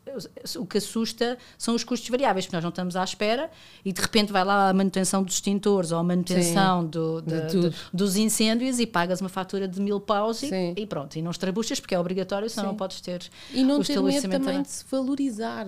o 0.58 0.66
que 0.66 0.78
assusta 0.78 1.09
são 1.56 1.74
os 1.74 1.84
custos 1.84 2.08
variáveis, 2.08 2.46
porque 2.46 2.56
nós 2.56 2.62
não 2.62 2.70
estamos 2.70 2.96
à 2.96 3.04
espera 3.04 3.50
e 3.84 3.92
de 3.92 4.00
repente 4.00 4.32
vai 4.32 4.44
lá 4.44 4.68
a 4.68 4.72
manutenção 4.72 5.22
dos 5.22 5.34
extintores 5.34 5.92
ou 5.92 5.98
a 5.98 6.02
manutenção 6.02 6.84
do, 6.86 7.20
de, 7.22 7.46
de, 7.46 7.76
dos 7.92 8.16
incêndios 8.16 8.78
e 8.78 8.86
pagas 8.86 9.20
uma 9.20 9.28
fatura 9.28 9.66
de 9.66 9.80
mil 9.80 10.00
paus 10.00 10.42
e, 10.42 10.50
e, 10.76 10.86
pronto. 10.86 11.16
E 11.16 11.22
não 11.22 11.30
estrabuchas 11.30 11.80
porque 11.80 11.94
é 11.94 11.98
obrigatório, 11.98 12.48
senão 12.48 12.64
sim. 12.64 12.68
não 12.68 12.76
podes 12.76 13.00
ter. 13.00 13.22
E 13.52 13.62
não 13.62 13.82
ter 13.82 14.00
medo 14.02 14.28
também 14.28 14.62
de 14.62 14.70
se 14.70 14.84
valorizar. 14.90 15.66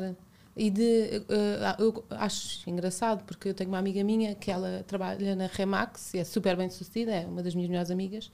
E 0.55 0.69
de, 0.69 1.23
uh, 1.29 1.83
eu 1.83 2.05
acho 2.11 2.69
engraçado 2.69 3.25
porque 3.25 3.49
eu 3.49 3.55
tenho 3.55 3.71
uma 3.71 3.79
amiga 3.79 4.05
minha 4.05 4.35
que 4.35 4.51
ela 4.51 4.85
trabalha 4.87 5.35
na 5.35 5.47
Remax 5.47 6.13
e 6.13 6.19
é 6.19 6.25
super 6.25 6.57
bem 6.57 6.69
sucedida, 6.69 7.11
é 7.11 7.27
uma 7.27 7.43
das 7.43 7.55
minhas 7.55 7.71
melhores 7.71 7.91
amigas. 7.91 8.31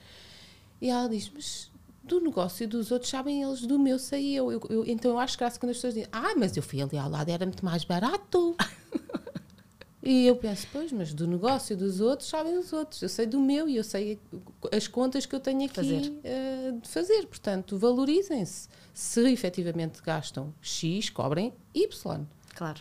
E 0.80 0.90
ela 0.90 1.08
diz: 1.08 1.30
Mas 1.32 1.67
do 2.08 2.20
negócio 2.20 2.66
dos 2.66 2.90
outros 2.90 3.10
sabem 3.10 3.42
eles, 3.42 3.60
do 3.60 3.78
meu 3.78 3.98
sei 3.98 4.34
eu. 4.34 4.50
eu, 4.50 4.60
eu 4.68 4.84
então 4.86 5.12
eu 5.12 5.18
acho 5.18 5.38
graça 5.38 5.60
quando 5.60 5.70
as 5.70 5.76
pessoas 5.76 5.94
dizem: 5.94 6.08
Ah, 6.10 6.34
mas 6.36 6.56
eu 6.56 6.62
fui 6.62 6.82
ali 6.82 6.96
ao 6.98 7.08
lado, 7.08 7.28
era 7.28 7.44
muito 7.46 7.64
mais 7.64 7.84
barato. 7.84 8.56
e 10.02 10.26
eu 10.26 10.34
penso: 10.36 10.66
Pois, 10.72 10.90
mas 10.90 11.12
do 11.12 11.26
negócio 11.26 11.76
dos 11.76 12.00
outros 12.00 12.28
sabem 12.28 12.58
os 12.58 12.72
outros. 12.72 13.00
Eu 13.02 13.08
sei 13.08 13.26
do 13.26 13.40
meu 13.40 13.68
e 13.68 13.76
eu 13.76 13.84
sei 13.84 14.18
as 14.72 14.88
contas 14.88 15.26
que 15.26 15.34
eu 15.34 15.40
tenho 15.40 15.64
aqui 15.64 15.74
fazer. 15.74 16.10
Uh, 16.10 16.80
de 16.80 16.88
fazer. 16.88 17.26
Portanto, 17.26 17.78
valorizem-se 17.78 18.68
se 18.94 19.30
efetivamente 19.30 20.02
gastam 20.02 20.52
X, 20.60 21.10
cobrem 21.10 21.52
Y. 21.74 22.26
Claro. 22.54 22.80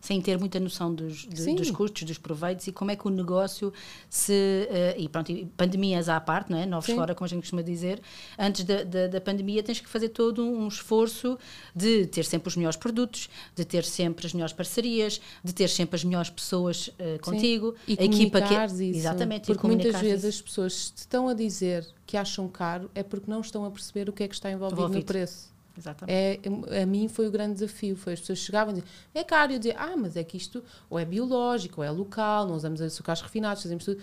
Sem 0.00 0.20
ter 0.20 0.38
muita 0.38 0.58
noção 0.58 0.94
dos, 0.94 1.26
de, 1.26 1.54
dos 1.54 1.70
custos, 1.70 2.04
dos 2.04 2.18
proveitos 2.18 2.66
e 2.66 2.72
como 2.72 2.90
é 2.90 2.96
que 2.96 3.06
o 3.06 3.10
negócio 3.10 3.72
se. 4.08 4.32
Uh, 4.32 5.00
e 5.00 5.08
pronto, 5.08 5.30
e 5.30 5.44
pandemias 5.56 6.08
à 6.08 6.18
parte, 6.20 6.50
não 6.50 6.58
é? 6.58 6.66
Novos 6.66 6.86
Sim. 6.86 6.94
fora, 6.94 7.14
como 7.14 7.26
a 7.26 7.28
gente 7.28 7.40
costuma 7.40 7.62
dizer. 7.62 8.00
Antes 8.38 8.64
da, 8.64 8.82
da, 8.82 9.06
da, 9.06 9.20
pandemia, 9.20 9.62
tens 9.62 9.80
que 9.80 9.88
fazer 9.88 10.08
todo 10.08 10.42
um 10.42 10.66
esforço 10.66 11.38
de 11.74 12.06
ter 12.06 12.24
sempre 12.24 12.48
os 12.48 12.56
melhores 12.56 12.76
produtos, 12.76 13.28
de 13.54 13.64
ter 13.64 13.84
sempre 13.84 14.26
as 14.26 14.32
melhores 14.32 14.54
parcerias, 14.54 15.20
de 15.44 15.52
ter 15.52 15.68
sempre 15.68 15.96
as 15.96 16.04
melhores 16.04 16.30
pessoas 16.30 16.88
uh, 16.88 17.20
contigo. 17.22 17.74
E 17.86 17.96
a 17.98 18.04
equipa 18.04 18.40
que. 18.40 18.54
Isso. 18.60 18.98
Exatamente, 18.98 19.46
porque 19.46 19.66
muitas 19.66 20.00
vezes 20.00 20.24
isso. 20.24 20.28
as 20.28 20.42
pessoas 20.42 20.92
estão 20.96 21.28
a 21.28 21.34
dizer 21.34 21.86
que 22.06 22.16
acham 22.16 22.48
caro 22.48 22.90
é 22.94 23.02
porque 23.02 23.30
não 23.30 23.40
estão 23.40 23.64
a 23.64 23.70
perceber 23.70 24.08
o 24.08 24.12
que 24.12 24.22
é 24.22 24.28
que 24.28 24.34
está 24.34 24.50
envolvido, 24.50 24.80
envolvido. 24.80 25.00
no 25.00 25.04
preço. 25.04 25.50
Exatamente. 25.80 26.14
É, 26.14 26.82
a 26.82 26.86
mim 26.86 27.08
foi 27.08 27.26
o 27.26 27.30
grande 27.30 27.54
desafio. 27.54 27.96
Foi 27.96 28.12
as 28.12 28.20
pessoas 28.20 28.38
chegavam 28.38 28.72
e 28.72 28.76
diziam, 28.76 28.92
é 29.14 29.24
caro. 29.24 29.52
Eu 29.52 29.58
dizia, 29.58 29.76
ah, 29.78 29.96
mas 29.96 30.16
é 30.16 30.22
que 30.22 30.36
isto 30.36 30.62
ou 30.88 30.98
é 30.98 31.04
biológico, 31.04 31.80
ou 31.80 31.84
é 31.84 31.90
local, 31.90 32.46
não 32.46 32.54
usamos 32.54 32.80
açúcares 32.80 33.22
refinados, 33.22 33.62
fazemos 33.62 33.84
tudo. 33.84 34.02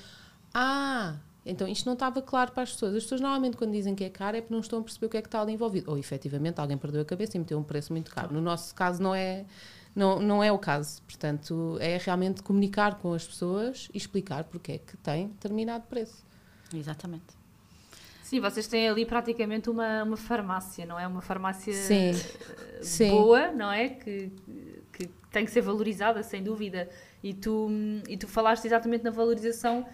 Ah, 0.53 1.15
então 1.45 1.67
isto 1.67 1.85
não 1.85 1.93
estava 1.93 2.21
claro 2.21 2.51
para 2.51 2.63
as 2.63 2.73
pessoas. 2.73 2.95
As 2.95 3.03
pessoas 3.03 3.21
normalmente 3.21 3.55
quando 3.55 3.71
dizem 3.71 3.93
que 3.93 4.03
é 4.03 4.09
caro 4.09 4.37
é 4.37 4.41
porque 4.41 4.53
não 4.53 4.61
estão 4.61 4.79
a 4.79 4.83
perceber 4.83 5.05
o 5.05 5.09
que 5.09 5.17
é 5.17 5.21
que 5.21 5.27
está 5.27 5.39
ali 5.39 5.53
envolvido. 5.53 5.91
Ou 5.91 5.97
efetivamente 5.97 6.59
alguém 6.59 6.77
perdeu 6.77 7.01
a 7.01 7.05
cabeça 7.05 7.37
e 7.37 7.39
meteu 7.39 7.59
um 7.59 7.63
preço 7.63 7.93
muito 7.93 8.09
caro. 8.11 8.33
No 8.33 8.41
nosso 8.41 8.73
caso 8.73 9.01
não 9.01 9.13
é, 9.13 9.45
não, 9.95 10.19
não 10.19 10.43
é 10.43 10.51
o 10.51 10.57
caso. 10.57 11.01
Portanto, 11.03 11.77
é 11.79 11.97
realmente 11.97 12.41
comunicar 12.41 12.95
com 12.95 13.13
as 13.13 13.25
pessoas 13.25 13.87
e 13.93 13.97
explicar 13.97 14.45
porque 14.45 14.73
é 14.73 14.77
que 14.79 14.97
tem 14.97 15.27
determinado 15.27 15.85
preço. 15.85 16.25
Exatamente. 16.73 17.37
Sim, 18.27 18.41
vocês 18.41 18.67
têm 18.67 18.89
ali 18.89 19.05
praticamente 19.05 19.69
uma, 19.69 20.03
uma 20.03 20.17
farmácia, 20.17 20.85
não 20.85 20.99
é? 20.99 21.07
Uma 21.07 21.21
farmácia 21.21 21.71
Sim. 21.71 22.11
Sim. 22.81 23.09
boa, 23.09 23.53
não 23.53 23.71
é? 23.71 23.87
Que, 23.87 24.29
que 24.91 25.07
tem 25.31 25.45
que 25.45 25.51
ser 25.51 25.61
valorizada, 25.61 26.21
sem 26.21 26.43
dúvida. 26.43 26.89
E 27.23 27.33
tu, 27.33 27.69
e 28.05 28.17
tu 28.17 28.27
falaste 28.27 28.65
exatamente 28.65 29.01
na 29.01 29.11
valorização 29.11 29.85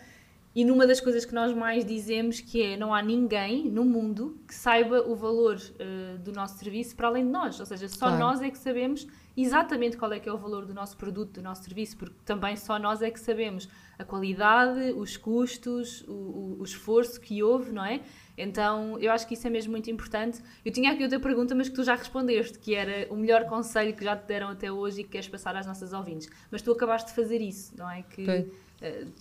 e 0.55 0.65
numa 0.65 0.88
das 0.88 0.99
coisas 0.99 1.25
que 1.25 1.34
nós 1.36 1.53
mais 1.53 1.86
dizemos 1.86 2.39
que 2.39 2.59
é 2.59 2.75
não 2.75 2.91
há 2.91 3.03
ninguém 3.03 3.69
no 3.69 3.86
mundo 3.86 4.36
que 4.47 4.55
saiba 4.55 5.07
o 5.07 5.15
valor 5.15 5.57
uh, 5.57 6.17
do 6.17 6.31
nosso 6.31 6.57
serviço 6.57 6.95
para 6.95 7.09
além 7.09 7.25
de 7.25 7.31
nós, 7.31 7.59
ou 7.59 7.67
seja, 7.67 7.88
só 7.88 8.07
claro. 8.07 8.17
nós 8.17 8.41
é 8.41 8.49
que 8.49 8.57
sabemos 8.57 9.05
exatamente 9.36 9.97
qual 9.97 10.11
é 10.13 10.19
que 10.19 10.29
é 10.29 10.34
o 10.34 10.38
valor 10.38 10.65
do 10.65 10.73
nosso 10.73 10.95
produto, 10.95 11.34
do 11.34 11.41
nosso 11.41 11.63
serviço, 11.63 11.97
porque 11.97 12.15
também 12.25 12.55
só 12.55 12.77
nós 12.77 13.01
é 13.01 13.09
que 13.09 13.19
sabemos 13.19 13.67
a 13.97 14.03
qualidade, 14.03 14.91
os 14.93 15.17
custos, 15.17 16.03
o, 16.07 16.11
o, 16.11 16.57
o 16.59 16.63
esforço 16.63 17.19
que 17.19 17.41
houve, 17.43 17.71
não 17.71 17.86
é? 17.86 18.01
Então, 18.38 18.97
eu 18.99 19.11
acho 19.11 19.27
que 19.27 19.36
isso 19.36 19.45
é 19.45 19.49
mesmo 19.49 19.71
muito 19.71 19.89
importante. 19.91 20.41
Eu 20.65 20.71
tinha 20.71 20.91
aqui 20.91 21.03
outra 21.03 21.19
pergunta, 21.19 21.53
mas 21.53 21.69
que 21.69 21.75
tu 21.75 21.84
já 21.84 21.95
respondeste, 21.95 22.57
que 22.57 22.73
era 22.73 23.07
o 23.11 23.15
melhor 23.15 23.45
conselho 23.45 23.93
que 23.93 24.03
já 24.03 24.15
te 24.15 24.25
deram 24.25 24.49
até 24.49 24.71
hoje 24.71 25.01
e 25.01 25.03
que 25.03 25.11
queres 25.11 25.27
passar 25.27 25.55
às 25.55 25.65
nossas 25.65 25.93
ouvintes. 25.93 26.27
Mas 26.49 26.61
tu 26.61 26.71
acabaste 26.71 27.09
de 27.09 27.15
fazer 27.15 27.41
isso, 27.41 27.73
não 27.77 27.89
é? 27.89 28.01
Que, 28.01 28.23
uh, 28.23 28.51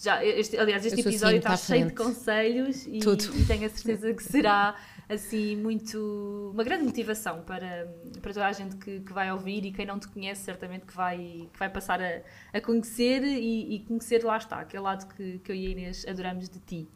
já, 0.01 0.25
este, 0.25 0.57
aliás, 0.57 0.87
este 0.87 1.01
episódio 1.01 1.39
assim, 1.39 1.55
está 1.55 1.57
cheio 1.57 1.87
de 1.87 1.93
conselhos 1.93 2.87
e, 2.87 2.99
e, 2.99 3.47
tenho 3.47 3.67
a 3.67 3.69
certeza 3.69 4.15
que 4.15 4.23
será 4.23 4.75
assim 5.09 5.57
muito 5.57 6.51
uma 6.53 6.65
grande 6.65 6.85
motivação 6.85 7.43
para, 7.43 7.93
para 8.21 8.33
toda 8.33 8.47
a 8.47 8.53
gente 8.53 8.77
que, 8.77 9.01
que 9.01 9.13
vai 9.13 9.31
ouvir 9.33 9.65
e 9.67 9.73
quem 9.73 9.87
não 9.87 9.99
te 9.99 10.09
conhece 10.09 10.43
certamente 10.43 10.87
que 10.87 10.95
vai, 10.95 11.49
que 11.53 11.59
vai 11.59 11.69
passar 11.69 12.01
a, 12.01 12.21
a 12.53 12.61
conhecer 12.61 13.23
e, 13.23 13.77
e 13.77 13.81
conhecer 13.81 14.25
lá 14.25 14.37
está, 14.37 14.61
aquele 14.61 14.83
lado 14.83 15.13
que, 15.15 15.39
que 15.39 15.51
eu 15.51 15.57
e 15.57 15.67
a 15.67 15.71
Inês 15.71 16.07
adoramos 16.07 16.49
de 16.49 16.59
ti. 16.61 16.89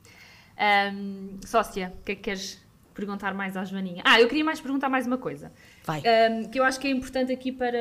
Um, 0.59 1.39
sócia, 1.45 1.93
o 2.01 2.05
que 2.05 2.13
é 2.13 2.15
que 2.15 2.23
queres 2.23 2.65
perguntar 2.95 3.35
mais 3.35 3.57
à 3.57 3.65
Joaninha? 3.65 4.03
Ah, 4.05 4.21
eu 4.21 4.27
queria 4.27 4.45
mais 4.45 4.61
perguntar 4.61 4.89
mais 4.89 5.07
uma 5.07 5.19
coisa. 5.19 5.53
Vai. 5.85 6.01
Um, 6.01 6.49
que 6.49 6.59
eu 6.59 6.65
acho 6.65 6.81
que 6.81 6.87
é 6.87 6.91
importante 6.91 7.31
aqui 7.33 7.53
para, 7.53 7.79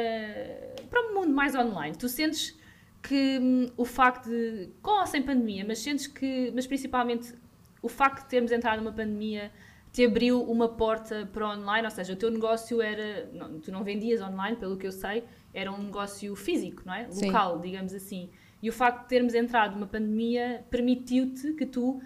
para 0.90 1.02
um 1.02 1.14
mundo 1.14 1.34
mais 1.34 1.56
online. 1.56 1.96
Tu 1.96 2.10
sentes 2.10 2.58
que 3.02 3.40
hum, 3.40 3.72
o 3.78 3.86
facto 3.86 4.30
de, 4.30 4.70
com 4.82 5.00
ou 5.00 5.06
sem 5.06 5.22
pandemia, 5.22 5.64
mas 5.66 5.80
sentes 5.80 6.08
que, 6.08 6.52
mas 6.54 6.68
principalmente 6.68 7.34
o 7.82 7.88
facto 7.88 8.24
de 8.24 8.30
termos 8.30 8.52
entrado 8.52 8.80
numa 8.80 8.92
pandemia 8.92 9.52
te 9.96 10.06
abriu 10.06 10.44
uma 10.44 10.68
porta 10.68 11.26
para 11.32 11.48
online, 11.48 11.86
ou 11.86 11.90
seja, 11.90 12.12
o 12.12 12.16
teu 12.18 12.30
negócio 12.30 12.82
era, 12.82 13.30
não, 13.32 13.62
tu 13.62 13.72
não 13.72 13.82
vendias 13.82 14.22
online, 14.22 14.58
pelo 14.58 14.76
que 14.76 14.86
eu 14.86 14.92
sei, 14.92 15.24
era 15.54 15.72
um 15.72 15.84
negócio 15.84 16.36
físico, 16.36 16.84
não 16.86 16.94
é? 16.94 17.08
Local, 17.08 17.56
Sim. 17.56 17.62
digamos 17.62 17.94
assim. 17.94 18.30
E 18.62 18.68
o 18.68 18.74
facto 18.74 19.04
de 19.04 19.08
termos 19.08 19.34
entrado 19.34 19.76
numa 19.76 19.88
pandemia 19.88 20.66
permitiu-te 20.70 21.54
que 21.54 21.66
tu 21.66 21.92
uh, 21.92 22.02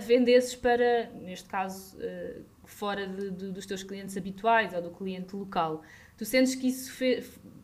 vendesses 0.00 0.56
para, 0.56 1.08
neste 1.22 1.48
caso, 1.48 1.96
uh, 1.98 2.44
fora 2.64 3.06
de, 3.06 3.30
de, 3.30 3.52
dos 3.52 3.64
teus 3.64 3.84
clientes 3.84 4.16
habituais 4.16 4.74
ou 4.74 4.82
do 4.82 4.90
cliente 4.90 5.36
local. 5.36 5.82
Tu 6.18 6.24
sentes 6.24 6.56
que 6.56 6.66
isso 6.66 6.92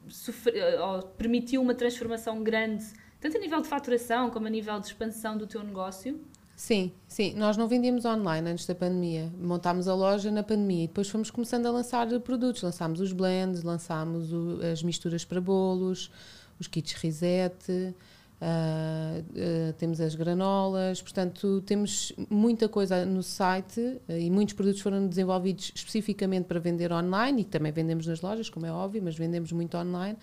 sofre, 0.06 0.52
uh, 0.60 1.04
permitiu 1.18 1.60
uma 1.60 1.74
transformação 1.74 2.40
grande, 2.40 2.84
tanto 3.20 3.36
a 3.36 3.40
nível 3.40 3.60
de 3.60 3.66
faturação 3.66 4.30
como 4.30 4.46
a 4.46 4.50
nível 4.50 4.78
de 4.78 4.86
expansão 4.86 5.36
do 5.36 5.44
teu 5.44 5.64
negócio? 5.64 6.24
Sim, 6.56 6.90
sim. 7.06 7.34
Nós 7.34 7.58
não 7.58 7.68
vendíamos 7.68 8.06
online 8.06 8.50
antes 8.50 8.64
da 8.64 8.74
pandemia. 8.74 9.30
Montámos 9.38 9.86
a 9.86 9.94
loja 9.94 10.30
na 10.30 10.42
pandemia 10.42 10.84
e 10.84 10.86
depois 10.86 11.06
fomos 11.08 11.30
começando 11.30 11.66
a 11.66 11.70
lançar 11.70 12.08
produtos. 12.20 12.62
Lançámos 12.62 12.98
os 12.98 13.12
blends, 13.12 13.62
lançámos 13.62 14.32
o, 14.32 14.60
as 14.72 14.82
misturas 14.82 15.22
para 15.22 15.38
bolos, 15.38 16.10
os 16.58 16.66
kits 16.66 16.94
risete. 16.94 17.94
Uh, 18.38 19.20
uh, 19.20 19.72
temos 19.78 19.98
as 19.98 20.14
granolas, 20.14 21.00
portanto, 21.00 21.62
temos 21.62 22.12
muita 22.28 22.68
coisa 22.68 23.06
no 23.06 23.22
site 23.22 23.80
uh, 23.80 24.12
e 24.12 24.30
muitos 24.30 24.52
produtos 24.52 24.82
foram 24.82 25.06
desenvolvidos 25.06 25.72
especificamente 25.74 26.44
para 26.44 26.60
vender 26.60 26.92
online 26.92 27.40
e 27.40 27.44
também 27.46 27.72
vendemos 27.72 28.06
nas 28.06 28.20
lojas, 28.20 28.50
como 28.50 28.66
é 28.66 28.70
óbvio, 28.70 29.02
mas 29.02 29.16
vendemos 29.16 29.52
muito 29.52 29.74
online 29.78 30.18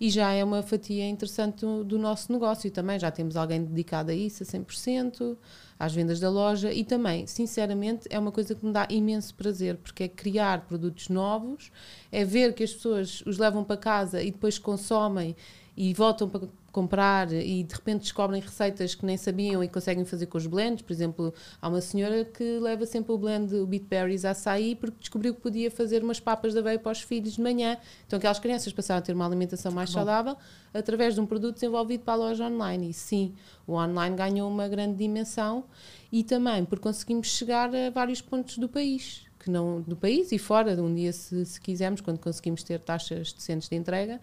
e 0.00 0.08
já 0.08 0.32
é 0.32 0.42
uma 0.42 0.62
fatia 0.62 1.06
interessante 1.06 1.60
do, 1.60 1.84
do 1.84 1.98
nosso 1.98 2.32
negócio 2.32 2.70
também. 2.70 2.98
Já 2.98 3.10
temos 3.10 3.36
alguém 3.36 3.62
dedicado 3.62 4.12
a 4.12 4.14
isso 4.14 4.42
a 4.42 4.46
100%, 4.46 5.36
às 5.78 5.92
vendas 5.92 6.18
da 6.18 6.30
loja 6.30 6.72
e 6.72 6.84
também, 6.84 7.26
sinceramente, 7.26 8.08
é 8.08 8.18
uma 8.18 8.32
coisa 8.32 8.54
que 8.54 8.64
me 8.64 8.72
dá 8.72 8.86
imenso 8.88 9.34
prazer 9.34 9.76
porque 9.76 10.04
é 10.04 10.08
criar 10.08 10.62
produtos 10.62 11.10
novos, 11.10 11.70
é 12.10 12.24
ver 12.24 12.54
que 12.54 12.64
as 12.64 12.72
pessoas 12.72 13.22
os 13.26 13.36
levam 13.36 13.62
para 13.62 13.76
casa 13.76 14.22
e 14.22 14.30
depois 14.30 14.58
consomem 14.58 15.36
e 15.76 15.94
voltam 15.94 16.28
para 16.28 16.48
comprar 16.78 17.32
e 17.32 17.64
de 17.64 17.74
repente 17.74 18.02
descobrem 18.02 18.40
receitas 18.40 18.94
que 18.94 19.04
nem 19.04 19.16
sabiam 19.16 19.64
e 19.64 19.68
conseguem 19.68 20.04
fazer 20.04 20.26
com 20.26 20.38
os 20.38 20.46
blends. 20.46 20.80
Por 20.80 20.92
exemplo, 20.92 21.34
há 21.60 21.68
uma 21.68 21.80
senhora 21.80 22.24
que 22.24 22.60
leva 22.60 22.86
sempre 22.86 23.10
o 23.10 23.18
blend 23.18 23.52
o 23.56 23.66
Beat 23.66 23.82
Berries 23.82 24.24
a 24.24 24.30
açaí 24.30 24.76
porque 24.76 24.96
descobriu 25.00 25.34
que 25.34 25.40
podia 25.40 25.72
fazer 25.72 26.04
umas 26.04 26.20
papas 26.20 26.52
de 26.52 26.60
aveia 26.60 26.78
para 26.78 26.92
os 26.92 27.00
filhos 27.00 27.34
de 27.34 27.42
manhã. 27.42 27.76
Então 28.06 28.16
aquelas 28.16 28.38
crianças 28.38 28.72
passaram 28.72 29.00
a 29.00 29.02
ter 29.02 29.12
uma 29.12 29.26
alimentação 29.26 29.72
mais 29.72 29.90
Bom. 29.90 29.94
saudável 29.94 30.36
através 30.72 31.14
de 31.14 31.20
um 31.20 31.26
produto 31.26 31.54
desenvolvido 31.54 32.04
para 32.04 32.14
a 32.14 32.16
loja 32.16 32.44
online. 32.44 32.90
E 32.90 32.92
sim, 32.92 33.34
o 33.66 33.72
online 33.72 34.14
ganhou 34.14 34.48
uma 34.48 34.68
grande 34.68 34.96
dimensão 34.96 35.64
e 36.12 36.22
também 36.22 36.64
porque 36.64 36.84
conseguimos 36.84 37.26
chegar 37.26 37.74
a 37.74 37.90
vários 37.90 38.20
pontos 38.20 38.56
do 38.56 38.68
país 38.68 39.26
que 39.38 39.50
não 39.50 39.80
do 39.80 39.96
país 39.96 40.32
e 40.32 40.38
fora, 40.38 40.72
um 40.82 40.92
dia 40.92 41.12
se, 41.12 41.46
se 41.46 41.60
quisermos, 41.60 42.00
quando 42.00 42.18
conseguimos 42.18 42.62
ter 42.64 42.80
taxas 42.80 43.32
decentes 43.32 43.68
de 43.68 43.76
entrega, 43.76 44.20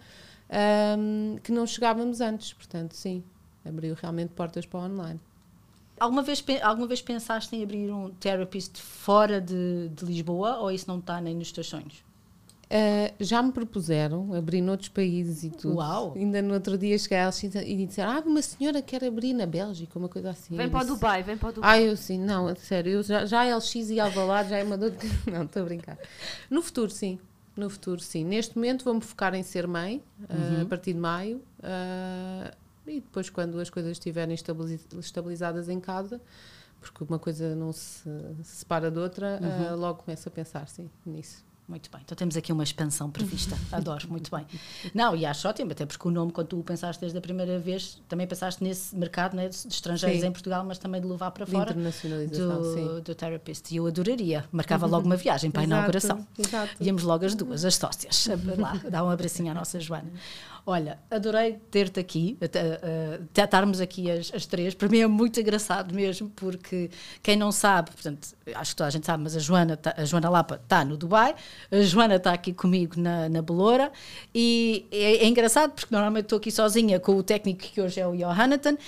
um, 0.98 1.36
que 1.42 1.52
não 1.52 1.66
chegávamos 1.66 2.20
antes. 2.20 2.52
Portanto, 2.52 2.94
sim, 2.94 3.22
abriu 3.64 3.94
realmente 3.94 4.30
portas 4.30 4.66
para 4.66 4.80
o 4.80 4.84
online. 4.84 5.20
Alguma 5.98 6.22
vez, 6.22 6.44
alguma 6.62 6.86
vez 6.86 7.00
pensaste 7.00 7.56
em 7.56 7.62
abrir 7.62 7.90
um 7.90 8.10
therapist 8.10 8.80
fora 8.80 9.40
de, 9.40 9.88
de 9.88 10.04
Lisboa 10.04 10.58
ou 10.58 10.70
isso 10.70 10.86
não 10.88 10.98
está 10.98 11.20
nem 11.20 11.34
nos 11.34 11.50
teus 11.50 11.68
sonhos? 11.68 12.04
Uh, 12.66 13.14
já 13.20 13.40
me 13.40 13.52
propuseram 13.52 14.34
abrir 14.34 14.60
noutros 14.60 14.88
países 14.88 15.44
e 15.44 15.50
tudo. 15.50 15.76
Uau! 15.76 16.14
Ainda 16.16 16.42
no 16.42 16.52
outro 16.52 16.76
dia 16.76 16.98
cheguei 16.98 17.18
a 17.18 17.30
e 17.64 17.86
disseram: 17.86 18.10
Ah, 18.10 18.22
uma 18.26 18.42
senhora 18.42 18.82
quer 18.82 19.04
abrir 19.04 19.32
na 19.32 19.46
Bélgica, 19.46 19.96
uma 19.96 20.08
coisa 20.08 20.30
assim. 20.30 20.56
Vem 20.56 20.68
para 20.68 20.84
o 20.84 20.86
Dubai, 20.86 21.22
vem 21.22 21.38
para 21.38 21.50
o 21.50 21.52
Dubai. 21.52 21.78
Ah, 21.78 21.80
eu 21.80 21.96
sim, 21.96 22.18
não, 22.18 22.54
sério, 22.56 22.90
eu 22.90 23.02
já, 23.04 23.24
já 23.24 23.56
LX 23.56 23.74
e 23.90 24.00
Alvalade 24.00 24.50
já 24.50 24.58
é 24.58 24.64
uma 24.64 24.76
dor 24.76 24.90
de. 24.90 25.06
Não, 25.30 25.44
estou 25.44 25.62
a 25.62 25.64
brincar. 25.64 25.96
No 26.50 26.60
futuro, 26.60 26.90
sim. 26.90 27.20
No 27.56 27.70
futuro, 27.70 28.00
sim. 28.00 28.24
Neste 28.24 28.54
momento 28.54 28.84
vou-me 28.84 29.00
focar 29.00 29.34
em 29.34 29.42
ser 29.42 29.66
mãe, 29.66 30.02
uhum. 30.28 30.58
uh, 30.58 30.62
a 30.62 30.66
partir 30.66 30.92
de 30.92 30.98
maio. 30.98 31.38
Uh, 31.58 32.54
e 32.86 33.00
depois, 33.00 33.30
quando 33.30 33.58
as 33.58 33.70
coisas 33.70 33.92
estiverem 33.92 34.36
estabilizadas 35.00 35.68
em 35.68 35.80
casa, 35.80 36.20
porque 36.80 37.02
uma 37.02 37.18
coisa 37.18 37.56
não 37.56 37.72
se, 37.72 38.08
se 38.42 38.56
separa 38.56 38.90
de 38.90 38.98
outra, 38.98 39.40
uhum. 39.42 39.74
uh, 39.74 39.76
logo 39.76 40.02
começo 40.02 40.28
a 40.28 40.30
pensar, 40.30 40.68
sim, 40.68 40.90
nisso. 41.04 41.45
Muito 41.68 41.90
bem, 41.90 42.00
então 42.04 42.14
temos 42.14 42.36
aqui 42.36 42.52
uma 42.52 42.62
expansão 42.62 43.10
prevista. 43.10 43.58
Adoro, 43.72 44.08
muito 44.08 44.30
bem. 44.30 44.46
Não, 44.94 45.16
e 45.16 45.26
acho 45.26 45.48
ótimo, 45.48 45.72
até 45.72 45.84
porque 45.84 46.06
o 46.06 46.12
nome, 46.12 46.30
quando 46.30 46.46
tu 46.46 46.60
o 46.60 46.62
pensaste 46.62 47.00
desde 47.00 47.18
a 47.18 47.20
primeira 47.20 47.58
vez, 47.58 48.00
também 48.08 48.24
pensaste 48.24 48.62
nesse 48.62 48.94
mercado 48.94 49.34
né, 49.34 49.48
de 49.48 49.56
estrangeiros 49.56 50.20
sim. 50.20 50.26
em 50.28 50.32
Portugal, 50.32 50.64
mas 50.64 50.78
também 50.78 51.00
de 51.00 51.08
levar 51.08 51.32
para 51.32 51.44
de 51.44 51.50
fora 51.50 51.70
internacionalização, 51.70 52.62
do, 52.62 52.74
sim. 52.74 53.00
do 53.02 53.14
therapist. 53.16 53.72
E 53.72 53.76
eu 53.76 53.86
adoraria, 53.86 54.44
marcava 54.52 54.86
logo 54.86 55.06
uma 55.06 55.16
viagem 55.16 55.50
para 55.50 55.62
a 55.62 55.64
inauguração. 55.64 56.24
Exato. 56.38 56.76
Íamos 56.80 57.02
logo 57.02 57.24
as 57.24 57.34
duas, 57.34 57.64
as 57.64 57.74
sócias, 57.74 58.28
lá, 58.56 58.80
dar 58.88 59.02
um 59.02 59.10
abracinho 59.10 59.50
à 59.50 59.54
nossa 59.54 59.80
Joana. 59.80 60.12
Olha, 60.68 60.98
adorei 61.08 61.60
ter-te 61.70 62.00
aqui, 62.00 62.36
uh, 62.42 63.24
estarmos 63.32 63.80
aqui 63.80 64.10
as, 64.10 64.32
as, 64.34 64.46
três. 64.46 64.74
Para 64.74 64.88
mim 64.88 64.98
é 64.98 65.06
muito 65.06 65.38
engraçado 65.38 65.94
mesmo, 65.94 66.28
porque 66.30 66.90
quem 67.22 67.36
não 67.36 67.52
sabe, 67.52 67.92
portanto, 67.92 68.30
acho 68.52 68.72
que 68.72 68.76
toda 68.76 68.88
a 68.88 68.90
gente 68.90 69.06
sabe, 69.06 69.22
mas 69.22 69.36
a 69.36 69.38
Joana, 69.38 69.76
tá, 69.76 69.94
a 69.96 70.04
Joana 70.04 70.28
Lapa 70.28 70.60
está 70.60 70.84
no 70.84 70.96
Dubai, 70.96 71.36
A 71.70 71.80
Joana 71.80 72.16
está 72.16 72.32
aqui 72.32 72.52
comigo 72.52 72.94
na, 73.00 73.28
na 73.28 73.42
Beloura 73.42 73.90
e 74.34 74.86
é, 74.90 75.16
é 75.16 75.26
engraçado 75.26 75.72
porque 75.72 75.88
normalmente 75.90 76.24
estou 76.24 76.38
aqui 76.38 76.50
sozinha 76.50 77.00
com 77.00 77.16
o 77.16 77.22
técnico 77.22 77.60
que 77.60 77.80
hoje 77.80 78.00
é 78.00 78.06
o 78.06 78.14
Johannatan 78.14 78.74
uh, 78.74 78.78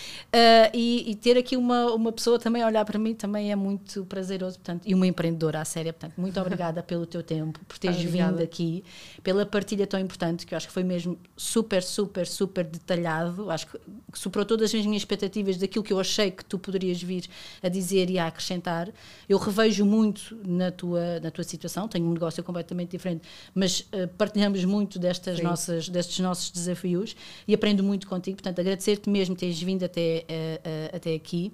e, 0.73 1.11
e, 1.11 1.15
ter 1.15 1.37
aqui 1.37 1.57
uma, 1.57 1.93
uma 1.93 2.13
pessoa 2.13 2.39
também 2.39 2.63
a 2.63 2.67
olhar 2.67 2.85
para 2.85 2.99
mim 2.99 3.15
também 3.15 3.51
é 3.51 3.57
muito 3.57 4.05
prazeroso 4.05 4.59
portanto, 4.59 4.83
e 4.87 4.95
uma 4.95 5.07
empreendedora 5.07 5.61
à 5.61 5.65
séria. 5.65 5.93
Portanto, 5.93 6.15
muito 6.19 6.41
obrigada 6.41 6.83
pelo 6.83 7.07
teu 7.07 7.23
tempo, 7.23 7.61
por 7.67 7.79
teres 7.79 7.97
obrigada. 7.97 8.33
vindo 8.33 8.43
aqui, 8.43 8.85
pela 9.23 9.45
partilha 9.45 9.87
tão 9.87 9.99
importante 9.99 10.47
que 10.47 10.55
eu 10.55 10.57
acho 10.57 10.67
que 10.67 10.73
foi 10.73 10.85
mesmo 10.85 11.19
super, 11.37 11.83
super, 11.83 12.27
super 12.27 12.65
detalhado. 12.65 13.51
Acho 13.51 13.67
que 13.67 13.79
superou 14.15 14.45
todas 14.45 14.75
as 14.75 14.87
minhas 14.87 15.03
expectativas 15.03 15.57
daquilo 15.57 15.85
que 15.85 15.93
eu 15.93 16.01
achei 16.01 16.31
que 16.31 16.45
tu 16.45 16.59
poderias 16.59 17.03
vir 17.03 17.25
a 17.63 17.69
dizer 17.69 18.11
e 18.11 18.19
a 18.19 18.27
acrescentar. 18.27 18.89
Eu 19.29 19.39
revejo 19.39 19.85
muito 19.85 20.39
na 20.47 20.71
tua, 20.71 21.21
na 21.21 21.31
tua 21.31 21.45
situação, 21.45 21.89
tenho 21.89 22.07
um 22.07 22.13
negócio 22.13 22.43
completamente 22.43 22.58
diferente, 22.91 23.23
mas 23.55 23.81
uh, 23.81 24.09
partilhamos 24.17 24.65
muito 24.65 24.99
destas 24.99 25.41
nossas, 25.41 25.89
destes 25.89 26.19
nossos 26.21 26.51
desafios 26.51 27.17
e 27.47 27.55
aprendo 27.55 27.83
muito 27.83 28.07
contigo. 28.07 28.37
Portanto, 28.37 28.61
agradecer-te 28.61 29.09
mesmo 29.09 29.35
teres 29.35 29.61
vindo 29.61 29.85
até, 29.85 30.25
uh, 30.29 30.93
uh, 30.93 30.97
até 30.97 31.15
aqui. 31.15 31.53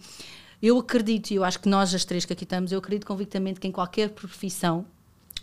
Eu 0.62 0.78
acredito, 0.78 1.30
e 1.30 1.34
eu 1.34 1.44
acho 1.44 1.60
que 1.60 1.68
nós 1.68 1.94
as 1.94 2.04
três 2.04 2.24
que 2.24 2.32
aqui 2.32 2.44
estamos, 2.44 2.72
eu 2.72 2.78
acredito 2.78 3.06
convictamente 3.06 3.60
que 3.60 3.68
em 3.68 3.72
qualquer 3.72 4.10
profissão 4.10 4.86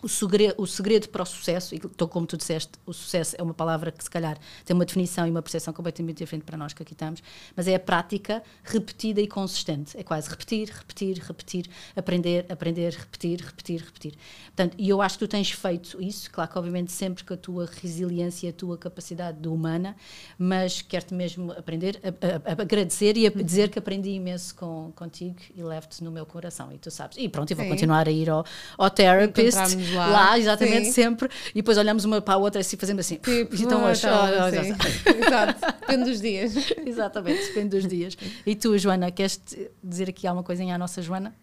o 0.01 0.09
segredo, 0.09 0.55
o 0.57 0.65
segredo 0.65 1.09
para 1.09 1.23
o 1.23 1.25
sucesso, 1.25 1.75
e 1.75 1.79
como 1.79 2.25
tu 2.25 2.35
disseste, 2.35 2.71
o 2.85 2.93
sucesso 2.93 3.35
é 3.37 3.43
uma 3.43 3.53
palavra 3.53 3.91
que 3.91 4.03
se 4.03 4.09
calhar 4.09 4.37
tem 4.65 4.73
uma 4.73 4.85
definição 4.85 5.27
e 5.27 5.31
uma 5.31 5.41
percepção 5.41 5.73
completamente 5.73 6.17
diferente 6.17 6.43
para 6.43 6.57
nós 6.57 6.73
que 6.73 6.81
aqui 6.81 6.93
estamos, 6.93 7.21
mas 7.55 7.67
é 7.67 7.75
a 7.75 7.79
prática 7.79 8.41
repetida 8.63 9.21
e 9.21 9.27
consistente. 9.27 9.97
É 9.97 10.03
quase 10.03 10.29
repetir, 10.29 10.69
repetir, 10.69 11.17
repetir, 11.19 11.69
aprender, 11.95 12.45
aprender, 12.49 12.93
repetir, 12.93 13.41
repetir, 13.41 13.81
repetir. 13.81 14.13
Portanto, 14.47 14.75
e 14.77 14.89
eu 14.89 15.01
acho 15.01 15.17
que 15.17 15.25
tu 15.25 15.29
tens 15.29 15.51
feito 15.51 16.01
isso, 16.01 16.29
claro 16.31 16.51
que 16.51 16.57
obviamente 16.57 16.91
sempre 16.91 17.23
com 17.23 17.33
a 17.33 17.37
tua 17.37 17.65
resiliência 17.65 18.47
e 18.47 18.49
a 18.49 18.53
tua 18.53 18.77
capacidade 18.77 19.47
humana, 19.47 19.95
mas 20.37 20.81
quero-te 20.81 21.13
mesmo 21.13 21.51
aprender, 21.51 21.99
a, 22.03 22.49
a, 22.49 22.53
a 22.53 22.61
agradecer 22.61 23.17
e 23.17 23.27
a 23.27 23.31
uhum. 23.31 23.43
dizer 23.43 23.69
que 23.69 23.79
aprendi 23.79 24.09
imenso 24.11 24.55
com, 24.55 24.91
contigo 24.95 25.37
e 25.55 25.63
levo-te 25.63 26.03
no 26.03 26.11
meu 26.11 26.25
coração, 26.25 26.71
e 26.71 26.77
tu 26.77 26.89
sabes. 26.89 27.17
E 27.17 27.29
pronto, 27.29 27.51
e 27.51 27.53
vou 27.53 27.65
Sim. 27.65 27.71
continuar 27.71 28.07
a 28.07 28.11
ir 28.11 28.29
ao, 28.29 28.45
ao 28.77 28.89
therapist 28.89 29.75
lá. 29.93 30.07
Lá, 30.07 30.39
exatamente, 30.39 30.87
sim. 30.87 30.91
sempre. 30.91 31.29
E 31.51 31.55
depois 31.55 31.77
olhamos 31.77 32.05
uma 32.05 32.21
para 32.21 32.35
a 32.35 32.37
outra 32.37 32.61
assim, 32.61 32.77
fazendo 32.77 32.99
assim. 32.99 33.15
Tipo, 33.15 33.55
então, 33.55 33.83
hoje. 33.83 34.05
Oh, 34.07 34.43
oh, 34.43 35.25
Exato, 35.25 35.79
depende 35.81 36.03
dos 36.09 36.21
dias. 36.21 36.53
exatamente, 36.85 37.45
depende 37.47 37.69
dos 37.69 37.87
dias. 37.87 38.17
E 38.45 38.55
tu, 38.55 38.77
Joana, 38.77 39.11
queres 39.11 39.41
dizer 39.83 40.09
aqui 40.09 40.27
alguma 40.27 40.43
coisinha 40.43 40.75
à 40.75 40.77
nossa 40.77 41.01
Joana? 41.01 41.35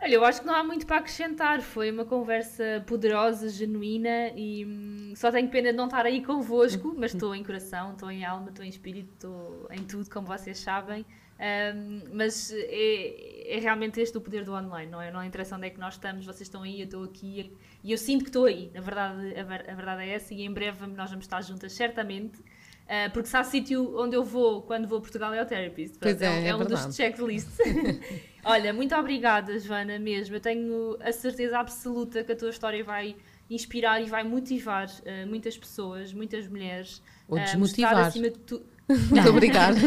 Olha, 0.00 0.14
eu 0.14 0.24
acho 0.24 0.40
que 0.42 0.46
não 0.46 0.54
há 0.54 0.62
muito 0.62 0.86
para 0.86 0.98
acrescentar. 0.98 1.62
Foi 1.62 1.90
uma 1.90 2.04
conversa 2.04 2.84
poderosa, 2.86 3.48
genuína 3.48 4.28
e 4.36 4.64
hum, 4.64 5.12
só 5.16 5.32
tenho 5.32 5.48
pena 5.48 5.70
de 5.70 5.76
não 5.76 5.86
estar 5.86 6.04
aí 6.04 6.22
convosco, 6.24 6.94
mas 6.96 7.14
estou 7.14 7.34
em 7.34 7.42
coração, 7.42 7.92
estou 7.92 8.10
em 8.10 8.24
alma, 8.24 8.50
estou 8.50 8.64
em 8.64 8.68
espírito, 8.68 9.08
estou 9.14 9.68
em 9.70 9.82
tudo, 9.82 10.08
como 10.10 10.26
vocês 10.26 10.58
sabem. 10.58 11.04
Um, 11.38 12.00
mas 12.14 12.50
é, 12.50 13.56
é, 13.56 13.58
realmente 13.60 14.00
este 14.00 14.16
o 14.16 14.20
poder 14.20 14.42
do 14.44 14.52
online, 14.52 14.90
não 14.90 15.00
é? 15.00 15.10
Não 15.10 15.22
interessa 15.22 15.56
onde 15.56 15.66
é 15.66 15.70
que 15.70 15.78
nós 15.78 15.94
estamos, 15.94 16.24
vocês 16.24 16.42
estão 16.42 16.62
aí, 16.62 16.80
eu 16.80 16.86
estou 16.86 17.04
aqui 17.04 17.52
e 17.84 17.92
eu 17.92 17.98
sinto 17.98 18.22
que 18.22 18.30
estou 18.30 18.46
aí. 18.46 18.70
Na 18.74 18.80
verdade, 18.80 19.34
a, 19.36 19.40
a, 19.40 19.74
verdade 19.74 20.02
é 20.02 20.14
essa 20.14 20.32
e 20.32 20.42
em 20.42 20.50
breve 20.50 20.86
nós 20.86 21.10
vamos 21.10 21.26
estar 21.26 21.42
juntas, 21.42 21.72
certamente. 21.72 22.38
Uh, 22.38 23.10
porque 23.12 23.28
se 23.28 23.36
há 23.36 23.42
sítio 23.42 23.98
onde 23.98 24.16
eu 24.16 24.22
vou 24.22 24.62
quando 24.62 24.86
vou 24.86 24.98
a 24.98 25.00
Portugal 25.00 25.34
é 25.34 25.42
o 25.42 25.46
Therapist. 25.46 25.96
Pois 26.00 26.22
é, 26.22 26.26
é, 26.26 26.44
é, 26.44 26.48
é 26.48 26.56
um 26.56 26.64
dos 26.64 26.94
checklists. 26.94 27.58
Olha, 28.44 28.72
muito 28.72 28.94
obrigada, 28.94 29.58
Joana, 29.58 29.98
mesmo. 29.98 30.36
Eu 30.36 30.40
tenho 30.40 30.96
a 31.00 31.12
certeza 31.12 31.58
absoluta 31.58 32.22
que 32.22 32.32
a 32.32 32.36
tua 32.36 32.50
história 32.50 32.82
vai 32.84 33.16
inspirar 33.50 34.00
e 34.00 34.06
vai 34.06 34.22
motivar 34.22 34.86
uh, 34.86 35.26
muitas 35.28 35.58
pessoas, 35.58 36.12
muitas 36.12 36.48
mulheres. 36.48 37.02
Ou 37.28 37.38
desmotivar. 37.38 37.96
Uh, 37.96 38.06
acima 38.06 38.30
de 38.30 38.38
tudo 38.38 38.75
muito 38.88 39.28
obrigada. 39.28 39.78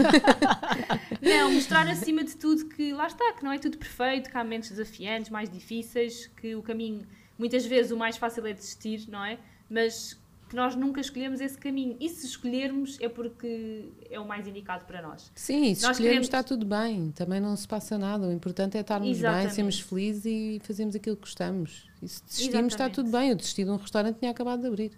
não, 1.21 1.51
mostrar 1.53 1.87
acima 1.87 2.23
de 2.23 2.35
tudo 2.35 2.65
que 2.65 2.91
lá 2.93 3.07
está, 3.07 3.33
que 3.33 3.43
não 3.43 3.51
é 3.51 3.57
tudo 3.57 3.77
perfeito, 3.77 4.29
que 4.29 4.37
há 4.37 4.43
momentos 4.43 4.69
desafiantes, 4.69 5.29
mais 5.29 5.49
difíceis, 5.49 6.27
que 6.27 6.55
o 6.55 6.61
caminho, 6.61 7.05
muitas 7.37 7.65
vezes 7.65 7.91
o 7.91 7.97
mais 7.97 8.17
fácil 8.17 8.45
é 8.45 8.53
desistir, 8.53 9.05
não 9.09 9.23
é? 9.23 9.37
Mas 9.69 10.17
que 10.49 10.55
nós 10.55 10.75
nunca 10.75 10.99
escolhemos 10.99 11.39
esse 11.39 11.57
caminho. 11.57 11.95
E 11.99 12.09
se 12.09 12.25
escolhermos 12.25 12.97
é 12.99 13.07
porque 13.07 13.89
é 14.09 14.19
o 14.19 14.27
mais 14.27 14.47
indicado 14.47 14.83
para 14.85 15.01
nós. 15.01 15.31
Sim, 15.35 15.75
se 15.75 15.83
nós 15.83 15.91
escolhermos 15.91 15.97
queremos... 15.97 16.27
está 16.27 16.43
tudo 16.43 16.65
bem, 16.65 17.11
também 17.11 17.39
não 17.39 17.55
se 17.55 17.67
passa 17.67 17.97
nada. 17.97 18.27
O 18.27 18.31
importante 18.31 18.75
é 18.75 18.81
estarmos 18.81 19.09
Exatamente. 19.09 19.45
bem, 19.45 19.55
sermos 19.55 19.79
felizes 19.79 20.25
e 20.25 20.59
fazermos 20.63 20.95
aquilo 20.95 21.15
que 21.15 21.21
gostamos. 21.21 21.87
E 22.01 22.07
se 22.07 22.23
desistirmos 22.23 22.73
está 22.73 22.89
tudo 22.89 23.11
bem. 23.11 23.29
Eu 23.29 23.35
desisti 23.35 23.63
de 23.63 23.69
um 23.69 23.75
restaurante 23.75 24.17
tinha 24.17 24.31
acabado 24.31 24.61
de 24.61 24.67
abrir. 24.67 24.91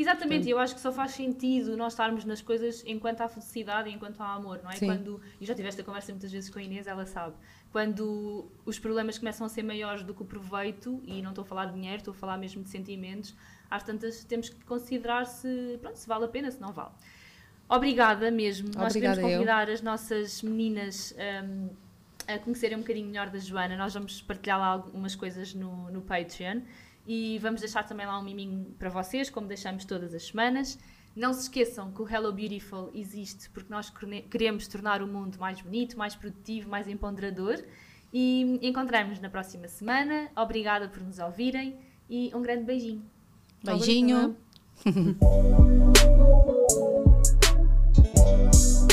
Exatamente, 0.00 0.48
e 0.48 0.50
eu 0.50 0.58
acho 0.58 0.74
que 0.74 0.80
só 0.80 0.90
faz 0.90 1.10
sentido 1.12 1.76
nós 1.76 1.92
estarmos 1.92 2.24
nas 2.24 2.40
coisas 2.40 2.82
enquanto 2.86 3.20
há 3.20 3.28
felicidade 3.28 3.90
e 3.90 3.92
enquanto 3.92 4.20
há 4.20 4.34
amor, 4.34 4.60
não 4.62 4.70
é? 4.70 4.76
Sim. 4.76 4.86
Quando, 4.86 5.20
e 5.38 5.44
já 5.44 5.54
tiveste 5.54 5.80
a 5.80 5.84
conversa 5.84 6.10
muitas 6.10 6.32
vezes 6.32 6.48
com 6.48 6.58
a 6.58 6.62
Inês, 6.62 6.86
ela 6.86 7.04
sabe, 7.04 7.34
quando 7.70 8.50
os 8.64 8.78
problemas 8.78 9.18
começam 9.18 9.46
a 9.46 9.48
ser 9.50 9.62
maiores 9.62 10.02
do 10.02 10.14
que 10.14 10.22
o 10.22 10.24
proveito, 10.24 11.02
e 11.04 11.20
não 11.20 11.30
estou 11.30 11.42
a 11.42 11.46
falar 11.46 11.66
de 11.66 11.74
dinheiro, 11.74 11.98
estou 11.98 12.12
a 12.12 12.14
falar 12.14 12.38
mesmo 12.38 12.62
de 12.62 12.70
sentimentos, 12.70 13.36
às 13.70 13.82
tantas 13.82 14.24
temos 14.24 14.48
que 14.48 14.64
considerar 14.64 15.26
se, 15.26 15.78
pronto, 15.82 15.96
se 15.96 16.08
vale 16.08 16.24
a 16.24 16.28
pena, 16.28 16.50
se 16.50 16.60
não 16.60 16.72
vale. 16.72 16.92
Obrigada 17.68 18.30
mesmo. 18.30 18.68
Obrigada 18.68 18.84
Nós 18.84 18.92
queremos 18.94 19.18
convidar 19.18 19.68
eu. 19.68 19.74
as 19.74 19.82
nossas 19.82 20.42
meninas 20.42 21.14
um, 21.44 21.68
a 22.26 22.38
conhecerem 22.38 22.76
um 22.76 22.80
bocadinho 22.80 23.06
melhor 23.06 23.28
da 23.28 23.38
Joana. 23.38 23.76
Nós 23.76 23.94
vamos 23.94 24.20
partilhar 24.22 24.58
lá 24.58 24.66
algumas 24.66 25.14
coisas 25.14 25.54
no, 25.54 25.90
no 25.90 26.00
Patreon. 26.00 26.62
E 27.12 27.40
vamos 27.40 27.60
deixar 27.60 27.82
também 27.82 28.06
lá 28.06 28.16
um 28.20 28.22
miminho 28.22 28.72
para 28.78 28.88
vocês, 28.88 29.28
como 29.28 29.48
deixamos 29.48 29.84
todas 29.84 30.14
as 30.14 30.28
semanas. 30.28 30.78
Não 31.16 31.32
se 31.32 31.40
esqueçam 31.40 31.90
que 31.90 32.00
o 32.00 32.08
Hello 32.08 32.32
Beautiful 32.32 32.88
existe 32.94 33.50
porque 33.50 33.68
nós 33.68 33.92
queremos 34.30 34.68
tornar 34.68 35.02
o 35.02 35.08
mundo 35.08 35.36
mais 35.36 35.60
bonito, 35.60 35.98
mais 35.98 36.14
produtivo, 36.14 36.70
mais 36.70 36.86
empoderador. 36.86 37.64
E 38.12 38.60
encontramos 38.62 39.18
na 39.18 39.28
próxima 39.28 39.66
semana. 39.66 40.30
Obrigada 40.36 40.86
por 40.86 41.02
nos 41.02 41.18
ouvirem 41.18 41.80
e 42.08 42.30
um 42.32 42.42
grande 42.42 42.62
beijinho. 42.62 43.02
Beijinho. 43.64 44.36